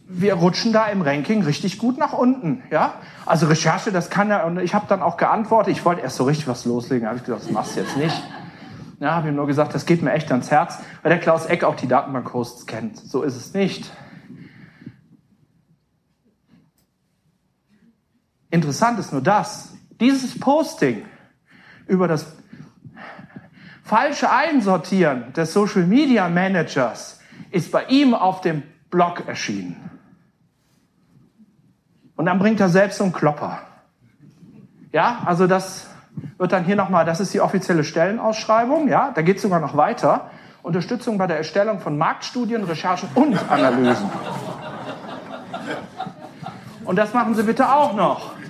wir 0.07 0.35
rutschen 0.35 0.73
da 0.73 0.87
im 0.87 1.03
Ranking 1.03 1.43
richtig 1.43 1.79
gut 1.79 1.99
nach 1.99 2.13
unten. 2.13 2.63
Ja? 2.71 2.95
Also 3.27 3.47
Recherche, 3.47 3.91
das 3.91 4.11
kann 4.11 4.29
ja, 4.29 4.45
und 4.45 4.59
ich 4.59 4.75
habe 4.75 4.87
dann 4.89 5.03
auch 5.03 5.17
geantwortet, 5.17 5.73
ich 5.73 5.85
wollte 5.85 6.03
erst 6.03 6.17
so 6.17 6.25
richtig 6.25 6.47
was 6.47 6.65
loslegen, 6.65 7.09
habe 7.09 7.19
ich 7.19 7.25
gesagt, 7.25 7.45
das 7.45 7.51
machst 7.51 7.77
du 7.77 7.81
jetzt 7.81 7.97
nicht. 7.97 8.23
Ja, 9.01 9.17
habe 9.17 9.29
ihm 9.29 9.35
nur 9.35 9.49
gesagt, 9.49 9.75
das 9.75 9.85
geht 9.85 10.01
mir 10.01 10.13
echt 10.13 10.31
ans 10.31 10.53
Herz, 10.53 10.79
weil 11.03 11.11
der 11.11 11.19
Klaus 11.19 11.47
Eck 11.47 11.65
auch 11.65 11.75
die 11.75 11.89
Datenbank-Hosts 11.89 12.67
kennt. 12.67 12.97
So 12.97 13.23
ist 13.23 13.35
es 13.35 13.53
nicht. 13.53 13.91
Interessant 18.53 18.99
ist 18.99 19.13
nur 19.13 19.23
das, 19.23 19.73
dieses 19.99 20.39
Posting 20.39 21.07
über 21.87 22.07
das 22.07 22.37
falsche 23.83 24.31
Einsortieren 24.31 25.33
des 25.33 25.55
Social 25.55 25.85
Media 25.85 26.29
Managers 26.29 27.19
ist 27.51 27.73
bei 27.73 27.87
ihm 27.87 28.13
auf 28.13 28.43
dem 28.43 28.63
Blog 28.91 29.27
erschienen. 29.27 29.91
Und 32.15 32.27
dann 32.27 32.39
bringt 32.39 32.61
er 32.61 32.69
selbst 32.69 32.99
so 32.99 33.05
einen 33.05 33.15
Klopper. 33.15 33.63
Ja, 34.93 35.23
also 35.25 35.47
das 35.47 35.87
wird 36.37 36.53
dann 36.53 36.67
hier 36.67 36.77
nochmal, 36.77 37.07
das 37.07 37.21
ist 37.21 37.33
die 37.33 37.41
offizielle 37.41 37.85
Stellenausschreibung, 37.85 38.87
ja, 38.87 39.13
da 39.15 39.23
geht 39.23 39.37
es 39.37 39.43
sogar 39.43 39.61
noch 39.61 39.79
weiter. 39.79 40.31
Unterstützung 40.63 41.17
bei 41.17 41.27
der 41.27 41.39
Erstellung 41.39 41.81
von 41.81 41.97
Marktstudien, 41.97 42.65
Recherchen 42.65 43.09
und 43.15 43.51
Analysen. 43.51 44.11
Und 46.85 46.97
das 46.97 47.15
machen 47.15 47.35
Sie 47.35 47.45
bitte 47.45 47.73
auch 47.73 47.95
noch. 47.95 48.42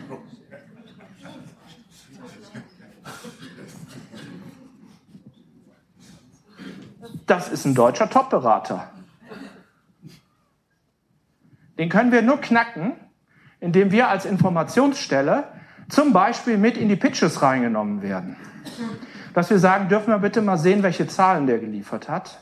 Das 7.33 7.49
ist 7.49 7.65
ein 7.65 7.75
deutscher 7.75 8.11
Top-Berater. 8.11 8.89
Den 11.79 11.89
können 11.89 12.13
wir 12.13 12.21
nur 12.21 12.39
knacken, 12.39 12.93
indem 13.59 13.91
wir 13.91 14.11
als 14.11 14.27
Informationsstelle 14.27 15.45
zum 15.89 16.13
Beispiel 16.13 16.59
mit 16.59 16.77
in 16.77 16.91
die 16.91 16.97
Pitches 16.97 17.41
reingenommen 17.41 18.03
werden. 18.03 18.37
Dass 19.33 19.49
wir 19.49 19.59
sagen, 19.59 19.89
dürfen 19.89 20.09
wir 20.09 20.19
bitte 20.19 20.43
mal 20.43 20.59
sehen, 20.59 20.83
welche 20.83 21.07
Zahlen 21.07 21.47
der 21.47 21.59
geliefert 21.59 22.11
hat. 22.11 22.39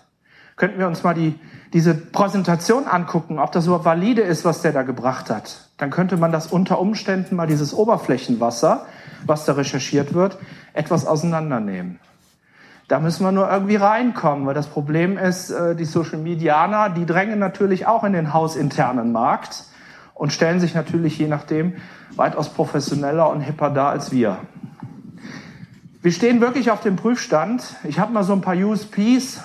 Könnten 0.56 0.80
wir 0.80 0.88
uns 0.88 1.04
mal 1.04 1.14
die, 1.14 1.38
diese 1.72 1.94
Präsentation 1.94 2.88
angucken, 2.88 3.38
ob 3.38 3.52
das 3.52 3.66
überhaupt 3.66 3.84
valide 3.84 4.22
ist, 4.22 4.44
was 4.44 4.60
der 4.60 4.72
da 4.72 4.82
gebracht 4.82 5.30
hat. 5.30 5.70
Dann 5.76 5.90
könnte 5.90 6.16
man 6.16 6.32
das 6.32 6.48
unter 6.48 6.80
Umständen 6.80 7.36
mal 7.36 7.46
dieses 7.46 7.72
Oberflächenwasser, 7.72 8.86
was 9.24 9.44
da 9.44 9.52
recherchiert 9.52 10.14
wird, 10.14 10.36
etwas 10.72 11.06
auseinandernehmen. 11.06 12.00
Da 12.90 12.98
müssen 12.98 13.22
wir 13.22 13.30
nur 13.30 13.48
irgendwie 13.48 13.76
reinkommen, 13.76 14.46
weil 14.46 14.54
das 14.54 14.66
Problem 14.66 15.16
ist, 15.16 15.50
äh, 15.50 15.76
die 15.76 15.84
Social 15.84 16.18
Medianer, 16.18 16.90
die 16.90 17.06
drängen 17.06 17.38
natürlich 17.38 17.86
auch 17.86 18.02
in 18.02 18.12
den 18.12 18.34
hausinternen 18.34 19.12
Markt 19.12 19.62
und 20.12 20.32
stellen 20.32 20.58
sich 20.58 20.74
natürlich 20.74 21.16
je 21.16 21.28
nachdem 21.28 21.76
weitaus 22.16 22.48
professioneller 22.48 23.30
und 23.30 23.42
hipper 23.42 23.70
dar 23.70 23.90
als 23.90 24.10
wir. 24.10 24.38
Wir 26.02 26.10
stehen 26.10 26.40
wirklich 26.40 26.72
auf 26.72 26.80
dem 26.80 26.96
Prüfstand. 26.96 27.76
Ich 27.84 28.00
habe 28.00 28.12
mal 28.12 28.24
so 28.24 28.32
ein 28.32 28.40
paar 28.40 28.56
USPs 28.56 29.40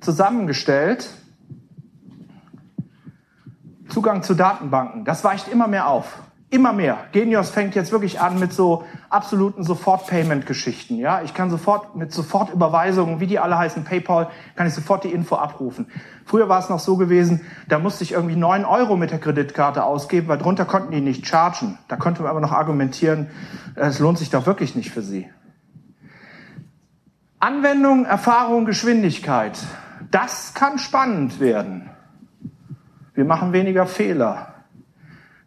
zusammengestellt. 0.00 1.08
Zugang 3.88 4.24
zu 4.24 4.34
Datenbanken, 4.34 5.04
das 5.04 5.22
weicht 5.22 5.46
immer 5.46 5.68
mehr 5.68 5.86
auf. 5.86 6.18
Immer 6.48 6.72
mehr. 6.72 6.98
Genius 7.10 7.50
fängt 7.50 7.74
jetzt 7.74 7.90
wirklich 7.90 8.20
an 8.20 8.38
mit 8.38 8.52
so 8.52 8.84
absoluten 9.10 9.64
Sofort-Payment-Geschichten. 9.64 10.96
Ja, 10.96 11.22
ich 11.22 11.34
kann 11.34 11.50
sofort 11.50 11.96
mit 11.96 12.12
Sofortüberweisungen, 12.12 13.18
wie 13.18 13.26
die 13.26 13.40
alle 13.40 13.58
heißen, 13.58 13.82
PayPal, 13.82 14.28
kann 14.54 14.68
ich 14.68 14.72
sofort 14.72 15.02
die 15.02 15.10
Info 15.10 15.34
abrufen. 15.34 15.88
Früher 16.24 16.48
war 16.48 16.60
es 16.60 16.68
noch 16.68 16.78
so 16.78 16.96
gewesen, 16.96 17.40
da 17.68 17.80
musste 17.80 18.04
ich 18.04 18.12
irgendwie 18.12 18.36
neun 18.36 18.64
Euro 18.64 18.96
mit 18.96 19.10
der 19.10 19.18
Kreditkarte 19.18 19.82
ausgeben, 19.82 20.28
weil 20.28 20.38
drunter 20.38 20.66
konnten 20.66 20.92
die 20.92 21.00
nicht 21.00 21.26
chargen. 21.26 21.78
Da 21.88 21.96
konnte 21.96 22.22
man 22.22 22.30
aber 22.30 22.40
noch 22.40 22.52
argumentieren, 22.52 23.28
es 23.74 23.98
lohnt 23.98 24.18
sich 24.18 24.30
doch 24.30 24.46
wirklich 24.46 24.76
nicht 24.76 24.92
für 24.92 25.02
sie. 25.02 25.28
Anwendung, 27.40 28.06
Erfahrung, 28.06 28.66
Geschwindigkeit. 28.66 29.58
Das 30.12 30.54
kann 30.54 30.78
spannend 30.78 31.40
werden. 31.40 31.90
Wir 33.14 33.24
machen 33.24 33.52
weniger 33.52 33.86
Fehler. 33.86 34.55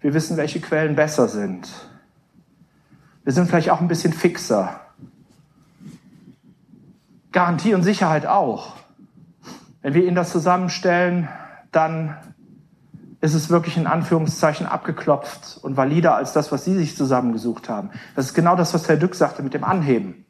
Wir 0.02 0.14
wissen, 0.14 0.38
welche 0.38 0.62
Quellen 0.62 0.96
besser 0.96 1.28
sind. 1.28 1.70
Wir 3.24 3.34
sind 3.34 3.48
vielleicht 3.48 3.70
auch 3.70 3.82
ein 3.82 3.88
bisschen 3.88 4.14
fixer. 4.14 4.80
Garantie 7.32 7.74
und 7.74 7.84
Sicherheit 7.84 8.26
auch. 8.26 8.74
Wenn 9.82 9.94
wir 9.94 10.06
Ihnen 10.06 10.16
das 10.16 10.32
zusammenstellen, 10.32 11.28
dann 11.72 12.18
ist 13.22 13.34
es 13.34 13.50
wirklich 13.50 13.78
in 13.78 13.88
Anführungszeichen 13.88 14.66
abgeklopft 14.66 15.60
und 15.62 15.76
valider 15.76 16.16
als 16.16 16.32
das, 16.32 16.52
was 16.52 16.64
Sie 16.64 16.76
sich 16.76 16.96
zusammengesucht 16.96 17.68
haben. 17.68 17.92
Das 18.16 18.26
ist 18.26 18.34
genau 18.34 18.56
das, 18.56 18.74
was 18.74 18.88
Herr 18.88 18.98
Dück 18.98 19.16
sagte 19.16 19.44
mit 19.44 19.54
dem 19.54 19.64
Anheben. 19.64 20.26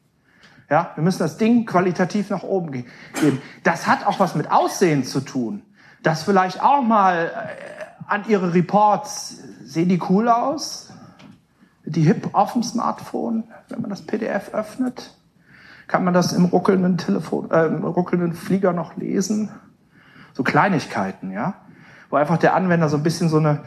Ja, 0.68 0.92
wir 0.94 1.02
müssen 1.02 1.20
das 1.20 1.36
Ding 1.36 1.66
qualitativ 1.66 2.30
nach 2.30 2.42
oben 2.42 2.70
geben. 2.70 3.42
Das 3.64 3.86
hat 3.86 4.06
auch 4.06 4.20
was 4.20 4.34
mit 4.34 4.50
Aussehen 4.50 5.04
zu 5.04 5.20
tun. 5.20 5.62
Das 6.02 6.22
vielleicht 6.22 6.62
auch 6.62 6.82
mal 6.82 7.26
äh, 7.26 7.89
an 8.06 8.24
Ihre 8.28 8.54
Reports, 8.54 9.42
sehen 9.64 9.88
die 9.88 10.00
cool 10.08 10.28
aus? 10.28 10.92
Die 11.84 12.02
hip 12.02 12.30
auf 12.32 12.52
dem 12.52 12.62
Smartphone, 12.62 13.44
wenn 13.68 13.80
man 13.80 13.90
das 13.90 14.02
PDF 14.02 14.54
öffnet? 14.54 15.14
Kann 15.86 16.04
man 16.04 16.14
das 16.14 16.32
im 16.32 16.44
ruckelnden 16.44 16.98
Telefon, 16.98 17.50
äh, 17.50 17.66
im 17.66 17.84
ruckelnden 17.84 18.34
Flieger 18.34 18.72
noch 18.72 18.96
lesen? 18.96 19.50
So 20.34 20.44
Kleinigkeiten, 20.44 21.32
ja? 21.32 21.54
Wo 22.10 22.16
einfach 22.16 22.38
der 22.38 22.54
Anwender 22.54 22.88
so 22.88 22.96
ein 22.96 23.02
bisschen 23.02 23.28
so 23.28 23.38
eine 23.38 23.62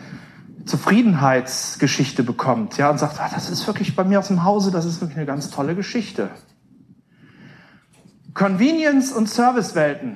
Zufriedenheitsgeschichte 0.66 2.24
bekommt, 2.24 2.78
ja, 2.78 2.90
und 2.90 2.98
sagt, 2.98 3.20
ah, 3.20 3.30
das 3.34 3.50
ist 3.50 3.68
wirklich 3.68 3.96
bei 3.96 4.06
mir 4.06 4.20
aus 4.20 4.30
dem 4.30 4.46
Hause, 4.46 4.72
das 4.72 4.86
ist 4.86 5.02
wirklich 5.02 5.18
eine 5.18 5.26
ganz 5.26 5.50
tolle 5.50 5.76
Geschichte. 5.76 6.30
Convenience 8.34 9.12
und 9.12 9.30
Servicewelten. 9.30 10.16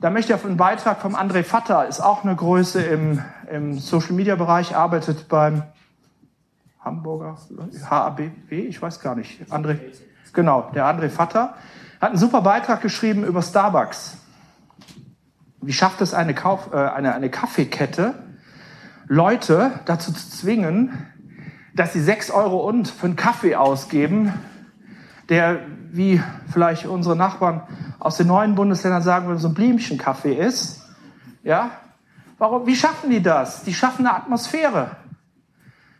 Da 0.00 0.10
möchte 0.10 0.32
ich 0.32 0.38
auf 0.38 0.44
einen 0.44 0.56
Beitrag 0.56 1.00
vom 1.00 1.16
André 1.16 1.42
Vatter, 1.42 1.88
ist 1.88 1.98
auch 1.98 2.22
eine 2.22 2.36
Größe 2.36 2.80
im, 2.80 3.20
im 3.50 3.80
Social 3.80 4.12
Media 4.12 4.36
Bereich, 4.36 4.76
arbeitet 4.76 5.28
beim 5.28 5.64
Hamburger 6.78 7.36
HABW, 7.90 8.30
ich 8.50 8.80
weiß 8.80 9.00
gar 9.00 9.16
nicht. 9.16 9.42
André, 9.50 9.80
genau, 10.32 10.70
der 10.72 10.86
André 10.86 11.08
Vatter 11.10 11.54
hat 12.00 12.10
einen 12.10 12.18
super 12.18 12.42
Beitrag 12.42 12.80
geschrieben 12.80 13.24
über 13.24 13.42
Starbucks. 13.42 14.18
Wie 15.62 15.72
schafft 15.72 16.00
es 16.00 16.14
eine, 16.14 16.32
Kauf, 16.32 16.72
äh, 16.72 16.76
eine, 16.76 17.12
eine 17.12 17.28
Kaffeekette, 17.28 18.14
Leute 19.08 19.80
dazu 19.84 20.12
zu 20.12 20.30
zwingen, 20.30 21.06
dass 21.74 21.92
sie 21.92 22.00
sechs 22.00 22.30
Euro 22.30 22.58
und 22.68 22.86
für 22.86 23.06
einen 23.06 23.16
Kaffee 23.16 23.56
ausgeben, 23.56 24.32
der, 25.28 25.58
wie 25.90 26.22
vielleicht 26.50 26.86
unsere 26.86 27.16
Nachbarn 27.16 27.62
aus 27.98 28.16
den 28.16 28.26
neuen 28.26 28.54
Bundesländern 28.54 29.02
sagen 29.02 29.26
würden, 29.26 29.38
so 29.38 29.48
ein 29.48 29.54
Blümchenkaffee 29.54 30.34
ist. 30.34 30.82
Ja? 31.42 31.70
Warum, 32.38 32.66
wie 32.66 32.76
schaffen 32.76 33.10
die 33.10 33.22
das? 33.22 33.64
Die 33.64 33.74
schaffen 33.74 34.06
eine 34.06 34.16
Atmosphäre. 34.16 34.92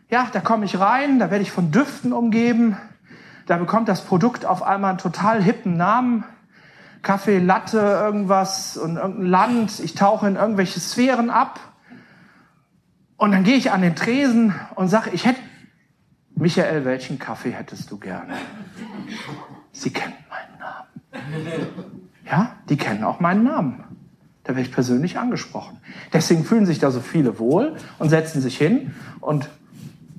Ja, 0.09 0.27
da 0.31 0.39
komme 0.39 0.65
ich 0.65 0.79
rein, 0.79 1.19
da 1.19 1.29
werde 1.29 1.43
ich 1.43 1.51
von 1.51 1.71
Düften 1.71 2.13
umgeben, 2.13 2.77
da 3.45 3.57
bekommt 3.57 3.89
das 3.89 4.01
Produkt 4.01 4.45
auf 4.45 4.61
einmal 4.61 4.91
einen 4.91 4.99
total 4.99 5.41
hippen 5.41 5.75
Namen. 5.75 6.23
Kaffee, 7.01 7.39
Latte, 7.39 7.79
irgendwas 7.79 8.77
und 8.77 8.97
irgendein 8.97 9.25
Land. 9.25 9.79
Ich 9.79 9.95
tauche 9.95 10.27
in 10.27 10.35
irgendwelche 10.35 10.79
Sphären 10.79 11.29
ab. 11.29 11.59
Und 13.17 13.31
dann 13.31 13.43
gehe 13.43 13.55
ich 13.55 13.71
an 13.71 13.81
den 13.81 13.95
Tresen 13.95 14.53
und 14.75 14.89
sage, 14.89 15.09
ich 15.13 15.25
hätte, 15.25 15.39
Michael, 16.35 16.85
welchen 16.85 17.17
Kaffee 17.17 17.51
hättest 17.51 17.89
du 17.89 17.97
gerne? 17.97 18.33
Sie 19.71 19.91
kennen 19.91 20.15
meinen 20.29 20.59
Namen. 20.59 22.09
Ja, 22.25 22.55
die 22.69 22.77
kennen 22.77 23.03
auch 23.03 23.19
meinen 23.19 23.43
Namen. 23.43 23.83
Da 24.43 24.55
werde 24.55 24.61
ich 24.61 24.71
persönlich 24.71 25.19
angesprochen. 25.19 25.77
Deswegen 26.11 26.43
fühlen 26.43 26.65
sich 26.65 26.79
da 26.79 26.91
so 26.91 27.01
viele 27.01 27.39
wohl 27.39 27.75
und 27.99 28.09
setzen 28.09 28.41
sich 28.41 28.57
hin 28.57 28.95
und 29.19 29.49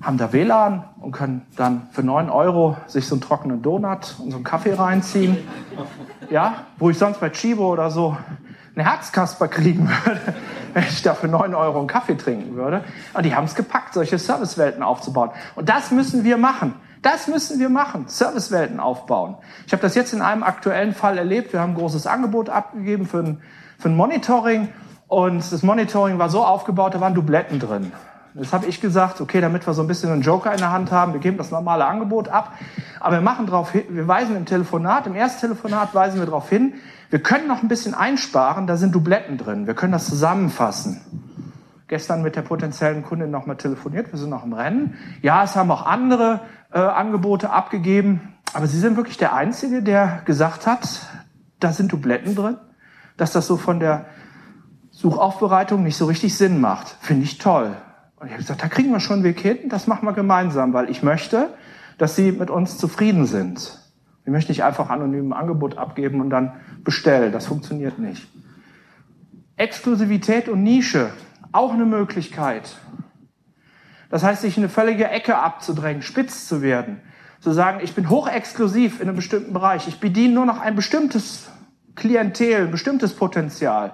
haben 0.01 0.17
da 0.17 0.33
WLAN 0.33 0.83
und 0.99 1.11
können 1.11 1.45
dann 1.55 1.87
für 1.91 2.01
9 2.01 2.29
Euro 2.29 2.77
sich 2.87 3.07
so 3.07 3.15
einen 3.15 3.21
trockenen 3.21 3.61
Donut 3.61 4.15
und 4.19 4.31
so 4.31 4.37
einen 4.37 4.43
Kaffee 4.43 4.73
reinziehen. 4.73 5.37
Ja, 6.29 6.65
wo 6.77 6.89
ich 6.89 6.97
sonst 6.97 7.19
bei 7.19 7.29
Chibo 7.29 7.71
oder 7.71 7.91
so 7.91 8.17
eine 8.75 8.89
Herzkasper 8.89 9.47
kriegen 9.47 9.87
würde, 9.87 10.21
wenn 10.73 10.83
ich 10.83 11.01
da 11.01 11.13
für 11.13 11.27
9 11.27 11.53
Euro 11.53 11.79
einen 11.79 11.87
Kaffee 11.87 12.15
trinken 12.15 12.55
würde. 12.55 12.83
Und 13.13 13.25
die 13.25 13.35
haben 13.35 13.45
es 13.45 13.55
gepackt, 13.55 13.93
solche 13.93 14.17
Servicewelten 14.17 14.81
aufzubauen. 14.81 15.31
Und 15.55 15.69
das 15.69 15.91
müssen 15.91 16.23
wir 16.23 16.37
machen. 16.37 16.75
Das 17.01 17.27
müssen 17.27 17.59
wir 17.59 17.69
machen, 17.69 18.05
Servicewelten 18.07 18.79
aufbauen. 18.79 19.37
Ich 19.65 19.73
habe 19.73 19.81
das 19.81 19.95
jetzt 19.95 20.13
in 20.13 20.21
einem 20.21 20.43
aktuellen 20.43 20.93
Fall 20.93 21.17
erlebt. 21.17 21.51
Wir 21.51 21.59
haben 21.59 21.71
ein 21.71 21.77
großes 21.77 22.05
Angebot 22.05 22.49
abgegeben 22.49 23.07
für 23.07 23.19
ein, 23.19 23.41
für 23.79 23.89
ein 23.89 23.95
Monitoring. 23.95 24.69
Und 25.07 25.51
das 25.51 25.63
Monitoring 25.63 26.19
war 26.19 26.29
so 26.29 26.45
aufgebaut, 26.45 26.93
da 26.93 27.01
waren 27.01 27.15
Dubletten 27.15 27.59
drin. 27.59 27.91
Jetzt 28.33 28.53
habe 28.53 28.67
ich 28.67 28.79
gesagt, 28.79 29.19
okay, 29.19 29.41
damit 29.41 29.67
wir 29.67 29.73
so 29.73 29.81
ein 29.81 29.87
bisschen 29.87 30.09
einen 30.11 30.21
Joker 30.21 30.53
in 30.53 30.59
der 30.59 30.71
Hand 30.71 30.91
haben, 30.91 31.11
wir 31.11 31.19
geben 31.19 31.37
das 31.37 31.51
normale 31.51 31.85
Angebot 31.85 32.29
ab, 32.29 32.53
aber 33.01 33.17
wir 33.17 33.21
machen 33.21 33.45
darauf 33.45 33.71
hin, 33.71 33.83
wir 33.89 34.07
weisen 34.07 34.37
im 34.37 34.45
Telefonat, 34.45 35.05
im 35.05 35.15
Ersttelefonat 35.15 35.93
weisen 35.93 36.19
wir 36.19 36.27
darauf 36.27 36.47
hin, 36.47 36.75
wir 37.09 37.21
können 37.21 37.47
noch 37.49 37.61
ein 37.61 37.67
bisschen 37.67 37.93
einsparen, 37.93 38.67
da 38.67 38.77
sind 38.77 38.95
Dubletten 38.95 39.37
drin, 39.37 39.67
wir 39.67 39.73
können 39.73 39.91
das 39.91 40.05
zusammenfassen. 40.05 41.01
Gestern 41.91 42.21
mit 42.21 42.37
der 42.37 42.41
potenziellen 42.41 43.03
Kundin 43.03 43.31
nochmal 43.31 43.57
telefoniert, 43.57 44.13
wir 44.13 44.17
sind 44.17 44.29
noch 44.29 44.45
im 44.45 44.53
Rennen. 44.53 44.97
Ja, 45.21 45.43
es 45.43 45.57
haben 45.57 45.69
auch 45.71 45.85
andere 45.85 46.39
äh, 46.71 46.79
Angebote 46.79 47.49
abgegeben, 47.49 48.33
aber 48.53 48.65
Sie 48.67 48.79
sind 48.79 48.95
wirklich 48.95 49.17
der 49.17 49.33
Einzige, 49.33 49.83
der 49.83 50.21
gesagt 50.23 50.67
hat, 50.67 51.05
da 51.59 51.73
sind 51.73 51.91
Dubletten 51.91 52.33
drin, 52.33 52.55
dass 53.17 53.33
das 53.33 53.45
so 53.45 53.57
von 53.57 53.81
der 53.81 54.05
Suchaufbereitung 54.91 55.83
nicht 55.83 55.97
so 55.97 56.05
richtig 56.05 56.37
Sinn 56.37 56.61
macht. 56.61 56.95
Finde 57.01 57.25
ich 57.25 57.39
toll. 57.39 57.75
Und 58.15 58.27
ich 58.27 58.31
habe 58.31 58.41
gesagt, 58.41 58.63
da 58.63 58.69
kriegen 58.69 58.93
wir 58.93 59.01
schon 59.01 59.15
einen 59.15 59.23
Weg 59.25 59.41
hin, 59.41 59.67
das 59.67 59.85
machen 59.85 60.07
wir 60.07 60.13
gemeinsam, 60.13 60.71
weil 60.71 60.89
ich 60.89 61.03
möchte, 61.03 61.49
dass 61.97 62.15
Sie 62.15 62.31
mit 62.31 62.49
uns 62.49 62.77
zufrieden 62.77 63.25
sind. 63.25 63.81
Ich 64.23 64.31
möchte 64.31 64.53
nicht 64.53 64.63
einfach 64.63 64.89
anonym 64.89 65.33
ein 65.33 65.37
Angebot 65.37 65.77
abgeben 65.77 66.21
und 66.21 66.29
dann 66.29 66.53
bestellen. 66.85 67.33
Das 67.33 67.47
funktioniert 67.47 67.99
nicht. 67.99 68.29
Exklusivität 69.57 70.47
und 70.47 70.63
Nische, 70.63 71.09
auch 71.51 71.73
eine 71.73 71.85
Möglichkeit. 71.85 72.77
Das 74.09 74.23
heißt, 74.23 74.41
sich 74.41 74.57
in 74.57 74.63
eine 74.63 74.69
völlige 74.69 75.07
Ecke 75.07 75.37
abzudrängen, 75.37 76.01
spitz 76.01 76.47
zu 76.47 76.61
werden. 76.61 77.01
Zu 77.39 77.51
sagen, 77.51 77.79
ich 77.81 77.95
bin 77.95 78.09
hochexklusiv 78.09 78.99
in 78.99 79.07
einem 79.07 79.15
bestimmten 79.15 79.53
Bereich. 79.53 79.87
Ich 79.87 79.99
bediene 79.99 80.33
nur 80.33 80.45
noch 80.45 80.59
ein 80.59 80.75
bestimmtes 80.75 81.49
Klientel, 81.95 82.65
ein 82.65 82.71
bestimmtes 82.71 83.15
Potenzial. 83.15 83.93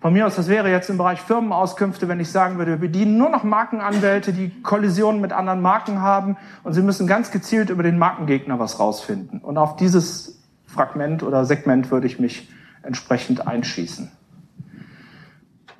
Von 0.00 0.14
mir 0.14 0.26
aus, 0.26 0.34
das 0.34 0.48
wäre 0.48 0.70
jetzt 0.70 0.90
im 0.90 0.96
Bereich 0.96 1.20
Firmenauskünfte, 1.20 2.08
wenn 2.08 2.18
ich 2.18 2.30
sagen 2.30 2.58
würde, 2.58 2.72
wir 2.72 2.78
bedienen 2.78 3.18
nur 3.18 3.30
noch 3.30 3.44
Markenanwälte, 3.44 4.32
die 4.32 4.50
Kollisionen 4.62 5.20
mit 5.20 5.32
anderen 5.32 5.60
Marken 5.60 6.00
haben 6.00 6.36
und 6.64 6.72
sie 6.72 6.82
müssen 6.82 7.06
ganz 7.06 7.30
gezielt 7.30 7.70
über 7.70 7.84
den 7.84 7.98
Markengegner 7.98 8.58
was 8.58 8.80
rausfinden. 8.80 9.40
Und 9.40 9.58
auf 9.58 9.76
dieses 9.76 10.42
Fragment 10.66 11.22
oder 11.22 11.44
Segment 11.44 11.90
würde 11.92 12.08
ich 12.08 12.18
mich 12.18 12.48
entsprechend 12.82 13.46
einschießen. 13.46 14.10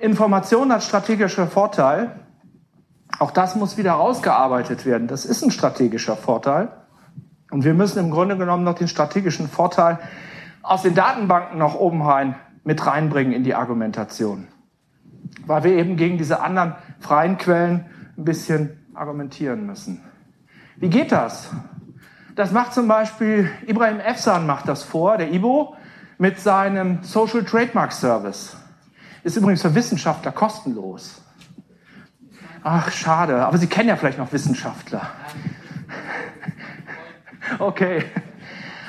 Information 0.03 0.69
als 0.73 0.85
strategischer 0.85 1.47
Vorteil. 1.47 2.11
Auch 3.19 3.31
das 3.31 3.55
muss 3.55 3.77
wieder 3.77 3.93
rausgearbeitet 3.93 4.85
werden. 4.85 5.07
Das 5.07 5.23
ist 5.23 5.43
ein 5.43 5.51
strategischer 5.51 6.17
Vorteil. 6.17 6.73
Und 7.51 7.63
wir 7.63 7.73
müssen 7.73 7.99
im 7.99 8.11
Grunde 8.11 8.37
genommen 8.37 8.65
noch 8.65 8.75
den 8.75 8.89
strategischen 8.89 9.47
Vorteil 9.47 9.99
aus 10.61 10.81
den 10.81 10.93
Datenbanken 10.93 11.57
nach 11.57 11.75
oben 11.75 12.01
rein 12.01 12.35
mit 12.65 12.85
reinbringen 12.85 13.31
in 13.31 13.45
die 13.45 13.55
Argumentation. 13.55 14.49
Weil 15.45 15.63
wir 15.63 15.71
eben 15.71 15.95
gegen 15.95 16.17
diese 16.17 16.41
anderen 16.41 16.75
freien 16.99 17.37
Quellen 17.37 17.85
ein 18.17 18.25
bisschen 18.25 18.85
argumentieren 18.93 19.65
müssen. 19.65 20.03
Wie 20.75 20.89
geht 20.89 21.13
das? 21.13 21.49
Das 22.35 22.51
macht 22.51 22.73
zum 22.73 22.89
Beispiel 22.89 23.49
Ibrahim 23.67 24.01
Efsan 24.01 24.45
macht 24.45 24.67
das 24.67 24.83
vor, 24.83 25.17
der 25.17 25.31
IBO, 25.31 25.77
mit 26.17 26.41
seinem 26.41 27.03
Social 27.03 27.45
Trademark 27.45 27.93
Service. 27.93 28.57
Ist 29.23 29.37
übrigens 29.37 29.61
für 29.61 29.73
Wissenschaftler 29.73 30.31
kostenlos. 30.33 31.21
Ach, 32.63 32.91
schade. 32.91 33.45
Aber 33.45 33.57
Sie 33.57 33.67
kennen 33.67 33.89
ja 33.89 33.95
vielleicht 33.95 34.17
noch 34.17 34.31
Wissenschaftler. 34.31 35.01
Okay. 37.59 38.05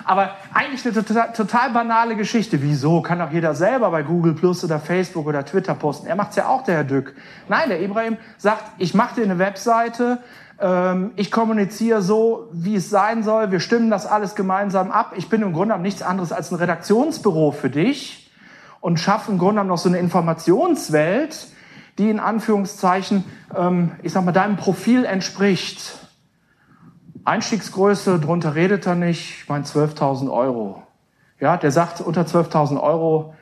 Aber 0.05 0.37
eigentlich 0.55 0.85
eine 0.87 0.95
total, 0.95 1.33
total, 1.33 1.71
banale 1.71 2.15
Geschichte. 2.15 2.63
Wieso? 2.63 3.03
Kann 3.03 3.21
auch 3.21 3.31
jeder 3.31 3.55
selber 3.55 3.91
bei 3.91 4.03
Google 4.03 4.35
Plus 4.35 4.63
oder 4.65 4.79
Facebook 4.79 5.27
oder 5.27 5.45
Twitter 5.45 5.75
posten. 5.75 6.07
Er 6.07 6.15
macht's 6.15 6.37
ja 6.37 6.47
auch, 6.47 6.63
der 6.63 6.77
Herr 6.77 6.85
Dück. 6.85 7.15
Nein, 7.49 7.69
der 7.69 7.83
Ibrahim 7.83 8.17
sagt, 8.39 8.63
ich 8.79 8.95
mache 8.95 9.17
dir 9.17 9.25
eine 9.25 9.39
Webseite, 9.39 10.21
ähm, 10.61 11.11
ich 11.17 11.33
kommuniziere 11.33 12.01
so, 12.01 12.49
wie 12.53 12.77
es 12.77 12.91
sein 12.91 13.25
soll, 13.25 13.51
wir 13.51 13.61
stimmen 13.61 13.91
das 13.91 14.07
alles 14.07 14.37
gemeinsam 14.37 14.93
ab. 14.93 15.15
Ich 15.17 15.29
bin 15.29 15.43
im 15.43 15.53
Grunde 15.53 15.77
nichts 15.79 16.01
anderes 16.01 16.31
als 16.31 16.53
ein 16.53 16.57
Redaktionsbüro 16.57 17.51
für 17.51 17.71
dich 17.71 18.24
und 18.85 19.01
schaffe 19.01 19.33
im 19.33 19.39
Grunde 19.39 19.55
genommen 19.55 19.71
noch 19.71 19.79
so 19.79 19.89
eine 19.89 19.97
Informationswelt, 19.97 21.49
die 21.97 22.11
in 22.11 22.21
Anführungszeichen, 22.21 23.25
ähm, 23.57 23.93
ich 24.03 24.13
sag 24.13 24.27
mal, 24.27 24.33
deinem 24.33 24.59
Profil 24.59 25.07
entspricht. 25.07 25.97
Einstiegsgröße, 27.25 28.21
drunter 28.21 28.55
redet 28.55 28.87
er 28.87 28.95
nicht, 28.95 29.39
ich 29.41 29.49
meine 29.49 29.65
12.000 29.65 30.31
Euro. 30.31 30.83
Ja, 31.41 31.57
der 31.57 31.71
sagt, 31.71 32.03
unter 32.03 32.25
12.000 32.27 32.79
Euro 32.79 33.35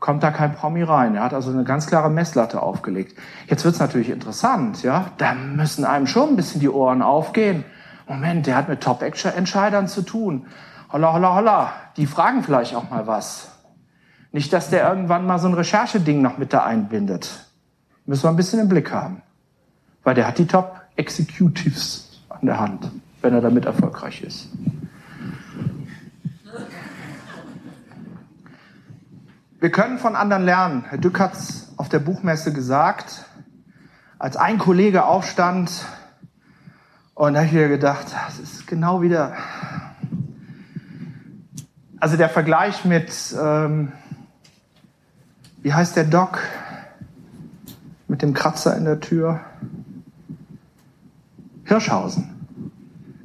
kommt 0.00 0.22
da 0.22 0.30
kein 0.30 0.54
Promi 0.54 0.82
rein. 0.82 1.14
Er 1.14 1.22
hat 1.22 1.32
also 1.32 1.50
eine 1.50 1.64
ganz 1.64 1.86
klare 1.86 2.10
Messlatte 2.10 2.62
aufgelegt. 2.62 3.16
Jetzt 3.46 3.64
wird's 3.64 3.78
natürlich 3.78 4.10
interessant, 4.10 4.82
ja. 4.82 5.06
Da 5.16 5.32
müssen 5.32 5.86
einem 5.86 6.08
schon 6.08 6.28
ein 6.28 6.36
bisschen 6.36 6.60
die 6.60 6.68
Ohren 6.68 7.00
aufgehen. 7.00 7.64
Moment, 8.06 8.46
der 8.46 8.54
hat 8.54 8.68
mit 8.68 8.82
Top-Entscheidern 8.82 9.88
zu 9.88 10.02
tun. 10.02 10.44
Holla, 10.92 11.14
holla, 11.14 11.34
holla. 11.36 11.72
Die 11.96 12.04
fragen 12.04 12.42
vielleicht 12.42 12.74
auch 12.74 12.90
mal 12.90 13.06
was. 13.06 13.49
Nicht, 14.32 14.52
dass 14.52 14.70
der 14.70 14.88
irgendwann 14.88 15.26
mal 15.26 15.38
so 15.38 15.48
ein 15.48 15.54
Rechercheding 15.54 16.22
noch 16.22 16.38
mit 16.38 16.52
da 16.52 16.64
einbindet. 16.64 17.46
Müssen 18.06 18.24
wir 18.24 18.30
ein 18.30 18.36
bisschen 18.36 18.60
im 18.60 18.68
Blick 18.68 18.92
haben. 18.92 19.22
Weil 20.04 20.14
der 20.14 20.26
hat 20.26 20.38
die 20.38 20.46
Top-Executives 20.46 22.22
an 22.28 22.46
der 22.46 22.60
Hand, 22.60 22.90
wenn 23.22 23.34
er 23.34 23.40
damit 23.40 23.66
erfolgreich 23.66 24.22
ist. 24.22 24.48
Wir 29.58 29.70
können 29.70 29.98
von 29.98 30.16
anderen 30.16 30.44
lernen. 30.44 30.84
Herr 30.88 30.98
Dück 30.98 31.20
hat 31.20 31.34
es 31.34 31.72
auf 31.76 31.88
der 31.88 31.98
Buchmesse 31.98 32.52
gesagt, 32.52 33.26
als 34.18 34.36
ein 34.36 34.58
Kollege 34.58 35.04
aufstand 35.04 35.70
und 37.20 37.34
da 37.34 37.40
habe 37.40 37.48
ich 37.48 37.52
wieder 37.52 37.68
gedacht, 37.68 38.06
das 38.26 38.38
ist 38.38 38.66
genau 38.66 39.02
wieder, 39.02 39.34
also 41.98 42.16
der 42.16 42.30
Vergleich 42.30 42.86
mit, 42.86 43.12
ähm, 43.38 43.92
wie 45.62 45.72
heißt 45.72 45.96
der 45.96 46.04
Doc, 46.04 46.38
mit 48.08 48.22
dem 48.22 48.34
Kratzer 48.34 48.76
in 48.76 48.84
der 48.84 49.00
Tür? 49.00 49.40
Hirschhausen. 51.64 52.28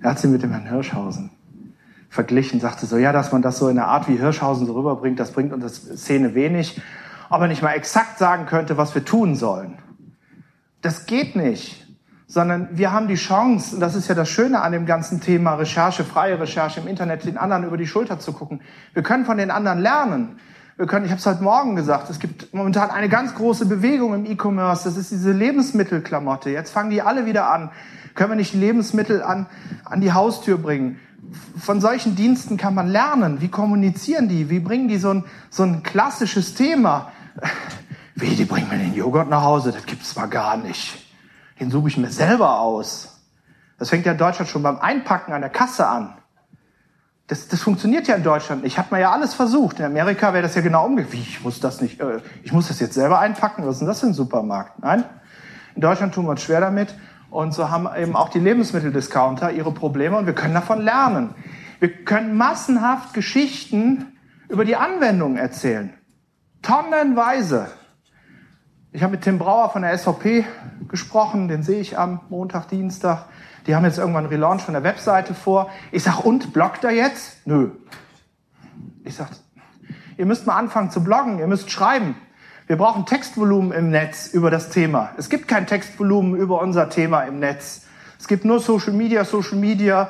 Er 0.01 0.11
hat 0.11 0.19
sie 0.19 0.27
mit 0.27 0.43
dem 0.43 0.51
Herrn 0.51 0.67
Hirschhausen 0.67 1.31
verglichen, 2.15 2.59
sagte 2.59 2.85
so, 2.85 2.97
ja, 2.97 3.11
dass 3.11 3.31
man 3.31 3.41
das 3.41 3.57
so 3.59 3.67
in 3.67 3.75
der 3.75 3.87
Art 3.87 4.07
wie 4.07 4.17
Hirschhausen 4.17 4.65
so 4.65 4.73
rüberbringt, 4.73 5.19
das 5.19 5.31
bringt 5.31 5.53
uns 5.53 5.75
Szene 5.75 6.33
wenig. 6.33 6.81
Ob 7.29 7.41
er 7.41 7.47
nicht 7.47 7.61
mal 7.61 7.73
exakt 7.73 8.17
sagen 8.17 8.45
könnte, 8.45 8.77
was 8.77 8.95
wir 8.95 9.03
tun 9.03 9.35
sollen. 9.35 9.77
Das 10.81 11.05
geht 11.05 11.35
nicht. 11.35 11.85
Sondern 12.27 12.69
wir 12.71 12.91
haben 12.91 13.07
die 13.07 13.15
Chance, 13.15 13.75
und 13.75 13.81
das 13.81 13.95
ist 13.95 14.07
ja 14.07 14.15
das 14.15 14.29
Schöne 14.29 14.61
an 14.61 14.71
dem 14.71 14.85
ganzen 14.85 15.21
Thema 15.21 15.55
Recherche, 15.55 16.03
freie 16.03 16.39
Recherche 16.39 16.79
im 16.79 16.87
Internet, 16.87 17.25
den 17.25 17.37
anderen 17.37 17.65
über 17.65 17.77
die 17.77 17.85
Schulter 17.85 18.19
zu 18.19 18.33
gucken. 18.33 18.61
Wir 18.93 19.03
können 19.03 19.25
von 19.25 19.37
den 19.37 19.51
anderen 19.51 19.79
lernen. 19.79 20.39
Wir 20.77 20.87
können, 20.87 21.05
ich 21.05 21.11
habe 21.11 21.19
es 21.19 21.25
heute 21.25 21.41
Morgen 21.41 21.75
gesagt, 21.75 22.09
es 22.09 22.19
gibt 22.19 22.53
momentan 22.53 22.89
eine 22.89 23.07
ganz 23.07 23.33
große 23.35 23.65
Bewegung 23.65 24.13
im 24.13 24.25
E-Commerce. 24.25 24.83
Das 24.83 24.97
ist 24.97 25.11
diese 25.11 25.31
Lebensmittelklamotte. 25.31 26.49
Jetzt 26.49 26.71
fangen 26.71 26.89
die 26.89 27.01
alle 27.01 27.25
wieder 27.25 27.49
an. 27.49 27.71
Können 28.13 28.31
wir 28.31 28.35
nicht 28.35 28.53
Lebensmittel 28.53 29.23
an, 29.23 29.45
an 29.85 30.01
die 30.01 30.11
Haustür 30.11 30.57
bringen? 30.57 30.99
von 31.57 31.81
solchen 31.81 32.15
Diensten 32.15 32.57
kann 32.57 32.75
man 32.75 32.87
lernen. 32.87 33.41
Wie 33.41 33.47
kommunizieren 33.47 34.27
die? 34.27 34.49
Wie 34.49 34.59
bringen 34.59 34.87
die 34.87 34.97
so 34.97 35.11
ein, 35.11 35.23
so 35.49 35.63
ein 35.63 35.83
klassisches 35.83 36.53
Thema? 36.53 37.11
Wie, 38.15 38.35
die 38.35 38.45
bringen 38.45 38.69
mir 38.69 38.77
den 38.77 38.93
Joghurt 38.93 39.29
nach 39.29 39.43
Hause? 39.43 39.71
Das 39.71 39.85
gibt's 39.85 40.11
zwar 40.13 40.27
gar 40.27 40.55
nicht. 40.55 41.05
Den 41.59 41.69
suche 41.69 41.89
ich 41.89 41.97
mir 41.97 42.09
selber 42.09 42.59
aus. 42.59 43.21
Das 43.77 43.89
fängt 43.89 44.05
ja 44.05 44.13
in 44.13 44.17
Deutschland 44.17 44.49
schon 44.49 44.63
beim 44.63 44.79
Einpacken 44.79 45.33
an 45.33 45.41
der 45.41 45.49
Kasse 45.49 45.87
an. 45.87 46.13
Das, 47.27 47.47
das 47.47 47.61
funktioniert 47.61 48.07
ja 48.07 48.15
in 48.15 48.23
Deutschland 48.23 48.63
nicht. 48.63 48.77
Hat 48.77 48.91
man 48.91 49.01
ja 49.01 49.11
alles 49.11 49.33
versucht. 49.33 49.79
In 49.79 49.85
Amerika 49.85 50.33
wäre 50.33 50.43
das 50.43 50.53
ja 50.55 50.61
genau 50.61 50.85
umgekehrt. 50.85 51.13
Wie, 51.13 51.21
ich 51.21 51.43
muss 51.43 51.59
das 51.59 51.81
nicht, 51.81 51.99
äh, 51.99 52.19
ich 52.43 52.53
muss 52.53 52.67
das 52.67 52.79
jetzt 52.79 52.93
selber 52.93 53.19
einpacken? 53.19 53.65
Was 53.65 53.75
ist 53.75 53.79
denn 53.79 53.87
das 53.87 53.99
für 53.99 54.07
ein 54.07 54.13
Supermarkt? 54.13 54.79
Nein. 54.83 55.03
In 55.75 55.81
Deutschland 55.81 56.13
tun 56.13 56.25
wir 56.25 56.31
uns 56.31 56.43
schwer 56.43 56.61
damit. 56.61 56.93
Und 57.31 57.53
so 57.53 57.69
haben 57.69 57.89
eben 57.97 58.15
auch 58.15 58.29
die 58.29 58.39
Lebensmitteldiscounter 58.39 59.51
ihre 59.51 59.71
Probleme 59.71 60.17
und 60.17 60.25
wir 60.25 60.33
können 60.33 60.53
davon 60.53 60.81
lernen. 60.81 61.35
Wir 61.79 61.89
können 61.89 62.37
massenhaft 62.37 63.13
Geschichten 63.13 64.17
über 64.47 64.63
die 64.63 64.75
Anwendung 64.75 65.35
erzählen. 65.35 65.93
Tonnenweise. 66.61 67.67
Ich 68.91 69.03
habe 69.03 69.11
mit 69.11 69.23
Tim 69.23 69.37
Brauer 69.37 69.69
von 69.71 69.81
der 69.81 69.97
SVP 69.97 70.45
gesprochen, 70.87 71.47
den 71.47 71.63
sehe 71.63 71.81
ich 71.81 71.97
am 71.97 72.21
Montag, 72.29 72.69
Dienstag. 72.69 73.25
Die 73.67 73.75
haben 73.75 73.83
jetzt 73.83 73.97
irgendwann 73.97 74.25
einen 74.25 74.33
Relaunch 74.33 74.61
von 74.61 74.73
der 74.73 74.83
Webseite 74.83 75.33
vor. 75.33 75.69
Ich 75.91 76.03
sage, 76.03 76.21
und 76.21 76.53
bloggt 76.53 76.83
er 76.83 76.91
jetzt? 76.91 77.45
Nö. 77.45 77.71
Ich 79.03 79.15
sage, 79.15 79.31
ihr 80.17 80.25
müsst 80.25 80.45
mal 80.45 80.55
anfangen 80.55 80.91
zu 80.91 81.03
bloggen, 81.03 81.39
ihr 81.39 81.47
müsst 81.47 81.71
schreiben. 81.71 82.15
Wir 82.67 82.77
brauchen 82.77 83.05
Textvolumen 83.05 83.71
im 83.71 83.89
Netz 83.91 84.27
über 84.27 84.49
das 84.49 84.69
Thema. 84.69 85.11
Es 85.17 85.29
gibt 85.29 85.47
kein 85.47 85.67
Textvolumen 85.67 86.35
über 86.35 86.61
unser 86.61 86.89
Thema 86.89 87.21
im 87.23 87.39
Netz. 87.39 87.83
Es 88.19 88.27
gibt 88.27 88.45
nur 88.45 88.59
Social 88.59 88.93
Media, 88.93 89.23
Social 89.23 89.57
Media, 89.57 90.09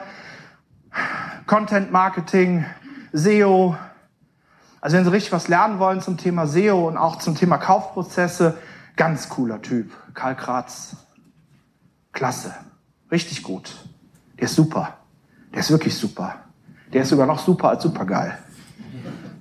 Content 1.47 1.91
Marketing, 1.91 2.65
SEO. 3.11 3.75
Also 4.79 4.97
wenn 4.97 5.03
Sie 5.03 5.11
richtig 5.11 5.33
was 5.33 5.47
lernen 5.47 5.79
wollen 5.79 6.01
zum 6.01 6.17
Thema 6.17 6.47
SEO 6.47 6.87
und 6.87 6.97
auch 6.97 7.17
zum 7.17 7.35
Thema 7.35 7.57
Kaufprozesse, 7.57 8.57
ganz 8.95 9.27
cooler 9.29 9.61
Typ. 9.61 9.91
Karl 10.13 10.35
Kratz. 10.35 10.95
Klasse. 12.13 12.53
Richtig 13.15 13.43
gut. 13.43 13.73
Der 14.37 14.43
ist 14.43 14.55
super. 14.55 14.97
Der 15.53 15.61
ist 15.61 15.71
wirklich 15.71 15.95
super. 15.95 16.35
Der 16.91 17.03
ist 17.03 17.07
sogar 17.07 17.25
noch 17.25 17.39
super 17.39 17.69
als 17.69 17.81
supergeil. 17.81 18.37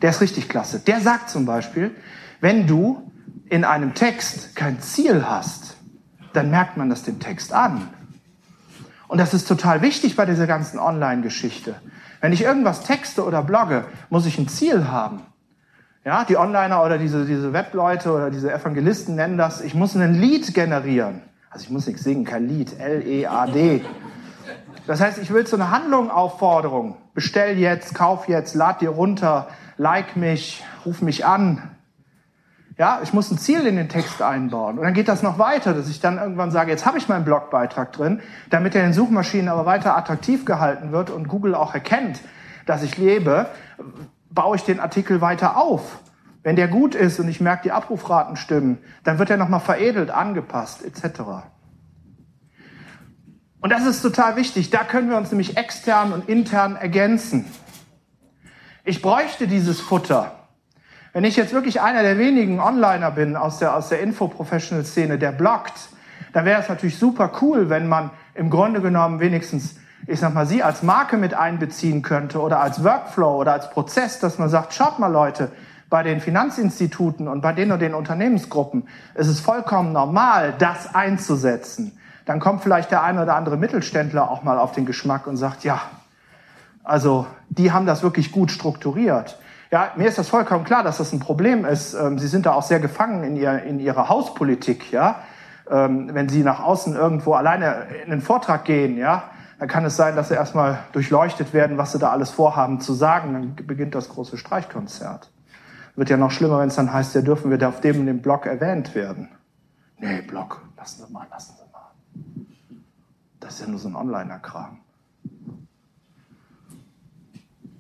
Der 0.01 0.11
ist 0.11 0.21
richtig 0.21 0.49
klasse. 0.49 0.79
Der 0.79 1.01
sagt 1.01 1.29
zum 1.29 1.45
Beispiel, 1.45 1.91
wenn 2.41 2.69
du 2.69 3.11
in 3.49 3.65
einem 3.65 3.93
Text 3.95 4.55
kein 4.55 4.81
Ziel 4.81 5.27
hast, 5.29 5.77
dann 6.35 6.51
merkt 6.51 6.77
man 6.77 6.89
das 6.89 7.03
dem 7.03 7.19
Text 7.19 7.53
an. 7.53 7.89
Und 9.09 9.19
das 9.19 9.35
ist 9.35 9.49
total 9.49 9.83
wichtig 9.83 10.15
bei 10.15 10.25
dieser 10.25 10.47
ganzen 10.47 10.79
Online-Geschichte. 10.79 11.75
Wenn 12.21 12.33
ich 12.33 12.43
irgendwas 12.43 12.85
texte 12.85 13.25
oder 13.25 13.43
blogge, 13.43 13.87
muss 14.09 14.25
ich 14.25 14.39
ein 14.39 14.47
Ziel 14.47 14.87
haben. 14.87 15.21
Ja, 16.05 16.25
die 16.25 16.37
Onliner 16.37 16.85
oder 16.85 16.97
diese, 16.97 17.27
diese 17.27 17.53
Webleute 17.53 18.13
oder 18.13 18.31
diese 18.31 18.53
Evangelisten 18.53 19.17
nennen 19.17 19.37
das, 19.37 19.61
ich 19.63 19.75
muss 19.75 19.97
einen 19.97 20.15
Lied 20.15 20.55
generieren. 20.55 21.23
Also 21.55 21.67
ich 21.67 21.71
muss 21.71 21.87
nichts 21.87 22.03
singen, 22.03 22.25
kein 22.25 22.49
Lied, 22.49 22.81
L-E-A-D. 22.81 23.85
Das 24.89 25.01
heißt, 25.01 25.19
ich 25.19 25.33
will 25.33 25.47
so 25.47 25.55
eine 25.55 25.71
Handlung, 25.71 26.11
Aufforderung. 26.11 26.97
Bestell 27.15 27.57
jetzt, 27.57 27.95
kauf 27.95 28.27
jetzt, 28.27 28.57
lad 28.57 28.81
dir 28.81 28.89
runter, 28.89 29.47
like 29.77 30.17
mich, 30.17 30.65
ruf 30.85 31.01
mich 31.01 31.25
an, 31.25 31.71
ja, 32.77 32.99
ich 33.05 33.13
muss 33.13 33.31
ein 33.31 33.39
Ziel 33.39 33.69
in 33.69 33.77
den 33.77 33.89
Text 33.89 34.21
einbauen. 34.21 34.79
Und 34.79 34.85
dann 34.85 34.95
geht 34.95 35.07
das 35.07 35.23
noch 35.23 35.39
weiter, 35.39 35.75
dass 35.75 35.89
ich 35.89 36.01
dann 36.01 36.19
irgendwann 36.19 36.51
sage, 36.51 36.73
jetzt 36.73 36.87
habe 36.87 36.99
ich 36.99 37.09
meinen 37.09 37.25
Blogbeitrag 37.25 37.93
drin, 37.93 38.21
damit 38.51 38.75
er 38.75 38.81
in 38.81 38.89
den 38.89 38.95
Suchmaschinen 38.95 39.49
aber 39.49 39.65
weiter 39.65 39.97
attraktiv 39.97 40.45
gehalten 40.45 40.91
wird 40.91 41.11
und 41.11 41.29
Google 41.29 41.55
auch 41.55 41.73
erkennt, 41.73 42.19
dass 42.67 42.83
ich 42.83 42.99
lebe, 42.99 43.47
baue 44.29 44.57
ich 44.57 44.65
den 44.65 44.81
Artikel 44.81 45.21
weiter 45.21 45.57
auf. 45.57 46.01
Wenn 46.45 46.57
der 46.57 46.69
gut 46.69 46.95
ist 46.95 47.19
und 47.19 47.29
ich 47.29 47.41
merke, 47.41 47.63
die 47.65 47.73
Abrufraten 47.73 48.37
stimmen, 48.37 48.79
dann 49.03 49.19
wird 49.19 49.31
er 49.31 49.39
nochmal 49.39 49.61
veredelt, 49.61 50.11
angepasst, 50.11 50.85
etc. 50.85 51.23
Und 53.61 53.71
das 53.71 53.87
ist 53.87 54.03
total 54.03 54.37
wichtig. 54.37 54.69
Da 54.69 54.85
können 54.85 55.09
wir 55.09 55.17
uns 55.17 55.31
nämlich 55.31 55.57
extern 55.57 56.13
und 56.13 56.29
intern 56.29 56.77
ergänzen. 56.77 57.47
Ich 58.85 59.01
bräuchte 59.01 59.49
dieses 59.49 59.81
Futter. 59.81 60.33
Wenn 61.15 61.25
ich 61.25 61.35
jetzt 61.37 61.55
wirklich 61.55 61.81
einer 61.81 62.03
der 62.03 62.19
wenigen 62.19 62.61
Onliner 62.61 63.11
bin 63.11 63.37
aus 63.37 63.59
der, 63.59 63.75
aus 63.75 63.89
der 63.89 64.01
Info-Professional-Szene, 64.01 65.17
der 65.17 65.33
bloggt, 65.33 65.89
dann 66.35 66.45
wäre 66.45 66.61
es 66.61 66.69
natürlich 66.69 66.99
super 66.99 67.33
cool, 67.41 67.71
wenn 67.71 67.89
man 67.89 68.11
im 68.35 68.51
Grunde 68.51 68.83
genommen 68.83 69.19
wenigstens, 69.19 69.77
ich 70.07 70.21
sag 70.21 70.35
mal, 70.35 70.47
Sie 70.47 70.63
als 70.63 70.83
Marke 70.83 71.17
mit 71.17 71.33
einbeziehen 71.33 72.03
könnte 72.03 72.39
oder 72.43 72.61
als 72.61 72.85
Workflow 72.85 73.41
oder 73.41 73.55
als 73.55 73.71
Prozess, 73.71 74.19
dass 74.19 74.37
man 74.37 74.51
sagt, 74.51 74.75
schaut 74.75 74.99
mal 74.99 75.11
Leute, 75.11 75.51
bei 75.95 76.03
den 76.03 76.21
Finanzinstituten 76.21 77.29
und 77.29 77.41
bei 77.41 77.53
den 77.53 77.71
und 77.71 77.79
den 77.79 77.95
Unternehmensgruppen 77.95 78.89
ist 79.15 79.29
es 79.29 79.39
vollkommen 79.39 79.93
normal, 79.93 80.53
das 80.59 80.93
einzusetzen. 80.93 81.97
Dann 82.25 82.41
kommt 82.41 82.65
vielleicht 82.65 82.91
der 82.91 83.05
eine 83.05 83.23
oder 83.23 83.37
andere 83.37 83.57
Mittelständler 83.57 84.29
auch 84.29 84.43
mal 84.43 84.59
auf 84.59 84.73
den 84.73 84.87
Geschmack 84.87 85.29
und 85.29 85.37
sagt, 85.37 85.63
ja, 85.63 85.81
also 86.83 87.29
die 87.49 87.71
haben 87.71 87.87
das 87.87 88.03
wirklich 88.03 88.33
gut 88.33 88.51
strukturiert. 88.51 89.39
Ja, 89.71 89.93
mir 89.95 90.09
ist 90.09 90.19
das 90.19 90.29
vollkommen 90.29 90.65
klar, 90.65 90.83
dass 90.83 90.99
das 90.99 91.13
ein 91.13 91.21
Problem 91.21 91.65
ist. 91.65 91.95
Ähm, 91.95 92.19
Sie 92.19 92.27
sind 92.27 92.45
da 92.47 92.55
auch 92.55 92.65
sehr 92.65 92.81
gefangen 92.81 93.23
in, 93.23 93.37
ihr, 93.37 93.63
in 93.63 93.79
Ihrer 93.79 94.09
Hauspolitik, 94.09 94.91
ja. 94.91 95.21
Ähm, 95.71 96.11
wenn 96.13 96.29
Sie 96.29 96.43
nach 96.43 96.59
außen 96.59 96.97
irgendwo 96.97 97.35
alleine 97.35 97.87
in 98.05 98.11
einen 98.11 98.21
Vortrag 98.21 98.65
gehen, 98.65 98.99
ja, 98.99 99.31
dann 99.61 99.69
kann 99.69 99.85
es 99.85 99.95
sein, 99.95 100.17
dass 100.17 100.27
Sie 100.27 100.35
erstmal 100.35 100.81
durchleuchtet 100.91 101.55
werden, 101.55 101.79
was 101.79 101.93
Sie 101.93 102.01
da 102.01 102.11
alles 102.11 102.31
vorhaben 102.31 102.81
zu 102.81 102.95
sagen. 102.95 103.33
Dann 103.33 103.67
beginnt 103.69 103.95
das 103.95 104.09
große 104.09 104.37
Streichkonzert. 104.37 105.31
Wird 105.97 106.11
ja 106.11 106.17
noch 106.17 106.31
schlimmer, 106.31 106.59
wenn 106.59 106.69
es 106.69 106.75
dann 106.75 106.93
heißt, 106.93 107.15
ja, 107.15 107.23
dürfen 107.23 107.51
wir 107.51 107.59
da 107.59 107.69
auf 107.69 107.81
dem 107.81 108.01
und 108.01 108.07
dem 108.07 108.21
Blog 108.21 108.47
erwähnt 108.47 108.95
werden. 108.95 109.29
Nee, 109.99 110.23
Blog, 110.23 110.63
lassen 110.77 111.05
Sie 111.07 111.13
mal, 111.13 111.27
lassen 111.31 111.55
Sie 111.57 111.73
mal. 111.73 111.91
Das 113.39 113.55
ist 113.55 113.61
ja 113.61 113.69
nur 113.69 113.79
so 113.79 113.89
ein 113.89 113.95
Onliner-Kram. 113.95 114.79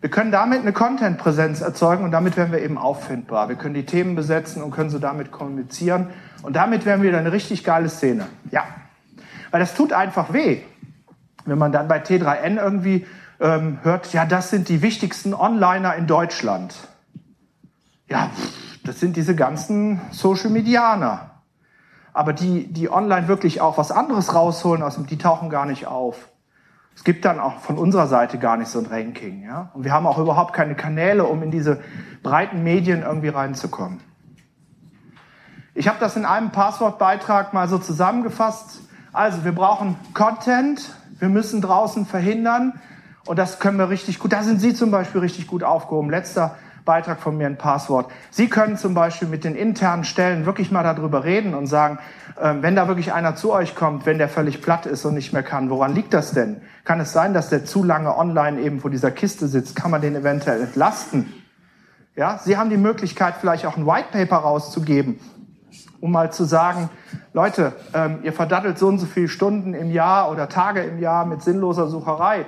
Wir 0.01 0.11
können 0.11 0.31
damit 0.31 0.61
eine 0.61 0.75
Content-Präsenz 0.75 1.62
erzeugen 1.62 2.05
und 2.05 2.11
damit 2.11 2.37
werden 2.37 2.53
wir 2.53 2.61
eben 2.61 2.77
auffindbar. 2.77 3.49
Wir 3.49 3.57
können 3.57 3.73
die 3.73 3.87
Themen 3.87 4.15
besetzen 4.15 4.62
und 4.62 4.71
können 4.71 4.91
so 4.91 4.99
damit 4.99 5.33
kommunizieren. 5.33 6.11
Und 6.43 6.57
damit 6.57 6.85
werden 6.85 7.03
wir 7.03 7.11
dann 7.11 7.21
eine 7.21 7.33
richtig 7.33 7.65
geile 7.65 7.89
Szene. 7.89 8.27
Ja. 8.51 8.65
Weil 9.51 9.61
das 9.61 9.75
tut 9.75 9.95
einfach 9.95 10.35
weh. 10.35 10.61
Wenn 11.47 11.57
man 11.57 11.73
dann 11.73 11.89
bei 11.89 12.03
T3N 12.03 12.61
irgendwie 12.61 13.07
ähm, 13.41 13.79
hört, 13.83 14.12
ja, 14.12 14.27
das 14.27 14.51
sind 14.51 14.69
die 14.69 14.83
wichtigsten 14.83 15.33
Onliner 15.33 15.95
in 15.95 16.07
Deutschland. 16.07 16.75
Ja, 18.09 18.30
das 18.84 19.00
sind 19.00 19.16
diese 19.16 19.34
ganzen 19.34 20.00
Social 20.11 20.50
Medianer. 20.50 21.30
Aber 22.12 22.32
die, 22.32 22.72
die 22.72 22.90
online 22.90 23.28
wirklich 23.28 23.61
auch 23.61 23.78
was 23.78 23.90
anderes 23.90 24.34
rausholen, 24.34 24.82
aus 24.82 24.94
dem, 24.94 25.07
die 25.07 25.18
tauchen 25.18 25.50
gar 25.50 25.66
nicht 25.66 25.86
auf. 25.86 26.28
Es 26.94 27.02
gibt 27.02 27.24
dann 27.24 27.40
auch 27.40 27.59
von 27.59 27.76
unserer 27.76 28.07
Seite 28.07 28.38
gar 28.38 28.57
nicht 28.57 28.68
so 28.68 28.78
ein 28.78 28.86
Ranking. 28.86 29.42
Ja? 29.42 29.70
Und 29.74 29.84
wir 29.84 29.92
haben 29.92 30.07
auch 30.07 30.18
überhaupt 30.18 30.52
keine 30.52 30.76
Kanäle, 30.76 31.24
um 31.24 31.42
in 31.42 31.50
diese 31.50 31.80
breiten 32.22 32.62
Medien 32.62 33.02
irgendwie 33.02 33.28
reinzukommen. 33.28 34.00
Ich 35.74 35.88
habe 35.88 35.98
das 35.98 36.16
in 36.16 36.24
einem 36.24 36.52
Passwortbeitrag 36.52 37.52
mal 37.52 37.68
so 37.68 37.78
zusammengefasst. 37.78 38.82
Also 39.12 39.44
wir 39.44 39.52
brauchen 39.52 39.96
Content, 40.12 40.94
wir 41.18 41.28
müssen 41.28 41.61
draußen 41.61 42.07
verhindern 42.07 42.80
und 43.26 43.38
das 43.40 43.59
können 43.59 43.78
wir 43.78 43.88
richtig 43.88 44.20
gut. 44.20 44.32
Da 44.32 44.44
sind 44.44 44.61
Sie 44.61 44.74
zum 44.74 44.92
Beispiel 44.92 45.20
richtig 45.20 45.48
gut 45.48 45.64
aufgehoben. 45.64 46.11
Letzter 46.11 46.57
Beitrag 46.85 47.20
von 47.20 47.37
mir 47.37 47.47
ein 47.47 47.57
Passwort. 47.57 48.11
Sie 48.30 48.49
können 48.49 48.76
zum 48.76 48.95
Beispiel 48.95 49.26
mit 49.26 49.45
den 49.45 49.55
internen 49.55 50.05
Stellen 50.05 50.45
wirklich 50.45 50.70
mal 50.70 50.82
darüber 50.82 51.24
reden 51.24 51.55
und 51.55 51.66
sagen, 51.66 51.99
äh, 52.37 52.55
wenn 52.61 52.76
da 52.76 52.89
wirklich 52.89 53.12
einer 53.12 53.37
zu 53.37 53.53
euch 53.53 53.74
kommt, 53.74 54.05
wenn 54.07 54.18
der 54.18 54.28
völlig 54.28 54.61
platt 54.61 54.85
ist 54.85 55.05
und 55.05 55.14
nicht 55.14 55.32
mehr 55.32 55.43
kann, 55.43 55.70
woran 55.70 55.95
liegt 55.95 56.12
das 56.12 56.32
denn? 56.32 56.61
Kann 56.85 57.01
es 57.01 57.12
sein, 57.12 57.32
dass 57.32 57.49
der 57.49 57.64
zu 57.64 57.82
lange 57.85 58.16
online 58.16 58.61
eben 58.61 58.80
vor 58.80 58.91
dieser 58.91 59.11
Kiste 59.11 59.49
sitzt? 59.49 59.76
Kann 59.76 59.91
man 59.91 60.03
den 60.03 60.14
eventuell 60.14 60.61
entlasten? 60.61 61.32
Ja, 62.16 62.39
Sie 62.39 62.57
haben 62.57 62.70
die 62.70 62.76
Möglichkeit, 62.76 63.37
vielleicht 63.41 63.66
auch 63.66 63.76
ein 63.76 63.87
White 63.87 64.09
Paper 64.12 64.37
rauszugeben, 64.37 65.18
um 66.01 66.12
mal 66.12 66.32
zu 66.32 66.45
sagen, 66.45 66.91
Leute, 67.32 67.72
ähm, 67.95 68.18
ihr 68.22 68.32
verdattelt 68.32 68.78
so 68.78 68.87
und 68.89 68.99
so 68.99 69.07
viele 69.07 69.28
Stunden 69.28 69.74
im 69.74 69.91
Jahr 69.91 70.30
oder 70.30 70.49
Tage 70.49 70.82
im 70.82 71.01
Jahr 71.01 71.24
mit 71.24 71.43
sinnloser 71.43 71.89
Sucherei. 71.89 72.45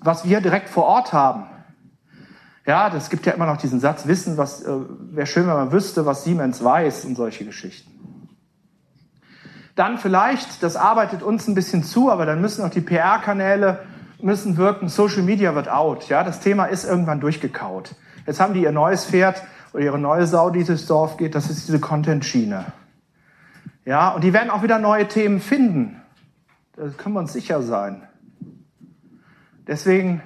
Was 0.00 0.24
wir 0.24 0.40
direkt 0.40 0.70
vor 0.70 0.84
Ort 0.84 1.12
haben, 1.12 1.44
ja, 2.70 2.88
das 2.88 3.10
gibt 3.10 3.26
ja 3.26 3.32
immer 3.32 3.46
noch 3.46 3.56
diesen 3.56 3.80
Satz, 3.80 4.06
wissen, 4.06 4.36
was, 4.36 4.62
äh, 4.62 4.72
wäre 5.10 5.26
schön, 5.26 5.48
wenn 5.48 5.54
man 5.54 5.72
wüsste, 5.72 6.06
was 6.06 6.22
Siemens 6.22 6.62
weiß 6.62 7.04
und 7.04 7.16
solche 7.16 7.44
Geschichten. 7.44 7.90
Dann 9.74 9.98
vielleicht, 9.98 10.62
das 10.62 10.76
arbeitet 10.76 11.24
uns 11.24 11.48
ein 11.48 11.56
bisschen 11.56 11.82
zu, 11.82 12.12
aber 12.12 12.26
dann 12.26 12.40
müssen 12.40 12.64
auch 12.64 12.70
die 12.70 12.80
PR-Kanäle 12.80 13.80
müssen 14.22 14.56
wirken. 14.56 14.88
Social 14.88 15.22
Media 15.22 15.56
wird 15.56 15.68
out. 15.68 16.08
Ja, 16.08 16.22
das 16.22 16.38
Thema 16.38 16.66
ist 16.66 16.84
irgendwann 16.84 17.18
durchgekaut. 17.18 17.96
Jetzt 18.24 18.38
haben 18.38 18.54
die 18.54 18.62
ihr 18.62 18.70
neues 18.70 19.04
Pferd 19.04 19.42
oder 19.72 19.82
ihre 19.82 19.98
neue 19.98 20.28
Sau, 20.28 20.50
die 20.50 20.62
durchs 20.62 20.86
Dorf 20.86 21.16
geht. 21.16 21.34
Das 21.34 21.50
ist 21.50 21.66
diese 21.66 21.80
Content-Schiene. 21.80 22.66
Ja, 23.84 24.10
und 24.10 24.22
die 24.22 24.32
werden 24.32 24.50
auch 24.50 24.62
wieder 24.62 24.78
neue 24.78 25.08
Themen 25.08 25.40
finden. 25.40 26.00
Da 26.76 26.84
können 26.96 27.16
wir 27.16 27.20
uns 27.20 27.32
sicher 27.32 27.62
sein. 27.62 28.02
Deswegen 29.66 30.22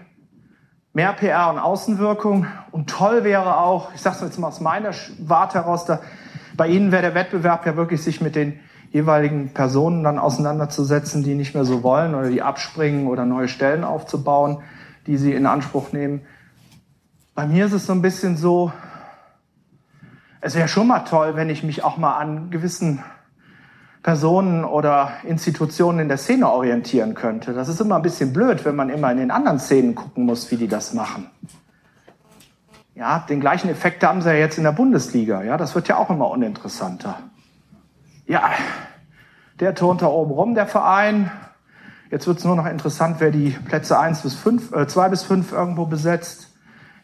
mehr 0.94 1.12
PR 1.12 1.50
und 1.50 1.58
Außenwirkung. 1.58 2.46
Und 2.70 2.88
toll 2.88 3.24
wäre 3.24 3.58
auch, 3.58 3.92
ich 3.94 4.00
sage 4.00 4.16
es 4.16 4.22
jetzt 4.22 4.38
mal 4.38 4.48
aus 4.48 4.60
meiner 4.60 4.92
Warte 5.18 5.58
heraus, 5.58 5.84
da, 5.84 6.00
bei 6.56 6.68
Ihnen 6.68 6.92
wäre 6.92 7.02
der 7.02 7.14
Wettbewerb 7.14 7.66
ja 7.66 7.76
wirklich, 7.76 8.02
sich 8.02 8.22
mit 8.22 8.36
den 8.36 8.60
jeweiligen 8.90 9.52
Personen 9.52 10.04
dann 10.04 10.20
auseinanderzusetzen, 10.20 11.24
die 11.24 11.34
nicht 11.34 11.52
mehr 11.52 11.64
so 11.64 11.82
wollen 11.82 12.14
oder 12.14 12.30
die 12.30 12.42
abspringen 12.42 13.08
oder 13.08 13.26
neue 13.26 13.48
Stellen 13.48 13.82
aufzubauen, 13.82 14.62
die 15.08 15.16
Sie 15.16 15.34
in 15.34 15.46
Anspruch 15.46 15.92
nehmen. 15.92 16.22
Bei 17.34 17.46
mir 17.46 17.66
ist 17.66 17.72
es 17.72 17.86
so 17.86 17.92
ein 17.92 18.02
bisschen 18.02 18.36
so, 18.36 18.72
es 20.40 20.54
wäre 20.54 20.68
schon 20.68 20.86
mal 20.86 21.00
toll, 21.00 21.34
wenn 21.34 21.50
ich 21.50 21.64
mich 21.64 21.82
auch 21.82 21.96
mal 21.96 22.16
an 22.16 22.50
gewissen 22.50 23.02
Personen 24.04 24.66
oder 24.66 25.12
Institutionen 25.24 25.98
in 25.98 26.08
der 26.08 26.18
Szene 26.18 26.50
orientieren 26.50 27.14
könnte. 27.14 27.54
Das 27.54 27.68
ist 27.68 27.80
immer 27.80 27.96
ein 27.96 28.02
bisschen 28.02 28.34
blöd, 28.34 28.62
wenn 28.66 28.76
man 28.76 28.90
immer 28.90 29.10
in 29.10 29.16
den 29.16 29.30
anderen 29.30 29.58
Szenen 29.58 29.94
gucken 29.94 30.26
muss, 30.26 30.50
wie 30.50 30.56
die 30.56 30.68
das 30.68 30.92
machen. 30.92 31.30
Ja, 32.94 33.24
den 33.26 33.40
gleichen 33.40 33.70
Effekt 33.70 34.04
haben 34.04 34.20
sie 34.20 34.28
ja 34.28 34.34
jetzt 34.34 34.58
in 34.58 34.64
der 34.64 34.72
Bundesliga. 34.72 35.42
Ja, 35.42 35.56
das 35.56 35.74
wird 35.74 35.88
ja 35.88 35.96
auch 35.96 36.10
immer 36.10 36.30
uninteressanter. 36.30 37.18
Ja, 38.26 38.50
der 39.58 39.74
turnt 39.74 40.02
da 40.02 40.06
oben 40.06 40.32
rum, 40.32 40.54
der 40.54 40.66
Verein. 40.66 41.30
Jetzt 42.10 42.26
wird 42.26 42.38
es 42.38 42.44
nur 42.44 42.56
noch 42.56 42.66
interessant, 42.66 43.16
wer 43.20 43.30
die 43.30 43.52
Plätze 43.52 43.98
eins 43.98 44.20
bis 44.20 44.34
fünf, 44.34 44.70
äh, 44.72 44.86
zwei 44.86 45.08
bis 45.08 45.22
fünf 45.22 45.50
irgendwo 45.50 45.86
besetzt. 45.86 46.54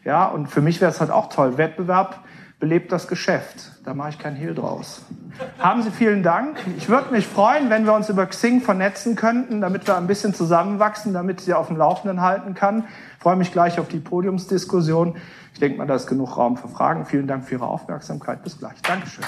Ja, 0.03 0.25
und 0.25 0.51
für 0.51 0.61
mich 0.61 0.79
wäre 0.81 0.91
es 0.91 0.99
halt 0.99 1.09
auch 1.09 1.29
toll. 1.29 1.57
Wettbewerb 1.57 2.19
belebt 2.61 2.91
das 2.91 3.09
Geschäft. 3.09 3.71
Da 3.83 3.93
mache 3.93 4.11
ich 4.11 4.19
keinen 4.19 4.37
Hehl 4.37 4.53
draus. 4.53 5.01
Haben 5.59 5.81
Sie 5.81 5.89
vielen 5.89 6.21
Dank. 6.21 6.57
Ich 6.77 6.87
würde 6.87 7.11
mich 7.11 7.27
freuen, 7.27 7.69
wenn 7.71 7.85
wir 7.85 7.93
uns 7.93 8.07
über 8.07 8.25
Xing 8.27 8.61
vernetzen 8.61 9.15
könnten, 9.15 9.59
damit 9.59 9.87
wir 9.87 9.97
ein 9.97 10.07
bisschen 10.07 10.33
zusammenwachsen, 10.33 11.11
damit 11.11 11.41
Sie 11.41 11.53
auf 11.53 11.67
dem 11.67 11.75
Laufenden 11.75 12.21
halten 12.21 12.53
kann. 12.53 12.85
Ich 13.17 13.23
freue 13.23 13.35
mich 13.35 13.51
gleich 13.51 13.79
auf 13.79 13.87
die 13.87 13.99
Podiumsdiskussion. 13.99 15.17
Ich 15.53 15.59
denke 15.59 15.79
mal, 15.79 15.87
da 15.87 15.95
ist 15.95 16.07
genug 16.07 16.37
Raum 16.37 16.55
für 16.55 16.67
Fragen. 16.67 17.05
Vielen 17.05 17.27
Dank 17.27 17.45
für 17.45 17.55
Ihre 17.55 17.67
Aufmerksamkeit. 17.67 18.43
Bis 18.43 18.59
gleich. 18.59 18.79
Dankeschön. 18.83 19.25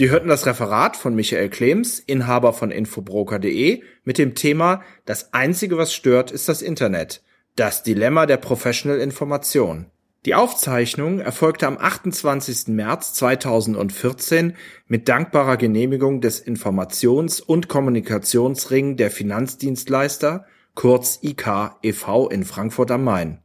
Sie 0.00 0.08
hörten 0.08 0.28
das 0.28 0.46
Referat 0.46 0.96
von 0.96 1.14
Michael 1.14 1.50
Klems, 1.50 1.98
Inhaber 1.98 2.54
von 2.54 2.70
Infobroker.de, 2.70 3.82
mit 4.02 4.16
dem 4.16 4.34
Thema 4.34 4.82
Das 5.04 5.34
einzige, 5.34 5.76
was 5.76 5.92
stört, 5.92 6.30
ist 6.30 6.48
das 6.48 6.62
Internet. 6.62 7.22
Das 7.54 7.82
Dilemma 7.82 8.24
der 8.24 8.38
Professional 8.38 8.98
Information. 8.98 9.90
Die 10.24 10.34
Aufzeichnung 10.34 11.20
erfolgte 11.20 11.66
am 11.66 11.76
28. 11.76 12.68
März 12.68 13.12
2014 13.12 14.54
mit 14.86 15.06
dankbarer 15.06 15.58
Genehmigung 15.58 16.22
des 16.22 16.42
Informations- 16.46 17.42
und 17.42 17.68
Kommunikationsring 17.68 18.96
der 18.96 19.10
Finanzdienstleister, 19.10 20.46
kurz 20.74 21.18
IK 21.20 21.72
e.V. 21.82 22.30
in 22.30 22.46
Frankfurt 22.46 22.90
am 22.90 23.04
Main. 23.04 23.42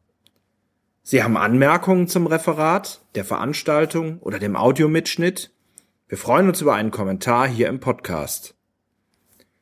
Sie 1.04 1.22
haben 1.22 1.36
Anmerkungen 1.36 2.08
zum 2.08 2.28
Referat, 2.28 3.02
der 3.16 3.26
Veranstaltung 3.26 4.20
oder 4.22 4.40
dem 4.40 4.56
Audiomitschnitt? 4.56 5.52
Wir 6.08 6.20
freuen 6.20 6.48
uns 6.48 6.62
über 6.62 6.76
einen 6.76 6.92
Kommentar 6.92 7.48
hier 7.48 7.68
im 7.68 7.80
Podcast. 7.80 8.54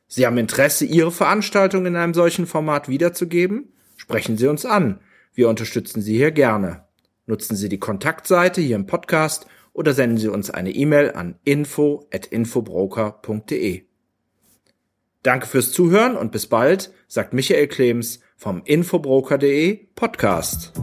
Sie 0.06 0.26
haben 0.26 0.36
Interesse, 0.36 0.84
Ihre 0.84 1.10
Veranstaltung 1.10 1.86
in 1.86 1.96
einem 1.96 2.12
solchen 2.12 2.46
Format 2.46 2.86
wiederzugeben? 2.88 3.72
Sprechen 3.96 4.36
Sie 4.36 4.46
uns 4.46 4.66
an. 4.66 5.00
Wir 5.32 5.48
unterstützen 5.48 6.02
Sie 6.02 6.16
hier 6.16 6.32
gerne. 6.32 6.84
Nutzen 7.26 7.56
Sie 7.56 7.70
die 7.70 7.78
Kontaktseite 7.78 8.60
hier 8.60 8.76
im 8.76 8.84
Podcast 8.86 9.46
oder 9.72 9.94
senden 9.94 10.18
Sie 10.18 10.28
uns 10.28 10.50
eine 10.50 10.70
E-Mail 10.70 11.12
an 11.12 11.36
info@infobroker.de. 11.44 13.84
Danke 15.22 15.46
fürs 15.46 15.72
Zuhören 15.72 16.16
und 16.16 16.32
bis 16.32 16.46
bald, 16.46 16.92
sagt 17.08 17.32
Michael 17.32 17.68
Klems 17.68 18.20
vom 18.36 18.60
infobroker.de 18.64 19.86
Podcast. 19.94 20.74